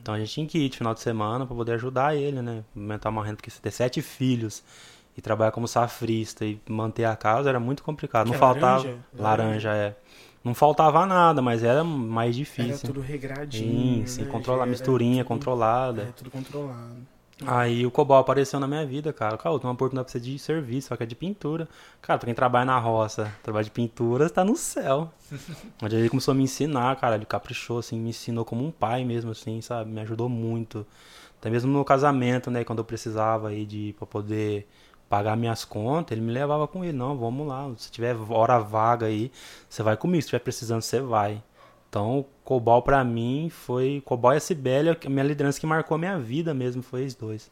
[0.00, 2.62] Então a gente tinha que ir de final de semana pra poder ajudar ele, né?
[2.76, 4.62] Aumentar uma renda, porque você ter sete filhos
[5.16, 8.26] e trabalhar como safrista e manter a casa era muito complicado.
[8.26, 8.82] Que Não faltava.
[8.84, 8.98] laranja?
[9.18, 9.96] Laranja, é.
[10.42, 12.86] Não faltava nada, mas era mais Era difícil.
[12.88, 14.06] tudo regradinho.
[14.06, 14.30] Sim, sim, né?
[14.30, 16.02] controlar, Era misturinha tudo- controlada.
[16.02, 16.96] É, tudo controlado.
[17.46, 19.38] Aí o Cobol apareceu na minha vida, cara.
[19.38, 21.68] Cara, tenho uma oportunidade pra você de serviço, só que é de pintura.
[22.02, 25.10] Cara, pra quem trabalha na roça, trabalha de pintura, tá no céu.
[25.82, 27.14] Onde ele começou a me ensinar, cara.
[27.14, 29.90] Ele caprichou, assim, me ensinou como um pai mesmo, assim, sabe?
[29.90, 30.86] Me ajudou muito.
[31.38, 32.62] Até mesmo no casamento, né?
[32.64, 34.66] Quando eu precisava aí de pra poder
[35.08, 36.96] pagar minhas contas, ele me levava com ele.
[36.96, 37.70] Não, vamos lá.
[37.78, 39.32] Se tiver hora vaga aí,
[39.68, 40.22] você vai comigo.
[40.22, 41.42] Se tiver precisando, você vai.
[41.90, 44.00] Então, o Cobol pra mim foi.
[44.04, 47.14] Cobol e a Sibélia, a minha liderança que marcou a minha vida mesmo, foi os
[47.14, 47.50] dois.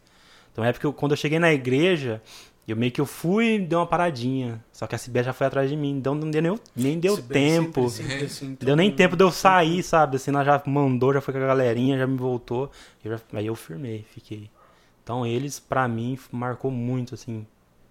[0.53, 2.23] Então, é porque eu- quando eu cheguei na igreja,
[2.67, 4.65] eu meio que eu fui e dei uma paradinha.
[4.73, 5.91] Só que a Sibélia já foi atrás de mim.
[5.91, 7.89] Então, não deu nem, nem deu bem, tempo.
[7.91, 10.17] sempre, sempre assim, Deu nem tempo de eu sair, sabe?
[10.17, 12.71] Assim, ela já mandou, já foi com a galerinha, já me voltou.
[13.05, 14.49] Eu já- aí eu firmei, fiquei.
[15.03, 17.45] Então eles, pra mim, marcou muito, assim,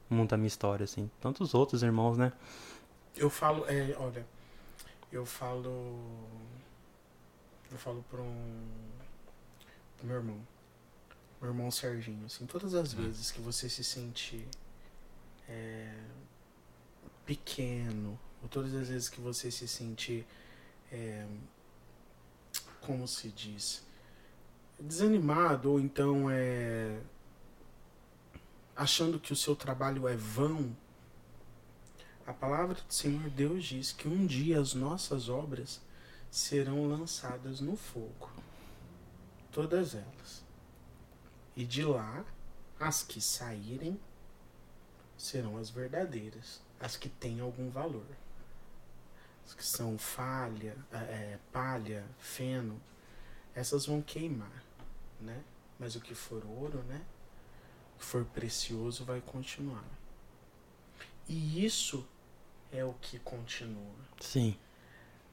[0.10, 1.10] muito a minha história, assim.
[1.20, 2.32] Tantos outros irmãos, né?
[3.18, 4.26] Eu falo, é, olha,
[5.12, 6.28] eu falo.
[7.72, 8.68] Eu falo pra um.
[9.98, 10.48] pro meu irmão.
[11.42, 14.48] Meu irmão Serginho, assim, todas as vezes que você se sente
[15.48, 15.94] é,
[17.28, 20.26] pequeno, ou todas as vezes que você se sente.
[20.92, 21.28] é,
[22.82, 23.86] como se diz?
[24.80, 27.00] Desanimado, ou então é.
[28.76, 30.76] achando que o seu trabalho é vão.
[32.28, 35.80] A palavra do Senhor Deus diz que um dia as nossas obras
[36.30, 38.30] serão lançadas no fogo.
[39.50, 40.44] Todas elas.
[41.56, 42.26] E de lá,
[42.78, 43.98] as que saírem
[45.18, 48.06] serão as verdadeiras, as que têm algum valor.
[49.46, 52.78] As que são falha, é, palha, feno,
[53.56, 54.66] essas vão queimar,
[55.22, 55.42] né?
[55.80, 57.06] Mas o que for ouro, né?
[57.96, 59.88] O que for precioso vai continuar.
[61.30, 62.06] E isso
[62.72, 63.96] é o que continua.
[64.20, 64.56] Sim.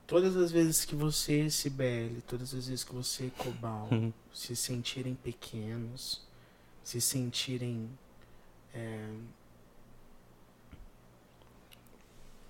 [0.07, 4.13] Todas as vezes que você, Sibeli, todas as vezes que você, Cobal, Uhum.
[4.33, 6.21] se sentirem pequenos,
[6.83, 7.89] se sentirem.
[8.75, 9.09] é,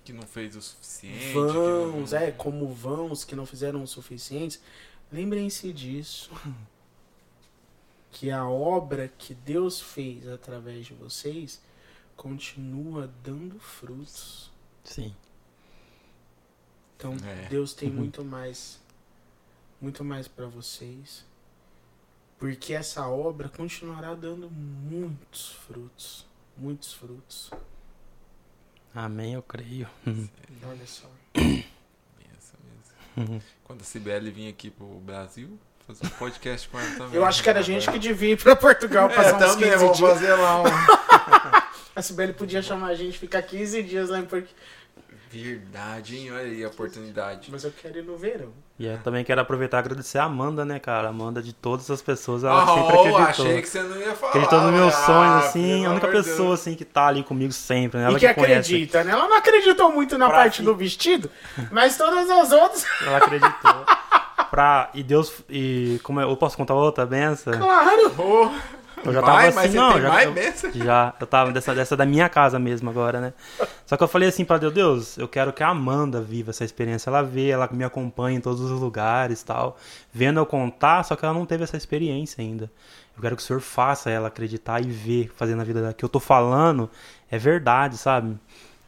[0.03, 1.33] Que não fez o suficiente.
[1.33, 2.17] vãos, não...
[2.19, 4.59] é, como vãos que não fizeram o suficiente,
[5.11, 6.29] lembrem-se disso.
[8.11, 11.61] Que a obra que Deus fez através de vocês
[12.15, 14.49] continua dando frutos.
[14.85, 15.13] Sim.
[16.97, 17.47] Então, É.
[17.49, 17.95] Deus tem Uhum.
[17.95, 18.79] muito mais
[19.81, 21.25] muito mais para vocês.
[22.39, 26.25] Porque essa obra continuará dando muitos frutos,
[26.57, 27.51] muitos frutos.
[28.93, 29.87] Amém, eu creio.
[30.07, 31.07] Olha só.
[31.33, 33.33] Pensa mesmo.
[33.33, 33.41] Uhum.
[33.63, 37.15] Quando a Cibele vir aqui pro Brasil, fazer um podcast com ela também.
[37.15, 39.83] Eu acho que era gente que devia ir pra Portugal É, passar uns também, 15
[39.85, 40.09] vou dias.
[40.09, 40.65] fazer lá um...
[41.95, 44.53] A Sibeli podia chamar a gente ficar 15 dias lá em Portugal.
[45.31, 46.31] Verdade, hein?
[46.31, 47.49] Olha aí a oportunidade.
[47.51, 48.53] Mas eu quero ir no verão.
[48.79, 51.07] E eu também quero aproveitar e agradecer a Amanda, né, cara?
[51.07, 53.45] A Amanda de todas as pessoas, ela Ah, sempre oh, acreditou.
[53.45, 54.29] achei que você não ia falar.
[54.31, 56.59] Acreditou nos meus Ah, sonhos, assim, pelo a única pessoa, Deus.
[56.61, 58.05] assim, que tá ali comigo sempre, né?
[58.05, 58.53] Ela e que, conhece.
[58.75, 59.11] acredita, né?
[59.11, 61.29] Ela não acreditou muito na Pra parte do vestido,
[61.71, 63.85] mas todas as outras, Ela acreditou.
[64.51, 64.89] pra...
[64.93, 65.33] E Deus.
[65.49, 66.23] E como é...
[66.23, 67.53] eu posso contar outra benção?
[67.57, 68.13] claro.
[68.17, 68.49] Oh,
[69.09, 70.71] Eu já tava mas assim, você não, já, mais eu- bênção?
[70.73, 73.33] já, eu tava dessa, dessa da minha casa mesmo agora, né?
[73.85, 76.63] Só que eu falei assim pra Deus, Deus, eu quero que a Amanda viva essa
[76.65, 77.09] experiência.
[77.09, 79.77] Ela vê, ela me acompanha em todos os lugares tal.
[80.13, 82.71] Vendo eu contar, só que ela não teve essa experiência ainda.
[83.15, 85.93] Eu quero que o Senhor faça ela acreditar e ver, fazer na vida dela.
[85.93, 86.89] que eu tô falando
[87.29, 88.37] é verdade, sabe?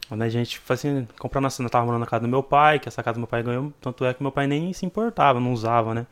[0.07, 2.79] Quando a gente, tipo assim, comprando assim, eu tava morando na casa do meu pai,
[2.79, 5.39] que essa casa do meu pai ganhou, tanto é que meu pai nem se importava,
[5.39, 6.07] não usava, né?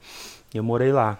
[0.53, 1.17] E eu morei lá.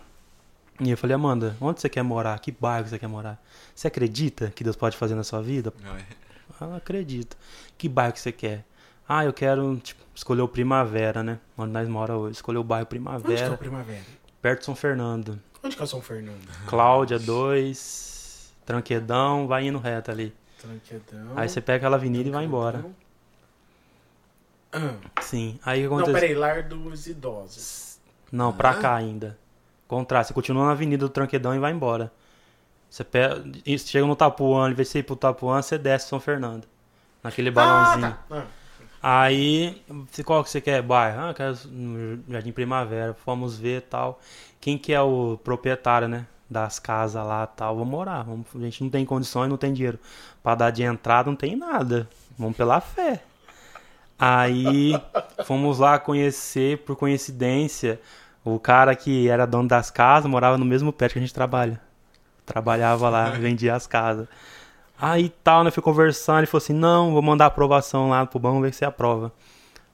[0.80, 2.38] E eu falei, Amanda, onde você quer morar?
[2.40, 3.42] Que bairro você quer morar?
[3.74, 5.74] Você acredita que Deus pode fazer na sua vida?
[5.82, 6.06] Não, é.
[6.60, 7.36] Ela acredita.
[7.78, 8.66] Que bairro você quer?
[9.08, 11.40] Ah, eu quero, tipo, escolher o Primavera, né?
[11.58, 12.34] Onde nós mora hoje.
[12.34, 14.04] Escolher o bairro Onde que é Primavera, o Primavera?
[14.42, 15.40] perto de São Fernando.
[15.64, 16.46] Onde que é o São Fernando?
[16.68, 20.34] Cláudia 2, Tranquedão, vai indo reto ali.
[20.60, 21.34] Tranquedão.
[21.36, 22.84] Aí você pega aquela avenida e vai embora.
[24.74, 24.96] Ah.
[25.22, 25.60] Sim.
[25.66, 26.20] Aí o que Não, acontece?
[26.20, 27.98] peraí, lar dos idosos.
[28.32, 28.80] Não, pra Ah.
[28.82, 29.38] cá ainda.
[29.88, 32.12] Contrário, você continua na avenida do Tranquedão e vai embora.
[32.90, 33.44] Você pega,
[33.78, 36.66] chega no Tapuã, em vez de você ir pro Tapuã, você desce São Fernando.
[37.22, 38.08] Naquele balãozinho.
[38.08, 38.36] Ah, tá.
[38.38, 38.46] Ah.
[39.08, 39.84] Aí,
[40.26, 40.82] qual que você quer?
[40.82, 41.22] Bairro?
[41.22, 41.56] Ah, eu quero
[42.28, 43.14] Jardim Primavera.
[43.14, 44.20] Fomos ver tal.
[44.60, 46.26] Quem que é o proprietário, né?
[46.50, 47.76] Das casas lá tal.
[47.76, 48.24] Vamos morar.
[48.24, 50.00] Vamos, a gente não tem condições, não tem dinheiro.
[50.42, 52.10] Pra dar de entrada, não tem nada.
[52.38, 53.24] Vamos pela fé.
[54.18, 54.94] Aí,
[55.46, 58.00] fomos lá conhecer, por coincidência,
[58.46, 61.82] o cara que era dono das casas morava no mesmo prédio que a gente trabalha.
[62.46, 64.28] Trabalhava lá, vendia as casas.
[64.98, 65.72] Aí tal, né?
[65.72, 69.34] Fui conversando, ele falou assim, não, vou mandar aprovação lá pro banco ver se aprova.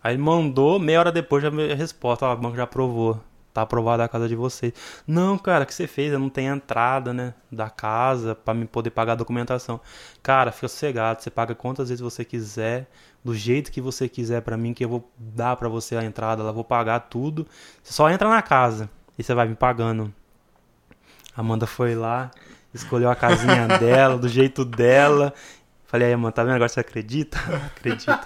[0.04, 3.20] Aí ele mandou, meia hora depois já a resposta, ó, o banco já aprovou.
[3.54, 4.74] Tá aprovada a casa de vocês.
[5.06, 6.14] Não, cara, o que você fez?
[6.14, 7.34] Eu não tenho entrada, né?
[7.52, 9.80] Da casa pra me poder pagar a documentação.
[10.24, 12.90] Cara, fica sossegado, você paga quantas vezes você quiser,
[13.24, 16.44] do jeito que você quiser pra mim, que eu vou dar pra você a entrada,
[16.44, 17.46] eu vou pagar tudo.
[17.84, 20.14] Você só entra na casa e você vai me pagando.
[21.36, 22.32] A Amanda foi lá,
[22.74, 25.34] escolheu a casinha dela, do jeito dela.
[25.88, 26.56] Falei, aí, Amanda, tá vendo?
[26.56, 27.38] Agora você acredita?
[27.76, 28.22] Acredita.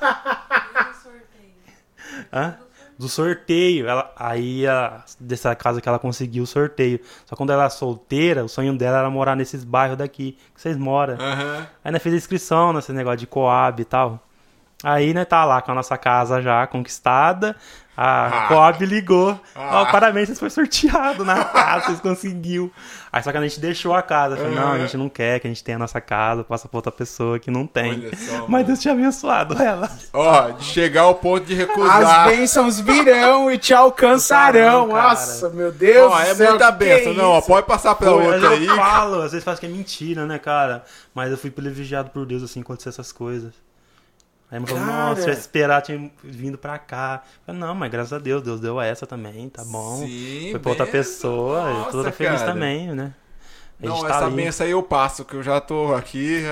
[2.32, 2.65] Hã?
[2.98, 3.88] Do sorteio.
[3.88, 7.00] Ela, aí, a, dessa casa que ela conseguiu o sorteio.
[7.26, 10.78] Só quando ela era solteira, o sonho dela era morar nesses bairros daqui que vocês
[10.78, 11.16] moram.
[11.16, 11.68] Aham.
[11.84, 14.25] Aí nós fez a inscrição nesse negócio de Coab e tal.
[14.88, 17.56] Aí nós tá lá com a nossa casa já conquistada.
[17.98, 18.48] A Ah.
[18.50, 19.40] Coab ligou.
[19.56, 19.86] Ó, Ah.
[19.86, 22.70] parabéns, vocês foi sorteado na casa, vocês conseguiu.
[23.12, 24.36] Aí só que a gente deixou a casa.
[24.36, 26.78] Falei, não, a gente não quer que a gente tenha a nossa casa, passa pra
[26.78, 28.12] outra pessoa que não tem.
[28.14, 28.68] Só, Mas.
[28.68, 29.90] Deus te abençoado ela.
[30.14, 32.28] Ó, de chegar ao ponto de As recusar.
[32.28, 34.90] bênçãos virão e te alcançarão.
[34.90, 35.10] Cara.
[35.10, 38.18] Nossa, meu Deus Ó, do é céu, muita que Não, ó, pode passar pra Pô,
[38.18, 38.68] outra eu aí.
[38.68, 40.84] falo, às vezes faz que é mentira, né, cara?
[41.14, 43.54] Mas eu fui privilegiado por Deus, assim, acontecer essas coisas.
[44.52, 45.10] Aí me falou, Cara.
[45.10, 47.24] nossa, se eu esperar, tinha vindo pra cá.
[47.26, 49.98] Eu falei, não, mas graças a Deus, Deus deu essa também, tá bom.
[50.06, 51.00] Sim, Foi pra outra benção.
[51.00, 52.54] pessoa, eu tô Nossa, toda feliz cara.
[52.54, 53.14] também, né?
[53.84, 54.36] A Não, tá essa ali.
[54.36, 56.44] benção aí eu passo, que eu já tô aqui,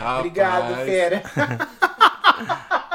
[0.00, 0.18] ó.
[0.18, 1.22] Obrigado, fera.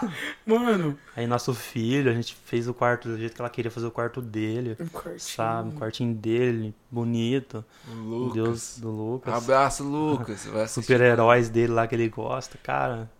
[0.46, 3.86] Mano, Aí nosso filho, a gente fez o quarto do jeito que ela queria fazer
[3.86, 5.18] o quarto dele, um quartinho.
[5.20, 5.68] sabe?
[5.70, 7.64] O quartinho dele, bonito.
[7.88, 8.34] Lucas.
[8.34, 9.34] Deus do Lucas.
[9.34, 10.48] Abraço, Lucas.
[10.70, 13.10] Super-heróis dele lá que ele gosta, cara.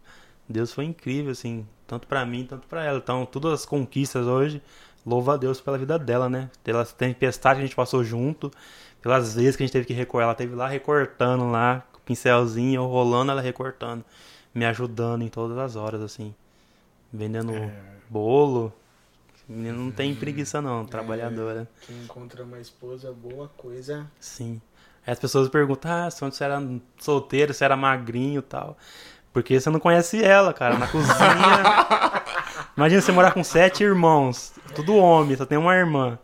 [0.48, 2.98] Deus foi incrível, assim, tanto pra mim, tanto pra ela.
[2.98, 4.62] Então, todas as conquistas hoje,
[5.05, 6.51] louva a Deus pela vida dela, né?
[6.62, 8.51] Pelas tempestades que a gente passou junto,
[9.01, 10.28] pelas vezes que a gente teve que recortar.
[10.28, 14.05] Ela teve lá recortando lá, com o pincelzinho, eu rolando, ela recortando,
[14.55, 16.35] me ajudando em todas as horas, assim.
[17.17, 17.71] Vendendo É.
[18.09, 18.73] bolo.
[19.49, 21.69] Menina não tem preguiça não, trabalhadora.
[21.87, 24.07] Quem encontra uma esposa boa, coisa.
[24.19, 24.61] Sim.
[25.07, 26.61] Aí as pessoas perguntam, ah, se você era
[26.99, 28.77] solteiro, se era magrinho e tal.
[29.33, 31.63] Porque você não conhece ela, cara, na cozinha.
[32.77, 36.19] Imagina você morar com sete irmãos, tudo homem, só tem uma irmã.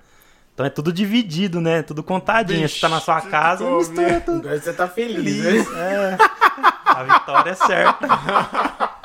[0.52, 1.82] Então é tudo dividido, né?
[1.82, 2.68] Tudo contadinho.
[2.68, 4.40] você tá na sua casa, mistura tudo.
[4.48, 5.94] Agora você tá feliz, Feliz, né?
[6.14, 6.18] é.
[6.84, 8.06] A vitória é certa.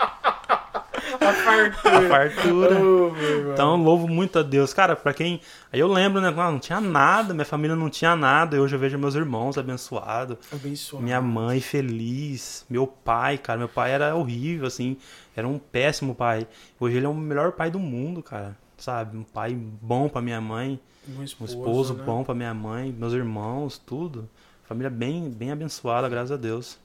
[1.19, 1.97] A fartura.
[1.97, 2.75] A fartura.
[2.75, 3.53] Irmão.
[3.53, 4.73] Então, louvo muito a Deus.
[4.73, 5.41] Cara, pra quem.
[5.71, 6.27] Aí eu lembro, né?
[6.35, 8.55] ah, Não tinha nada, minha família não tinha nada.
[8.55, 10.37] E hoje eu vejo meus irmãos abençoados.
[10.51, 11.03] Abençoado.
[11.03, 14.97] Minha mãe feliz, meu pai, cara, meu pai era horrível, assim,
[15.35, 16.47] era um péssimo pai.
[16.79, 19.17] Hoje ele é o melhor pai do mundo, cara, sabe?
[19.17, 22.03] Um pai bom pra minha mãe, Um um esposo, esposo né?
[22.03, 24.29] bom pra minha mãe, meus irmãos, tudo.
[24.65, 26.77] Família bem, bem abençoada, graças a Deus.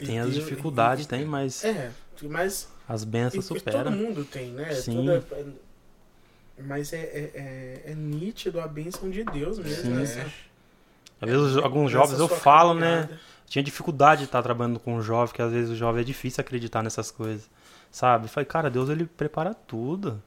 [0.00, 1.90] E Tem as Deus- dificuldades, e- tem, mas É,
[2.28, 3.92] mas as bênçãos e todo superam.
[3.92, 4.72] mundo tem, né?
[4.74, 4.96] Sim.
[5.06, 5.24] Toda-
[6.62, 7.30] Mas é, é,
[7.86, 9.82] é, é nítido a bênção de Deus mesmo.
[9.84, 9.94] Sim.
[9.94, 10.26] nessa-
[11.20, 13.02] Às vezes alguns jovens eu falo, né?
[13.02, 13.20] caminhada.
[13.46, 16.40] Tinha dificuldade de estar trabalhando com um jovem, que às vezes o jovem é difícil
[16.40, 17.48] acreditar nessas coisas,
[17.90, 18.26] sabe?
[18.26, 20.22] Eu falei, cara, Deus ele prepara tudo.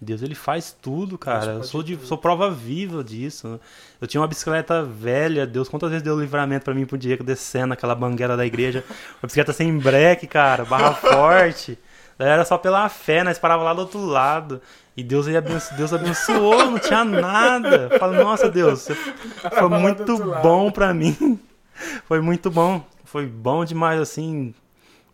[0.00, 1.52] Deus ele faz tudo, cara.
[1.52, 3.60] Eu sou, de, sou prova viva disso.
[4.00, 7.68] Eu tinha uma bicicleta velha, Deus quantas vezes deu livramento pra mim pro Diego descendo
[7.68, 8.82] naquela banguela da igreja.
[9.22, 11.78] Uma bicicleta sem breque, cara, barra forte.
[12.18, 14.62] Era só pela fé, nós parava lá do outro lado.
[14.96, 15.74] E Deus, ele abenço...
[15.74, 17.88] Deus abençoou, não tinha nada.
[17.90, 21.38] Eu falo, nossa Deus, foi muito bom pra mim.
[22.04, 22.84] Foi muito bom.
[23.06, 24.54] Foi bom demais, assim,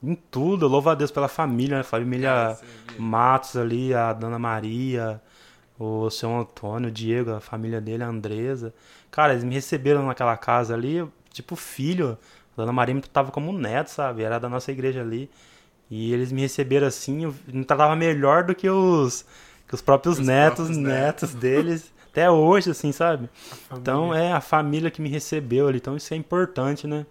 [0.06, 0.66] em tudo.
[0.66, 1.82] Eu louvo a Deus pela família, né?
[1.82, 2.56] Família
[2.98, 5.20] Matos ali, a Dona Maria,
[5.78, 8.72] o seu Antônio, o Diego, a família dele, a Andresa.
[9.10, 12.16] Cara, eles me receberam naquela casa ali, tipo filho.
[12.56, 14.22] A Dona Maria me tratava como neto, sabe?
[14.22, 15.28] Era da nossa igreja ali.
[15.90, 19.24] E eles me receberam assim, eu me tratava melhor do que os,
[19.68, 21.96] que os próprios Os netos, próprios netos deles.
[22.10, 23.28] Até hoje, assim, sabe?
[23.70, 27.04] Então é a família que me recebeu ali, então isso é importante, né?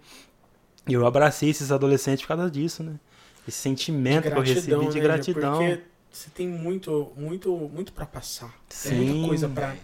[0.86, 2.98] E eu abracei esses adolescentes por causa disso, né?
[3.46, 5.58] Esse sentimento que eu recebi de né, gratidão.
[5.58, 8.54] Porque você tem muito, muito, muito para passar.
[8.70, 8.94] É Sim.
[8.94, 9.76] muita coisa para,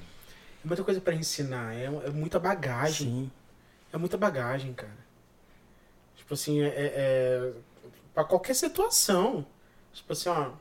[0.64, 1.74] muita coisa para ensinar.
[1.74, 3.08] É, é muita bagagem.
[3.08, 3.30] Sim,
[3.92, 5.02] É muita bagagem, cara.
[6.16, 7.52] Tipo assim, é, é, é
[8.14, 9.46] para qualquer situação.
[9.92, 10.52] Tipo assim, ó,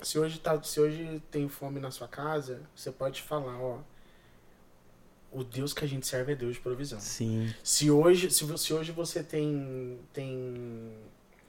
[0.00, 3.78] se hoje tá, se hoje tem fome na sua casa, você pode falar, ó,
[5.30, 6.98] o Deus que a gente serve é Deus de provisão.
[7.00, 10.92] sim, Se hoje, se, se hoje você tem, tem.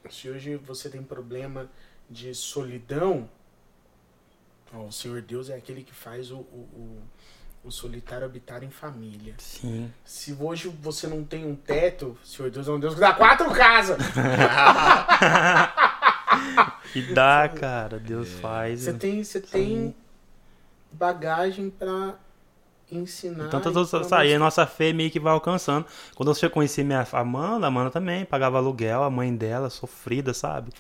[0.10, 1.70] Se hoje você tem problema
[2.10, 3.30] de solidão,
[4.74, 6.40] ó, o Senhor Deus é aquele que faz o, o,
[7.64, 9.36] o, o solitário habitar em família.
[9.38, 9.92] sim.
[10.04, 13.14] Se hoje você não tem um teto, o Senhor Deus é um Deus que dá
[13.14, 13.98] quatro casas.
[16.96, 18.82] E dá, cara, Deus faz.
[18.82, 19.96] Você tem, você tem
[20.92, 22.16] bagagem pra
[22.92, 23.48] ensinar.
[23.48, 25.86] Então, pra tô, aí a nossa fé meio que vai alcançando.
[26.16, 30.72] Quando eu conheci minha Amanda, a Amanda também pagava aluguel, a mãe dela, sofrida, sabe?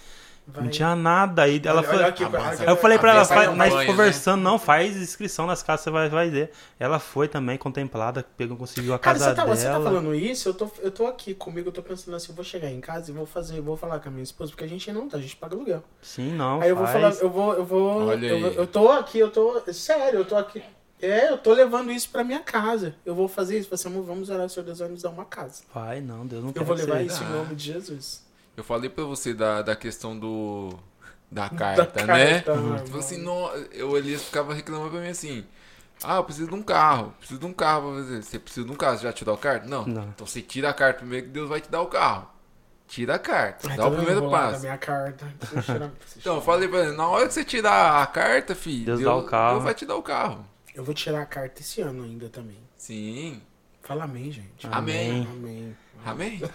[0.47, 0.63] Vai.
[0.63, 1.43] Não tinha nada.
[1.43, 1.97] Aí ela Olha- foi.
[1.99, 5.45] olha aqui, Ah, eu falei pra ela, faz, não nós banha, conversando, não, faz inscrição
[5.45, 6.51] nas casas, você vai, vai ver.
[6.79, 9.55] Ela foi também contemplada, pegou, conseguiu a Cara, casa você tá, dela.
[9.55, 12.35] você tá falando isso, eu tô, eu tô aqui comigo, eu tô pensando assim, eu
[12.35, 14.67] vou chegar em casa e vou fazer, vou falar com a minha esposa, porque a
[14.67, 15.83] gente não tá, a gente paga aluguel.
[16.01, 17.17] Sim, não, aí eu vou faz.
[17.17, 20.35] falar, eu vou, eu vou, Olha eu, eu tô aqui, eu tô, sério, eu tô
[20.35, 20.63] aqui.
[21.01, 22.93] É, eu tô levando isso pra minha casa.
[23.05, 25.25] Eu vou fazer isso, você amor, vamos orar, o Senhor Deus vai nos dar uma
[25.25, 25.63] casa.
[25.73, 27.29] Vai, não, Deus não quer Eu vou levar isso em Ah.
[27.29, 28.23] nome de Jesus.
[28.57, 30.77] Eu falei pra você da, da questão do.
[31.31, 32.41] Da carta, Da né?
[32.41, 35.45] carta, Tipo assim, no, eu, o Elias ficava reclamando pra mim assim.
[36.03, 37.13] Ah, eu preciso de um carro.
[37.19, 38.23] Preciso de um carro pra fazer.
[38.23, 39.67] Você precisa de um carro, você já tirou a carta?
[39.67, 39.85] Não.
[39.85, 40.03] Não.
[40.05, 42.27] Então você tira a carta primeiro que Deus vai te dar o carro.
[42.87, 43.69] Tira a carta.
[43.69, 44.61] Ai, dá o primeiro passo.
[44.61, 45.27] minha carta.
[45.63, 49.01] Tirar- Então, eu falei pra ele, na hora que você tirar a carta, filho, Deus
[49.01, 49.51] dá o carro.
[49.55, 50.43] Deus vai te dar o carro.
[50.75, 52.57] Eu vou tirar a carta esse ano ainda também.
[52.77, 53.41] Sim.
[53.81, 54.67] Fala amém, gente.
[54.71, 55.27] Amém.
[55.31, 55.75] Amém.
[56.05, 56.41] Amém?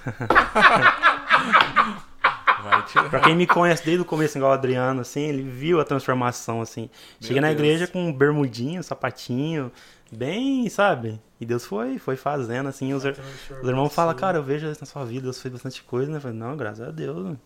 [2.62, 3.10] vai tirar.
[3.10, 6.60] Pra quem me conhece desde o começo, igual o Adriano, assim, ele viu a transformação,
[6.60, 6.88] assim.
[7.20, 7.58] Cheguei na Deus.
[7.60, 9.70] igreja com um bermudinho, sapatinho,
[10.10, 11.20] bem, sabe?
[11.40, 12.94] E Deus foi, foi fazendo, assim.
[12.94, 13.16] Os, ir-
[13.62, 16.16] os irmãos falam, cara, eu vejo isso na sua vida, Deus fez bastante coisa, né?
[16.18, 17.36] Eu falei, não, graças a Deus.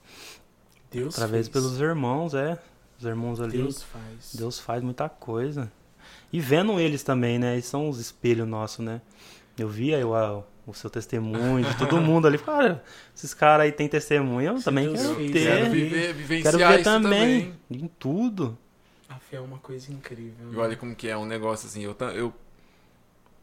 [0.91, 1.53] Deus Através fez.
[1.53, 2.59] pelos irmãos, é.
[2.99, 3.59] Os irmãos ali.
[3.59, 4.35] Deus faz.
[4.35, 5.71] Deus faz muita coisa.
[6.33, 7.55] E vendo eles também, né?
[7.55, 9.01] Eles são os espelhos nossos, né?
[9.59, 12.37] Eu via eu, a- o seu testemunho, de todo mundo ali.
[12.39, 12.85] Cara,
[13.17, 15.47] esses caras aí têm testemunho, eu Se também Deus quero fez, ter.
[15.47, 17.83] Quero viver, vivenciar Quero ver isso também, também.
[17.83, 18.59] em tudo.
[19.09, 20.53] A fé é uma coisa incrível.
[20.53, 22.33] E olha como que é um negócio assim, eu, eu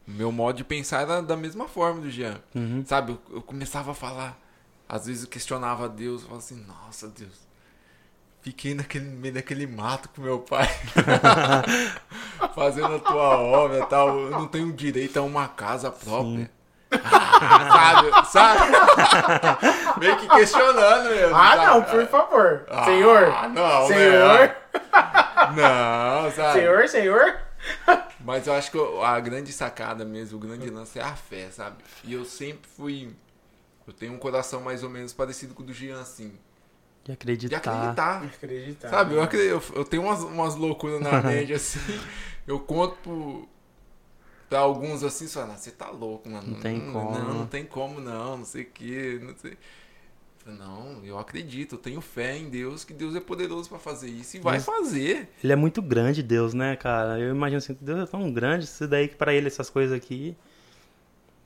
[0.06, 2.40] meu modo de pensar era da mesma forma do Jean.
[2.54, 2.84] Uhum.
[2.86, 4.40] Sabe, eu, eu começava a falar,
[4.88, 7.45] às vezes eu questionava a Deus, eu falava assim, nossa Deus,
[8.46, 10.68] fiquei naquele no meio daquele mato com meu pai,
[12.54, 16.48] fazendo a tua obra e tal, eu não tenho direito a uma casa própria.
[16.92, 19.98] Ah, sabe, sabe?
[19.98, 21.34] Meio que questionando mesmo.
[21.34, 21.66] Ah, sabe?
[21.66, 22.66] não, por favor.
[22.70, 23.50] Ah, senhor.
[23.50, 24.56] não, senhor.
[25.56, 26.52] Não, sabe?
[26.60, 27.40] Senhor, senhor.
[28.20, 31.82] Mas eu acho que a grande sacada mesmo, o grande lance é a fé, sabe?
[32.04, 33.12] E eu sempre fui.
[33.84, 36.38] Eu tenho um coração mais ou menos parecido com o do Jean, assim.
[37.06, 37.56] De De acreditar.
[37.58, 38.24] acreditar.
[38.24, 38.88] Acreditar.
[38.88, 39.14] Sabe?
[39.14, 41.78] Eu, acredito, eu, eu tenho umas, umas loucuras na mente, assim.
[42.46, 43.48] Eu conto pro,
[44.48, 46.48] pra alguns assim, só, "Não, você tá louco, mano.
[46.52, 47.10] Não tem como.
[47.18, 49.56] Não, não tem como, não, não sei o que, não sei.
[50.44, 54.36] Não, eu acredito, eu tenho fé em Deus, que Deus é poderoso pra fazer isso
[54.36, 55.28] e vai Mas- fazer.
[55.42, 57.18] Ele é muito grande, Deus, né, cara?
[57.18, 60.36] Eu imagino assim, Deus é tão grande, isso daí que pra ele essas coisas aqui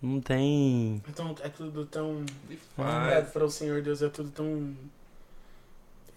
[0.02, 1.02] não tem.
[1.08, 2.24] Então, é tudo tão.
[2.48, 2.58] Ele
[3.10, 4.74] É, para o Senhor Deus é tudo tão.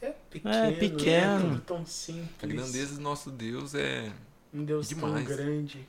[0.03, 0.53] É pequeno.
[0.53, 0.77] É, né?
[0.77, 1.41] pequeno.
[1.41, 2.43] tudo tão simples.
[2.43, 4.11] A grandeza do nosso Deus é.
[4.53, 5.13] Um Deus demais.
[5.13, 5.87] tão grande.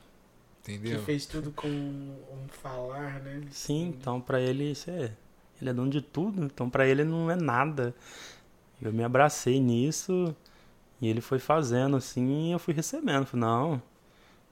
[0.61, 0.99] Entendeu?
[0.99, 3.43] Que fez tudo com um falar, né?
[3.51, 5.12] Sim, então pra ele isso é.
[5.61, 7.95] Ele é dono de tudo, então pra ele não é nada.
[8.81, 10.35] Eu me abracei nisso
[11.01, 13.27] e ele foi fazendo assim e eu fui recebendo.
[13.27, 13.82] Falei, não,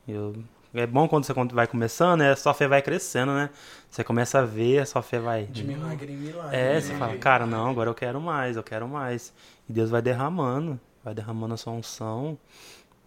[0.06, 0.34] eu.
[0.74, 2.32] É bom quando você vai começando, né?
[2.32, 3.50] A sua fé vai crescendo, né?
[3.90, 5.44] Você começa a ver, a sua fé vai.
[5.44, 6.56] De milagre em milagre.
[6.56, 6.80] É, né?
[6.80, 9.34] você fala, cara, não, agora eu quero mais, eu quero mais.
[9.68, 12.38] E Deus vai derramando, vai derramando a sua unção.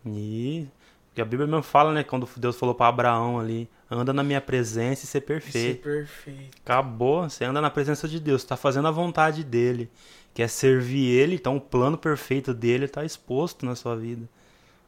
[0.06, 0.68] E
[1.16, 4.42] porque a Bíblia mesmo fala, né, quando Deus falou para Abraão ali, anda na minha
[4.42, 5.82] presença e ser Ser perfeito.
[5.84, 6.58] perfeito.
[6.62, 9.90] Acabou, você anda na presença de Deus, está fazendo a vontade dele,
[10.34, 14.28] quer servir ele, então o plano perfeito dele está exposto na sua vida.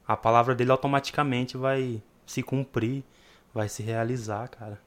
[0.05, 3.03] A palavra dele automaticamente vai se cumprir,
[3.51, 4.79] vai se realizar, cara.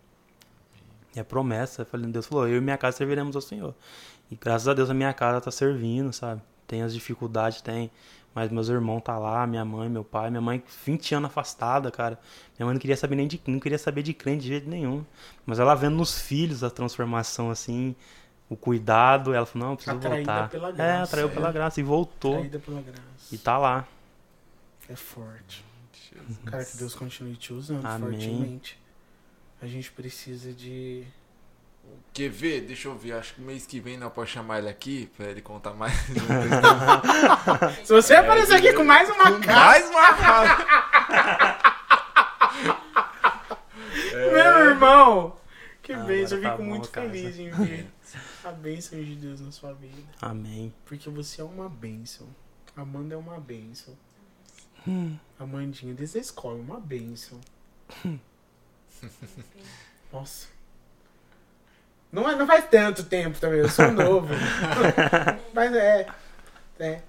[1.17, 1.85] É promessa.
[1.85, 3.75] Falei, Deus falou, eu e minha casa serviremos ao Senhor.
[4.31, 6.41] E graças a Deus a minha casa tá servindo, sabe?
[6.69, 7.91] Tem as dificuldades, tem.
[8.33, 12.17] Mas meus irmãos tá lá, minha mãe, meu pai, minha mãe 20 anos afastada, cara.
[12.57, 15.05] Minha mãe não queria saber nem de não queria saber de crente de jeito nenhum.
[15.45, 17.97] Mas ela vendo nos filhos a transformação assim,
[18.49, 20.49] o cuidado, ela falou, não, eu preciso Atraída voltar.
[20.49, 21.31] pela é, graça, atraiu é.
[21.33, 22.35] pela graça e voltou.
[22.35, 23.35] Traída pela graça.
[23.35, 23.85] E tá lá.
[24.89, 25.70] É forte.
[26.47, 28.11] Cara, que Deus continue te usando Amém.
[28.13, 28.79] fortemente.
[29.63, 31.05] A gente precisa de.
[32.13, 32.63] Quer ver?
[32.63, 33.13] Deixa eu ver.
[33.13, 35.93] Acho que mês que vem nós podemos chamar ele aqui pra ele contar mais.
[37.85, 40.67] Se você aparecer aqui com mais uma cara, mais uma casa.
[44.15, 45.37] meu irmão!
[45.83, 47.09] Que Ah, bênção, eu tá fico bom, muito cara.
[47.11, 47.87] feliz em ver
[48.45, 50.03] a bênção de Deus na sua vida.
[50.21, 50.73] Amém.
[50.85, 52.29] Porque você é uma bênção.
[52.77, 53.97] Amanda é uma bênção.
[54.87, 55.17] Hum.
[55.39, 57.39] Amandinha, desde a escola, uma bênção.
[60.13, 60.49] Nossa.
[62.13, 64.29] Não, é- não faz tanto tempo também, eu sou novo.
[65.55, 66.07] Mas é.
[66.79, 67.01] É.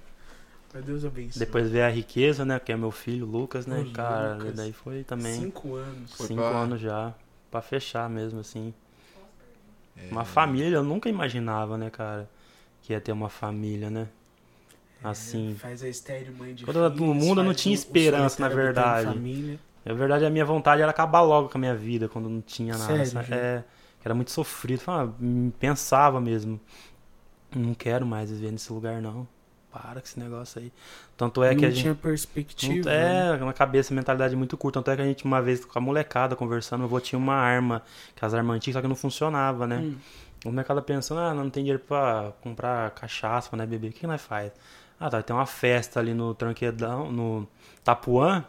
[0.73, 1.39] Mas Deus abençoe.
[1.39, 2.59] Depois veio a riqueza, né?
[2.59, 3.79] Que é meu filho, Lucas, né?
[3.81, 4.55] O cara, Lucas.
[4.55, 6.13] daí foi também Cinco anos.
[6.13, 7.13] Foi cinco pra- anos já.
[7.49, 8.73] Pra fechar mesmo, assim.
[9.97, 10.07] É.
[10.11, 12.29] Uma família, eu nunca imaginava, né, cara?
[12.81, 14.07] Que ia ter uma família, né?
[15.03, 15.53] Assim.
[15.53, 18.49] É, faz a estéreo mãe de Quando eu- no mundo eu não tinha esperança, na
[18.49, 19.19] verdade.
[19.83, 22.77] Na verdade, a minha vontade era acabar logo com a minha vida, quando não tinha
[22.77, 23.03] nada.
[23.05, 23.33] Sério?
[23.33, 23.63] É,
[24.05, 24.79] era muito sofrido.
[24.79, 26.59] Falava, hum, pensava mesmo.
[27.55, 29.27] Não quero mais viver nesse lugar, não.
[29.71, 30.71] Para com esse negócio aí.
[31.17, 31.81] Tanto é não que a gente.
[31.81, 32.89] tinha Não- perspectiva.
[32.89, 33.35] né?
[33.35, 34.79] é, na cabeça, mentalidade muito curta.
[34.79, 37.33] Tanto é que a gente, uma vez com a molecada conversando, meu avô tinha uma
[37.35, 37.81] arma,
[38.15, 39.77] que as armas antigas, só que não funcionava, né?
[39.77, 39.95] Hum.
[40.45, 43.89] O molecada pensando, ah, não tem dinheiro pra comprar cachaça, né, beber.
[43.89, 44.51] O que, que nós faz?
[45.01, 47.47] Ah, tá, tem uma festa ali no Tranquedão, no
[47.83, 48.45] Tapuã.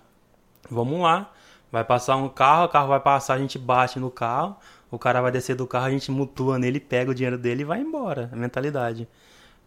[0.71, 1.33] Vamos lá.
[1.71, 4.55] Vai passar um carro, o carro vai passar, a gente bate no carro,
[4.91, 7.65] o cara vai descer do carro, a gente mutua nele, pega o dinheiro dele e
[7.65, 8.29] vai embora.
[8.31, 9.09] A mentalidade.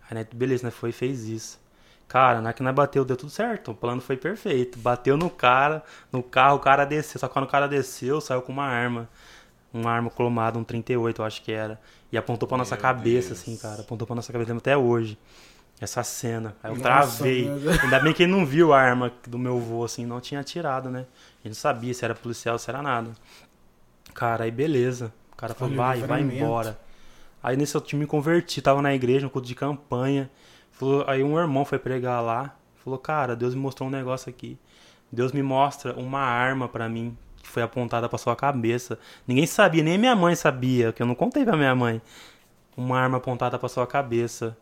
[0.07, 0.69] Aí, né, beleza, né?
[0.69, 1.59] Foi e fez isso.
[2.07, 3.71] Cara, na que nós bateu, deu tudo certo.
[3.71, 4.77] O plano foi perfeito.
[4.77, 7.19] Bateu no cara, no carro, o cara desceu.
[7.19, 9.09] Só que quando o cara desceu, saiu com uma arma.
[9.73, 11.81] Uma arma cromada, um 38, eu acho que era.
[12.11, 13.41] E apontou pra nossa Meu cabeça, Deus.
[13.41, 13.81] assim, cara.
[13.81, 15.17] Apontou pra nossa cabeça lembro até hoje.
[15.79, 16.55] Essa cena.
[16.63, 17.49] Aí eu Nossa, travei.
[17.83, 20.89] Ainda bem que ele não viu a arma do meu vô, assim, não tinha atirado,
[20.89, 21.05] né?
[21.43, 23.11] Ele não sabia se era policial, se era nada.
[24.13, 25.13] Cara, aí beleza.
[25.33, 26.79] O cara falou, vai, vai embora.
[27.43, 30.31] Aí nesse eu time me converti, tava na igreja, no culto de campanha.
[30.71, 32.55] Falou, aí um irmão foi pregar lá.
[32.83, 34.57] Falou, cara, Deus me mostrou um negócio aqui.
[35.11, 38.97] Deus me mostra uma arma pra mim que foi apontada pra sua cabeça.
[39.27, 42.01] Ninguém sabia, nem minha mãe sabia, que eu não contei pra minha mãe.
[42.75, 44.57] Uma arma apontada pra sua cabeça.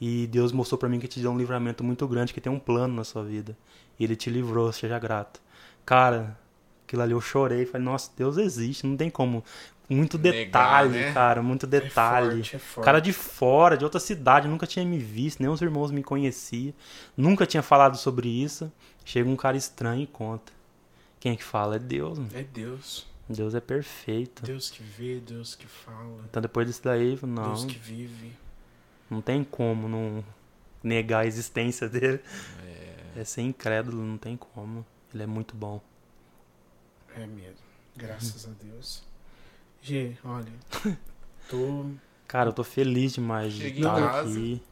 [0.00, 2.58] E Deus mostrou pra mim que te deu um livramento muito grande, que tem um
[2.58, 3.56] plano na sua vida.
[3.98, 5.40] E ele te livrou, seja grato.
[5.84, 6.38] Cara,
[6.86, 9.42] aquilo ali eu chorei, falei, nossa, Deus existe, não tem como.
[9.88, 11.12] Muito detalhe, né?
[11.12, 12.26] cara, muito detalhe.
[12.26, 12.84] É forte, é forte.
[12.84, 16.74] Cara de fora, de outra cidade, nunca tinha me visto, nem os irmãos me conheciam,
[17.16, 18.70] nunca tinha falado sobre isso.
[19.04, 20.52] Chega um cara estranho e conta.
[21.20, 21.76] Quem é que fala?
[21.76, 22.30] É Deus, mano.
[22.34, 23.06] É Deus.
[23.28, 24.42] Deus é perfeito.
[24.42, 26.20] Deus que vê, Deus que fala.
[26.28, 28.32] Então depois disso daí, não, Deus que vive.
[29.10, 30.24] Não tem como não
[30.82, 32.20] negar a existência dele.
[33.16, 34.84] É ser incrédulo, não tem como.
[35.14, 35.80] Ele é muito bom.
[37.16, 37.56] É mesmo.
[37.96, 39.02] Graças a Deus.
[39.80, 40.52] G, olha.
[41.48, 41.86] Tô.
[42.28, 44.28] Cara, eu tô feliz demais de Cheguei em estar casa.
[44.30, 44.62] aqui.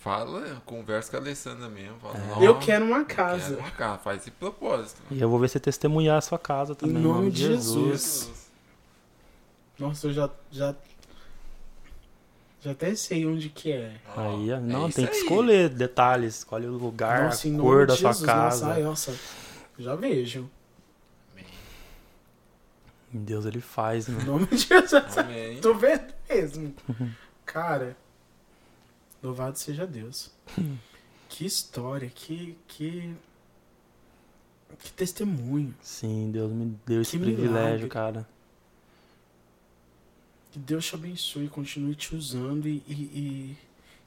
[0.00, 1.98] Fala, conversa com a Alessandra mesmo.
[2.00, 2.32] Fala, É.
[2.36, 3.56] "Ó, Eu quero uma quero casa.
[3.56, 3.98] uma casa.
[3.98, 5.00] Faz esse propósito.
[5.10, 6.96] E eu vou ver você testemunhar a sua casa também.
[6.96, 7.86] Em nome de Jesus.
[7.86, 8.50] Jesus.
[9.78, 10.30] Nossa, eu já.
[10.50, 10.74] já...
[12.66, 13.94] Já até sei onde que é.
[14.16, 15.18] Aí, é não, isso tem que aí.
[15.20, 16.38] escolher detalhes.
[16.38, 18.26] Escolhe o lugar, Nossa, em a cor da sua Jesus.
[18.26, 18.66] casa.
[18.66, 19.20] Nossa, nossa.
[19.78, 20.50] Já vejo.
[21.32, 21.46] Amém.
[23.12, 24.24] Deus ele faz, Em né?
[24.24, 25.16] nome de Jesus.
[25.16, 25.60] Amém.
[25.60, 26.74] Tô vendo mesmo.
[27.44, 27.96] Cara,
[29.22, 30.32] louvado seja Deus.
[31.28, 32.58] Que história, que.
[32.66, 33.14] Que,
[34.80, 35.72] que testemunho.
[35.80, 37.88] Sim, Deus me deu esse Que privilégio, milagre.
[37.88, 38.28] cara.
[40.56, 43.56] Que Deus te abençoe, continue te usando e, e,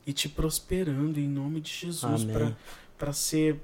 [0.07, 2.25] e, te prosperando em nome de Jesus
[2.97, 3.61] para ser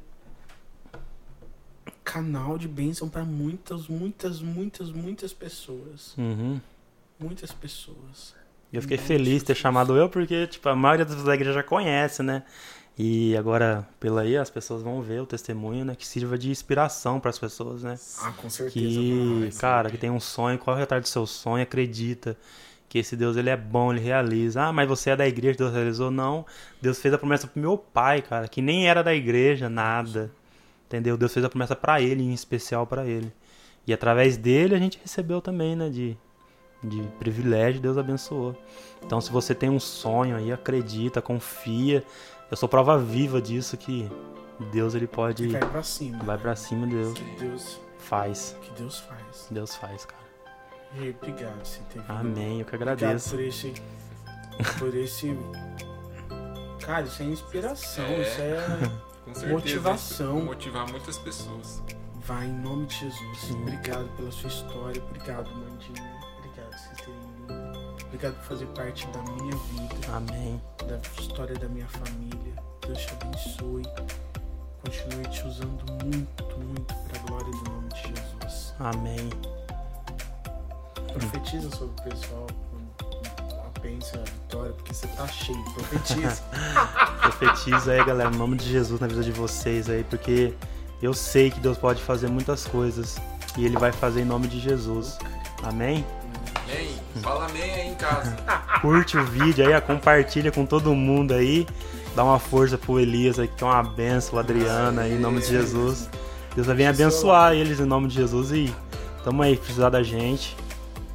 [2.04, 6.14] canal de bênção para muitas, muitas, muitas, muitas pessoas.
[6.16, 6.62] Uhum.
[7.20, 8.36] Muitas pessoas.
[8.72, 11.56] E eu fiquei nome feliz de ter chamado eu, porque, tipo, a maioria das igrejas
[11.56, 12.44] já conhece, né?
[12.96, 15.96] E agora, pela aí, as pessoas vão ver o testemunho, né?
[15.96, 17.98] Que sirva de inspiração para as pessoas, né?
[18.22, 18.78] Ah, com certeza.
[18.78, 22.38] Que, cara, que tem um sonho, corre atrás do seu sonho, acredita
[22.90, 24.64] que esse Deus ele é bom, ele realiza.
[24.64, 26.10] Ah, mas você é da igreja, Deus realizou?
[26.12, 26.46] Não.
[26.82, 30.32] Deus fez a promessa pro meu pai, cara, que nem era da igreja, nada.
[30.88, 31.18] Entendeu?
[31.18, 33.34] Deus fez a promessa pra ele, em especial pra ele.
[33.88, 36.18] E através dele a gente recebeu também, né, de
[36.84, 38.56] de privilégio, Deus abençoou.
[39.04, 42.04] Então, se você tem um sonho aí, acredita, confia.
[42.52, 44.08] Eu sou prova viva disso que
[44.72, 46.24] Deus ele pode Vai pra cima.
[46.24, 48.56] vai para cima, Deus Que Deus, faz.
[48.62, 49.48] que Deus faz.
[49.50, 50.25] Deus faz, cara.
[50.98, 52.12] E obrigado você ter vindo.
[52.12, 53.30] Amém, eu que Obrigado agradeço.
[53.32, 53.74] por esse.
[54.80, 55.38] Por esse.
[56.86, 58.06] Cara, isso é inspiração.
[58.06, 58.22] É.
[58.22, 59.48] Isso é.
[59.52, 60.42] Motivação.
[60.42, 61.82] Motivar muitas pessoas.
[62.26, 63.52] Vai em nome de Jesus.
[63.52, 65.02] Obrigado pela sua história.
[65.04, 66.16] Obrigado, Mandinha.
[66.40, 68.06] Obrigado por vocês terem vindo.
[68.06, 70.62] Obrigado por fazer parte da minha vida, Amém.
[70.88, 72.54] da história da minha família.
[72.86, 73.84] Deus te abençoe.
[74.84, 78.74] Continue te usando muito, muito para a glória do nome de Jesus.
[78.80, 79.30] Amém.
[81.20, 82.48] Profetiza sobre o pessoal.
[83.66, 85.64] A bênção, a vitória, porque você tá cheio.
[85.74, 86.44] Profetiza.
[87.22, 90.54] Profetiza aí, galera, no nome de Jesus na vida de vocês aí, porque
[91.02, 93.18] eu sei que Deus pode fazer muitas coisas
[93.58, 95.18] e Ele vai fazer em nome de Jesus.
[95.64, 96.06] Amém?
[96.64, 96.96] Amém?
[97.22, 98.36] Fala amém aí em casa.
[98.82, 101.66] Curte o vídeo aí, compartilha com todo mundo aí.
[102.16, 105.42] Dá uma força pro Elias aí, que é uma benção, o Adriana aí, em nome
[105.42, 106.10] de Jesus.
[106.56, 108.74] Deus vai vir abençoar eles em nome de Jesus e
[109.24, 110.56] tamo aí, precisar da gente.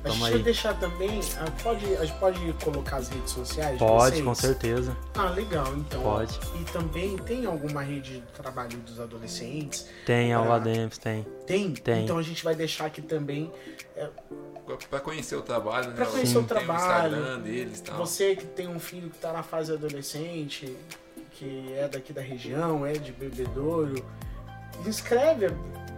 [0.03, 0.33] A gente aí.
[0.33, 1.21] vai deixar também.
[1.39, 3.73] ah, Pode, a gente pode colocar as redes sociais?
[3.73, 4.25] de Pode, vocês?
[4.25, 4.97] com certeza.
[5.15, 6.01] Ah, legal, então.
[6.03, 6.39] Pode.
[6.61, 9.87] E também tem alguma rede de trabalho dos adolescentes?
[10.07, 10.43] Tem a Ah.
[10.45, 11.27] Lademps, tem.
[11.47, 11.73] Tem?
[11.75, 12.05] Tem.
[12.05, 13.53] Então a gente vai deixar aqui também.
[14.89, 15.95] Pra conhecer o trabalho, né?
[15.97, 17.17] Pra conhecer o Tem trabalho.
[17.17, 17.97] Instagram deles e tal.
[17.99, 20.77] Você que tem um filho que tá na fase adolescente,
[21.33, 24.03] que é daqui da região, é de bebedouro,
[24.87, 25.49] inscreve,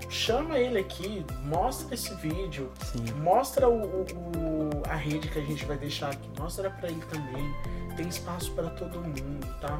[0.08, 3.04] chama ele aqui, mostra esse vídeo, Sim.
[3.22, 4.06] mostra o, o-
[4.36, 7.54] o- a rede que a gente vai deixar aqui, mostra pra ele também.
[7.96, 9.78] Tem espaço pra todo mundo, tá?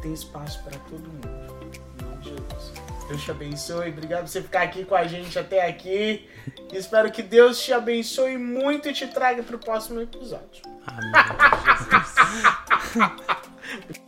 [0.00, 1.72] Tem espaço pra todo mundo.
[2.00, 2.72] Em nome de Jesus.
[3.08, 3.90] Deus te abençoe.
[3.90, 6.26] Obrigado por você ficar aqui com a gente até aqui.
[6.72, 10.62] Espero que Deus te abençoe muito e te traga pro próximo episódio.
[10.86, 11.12] Amém.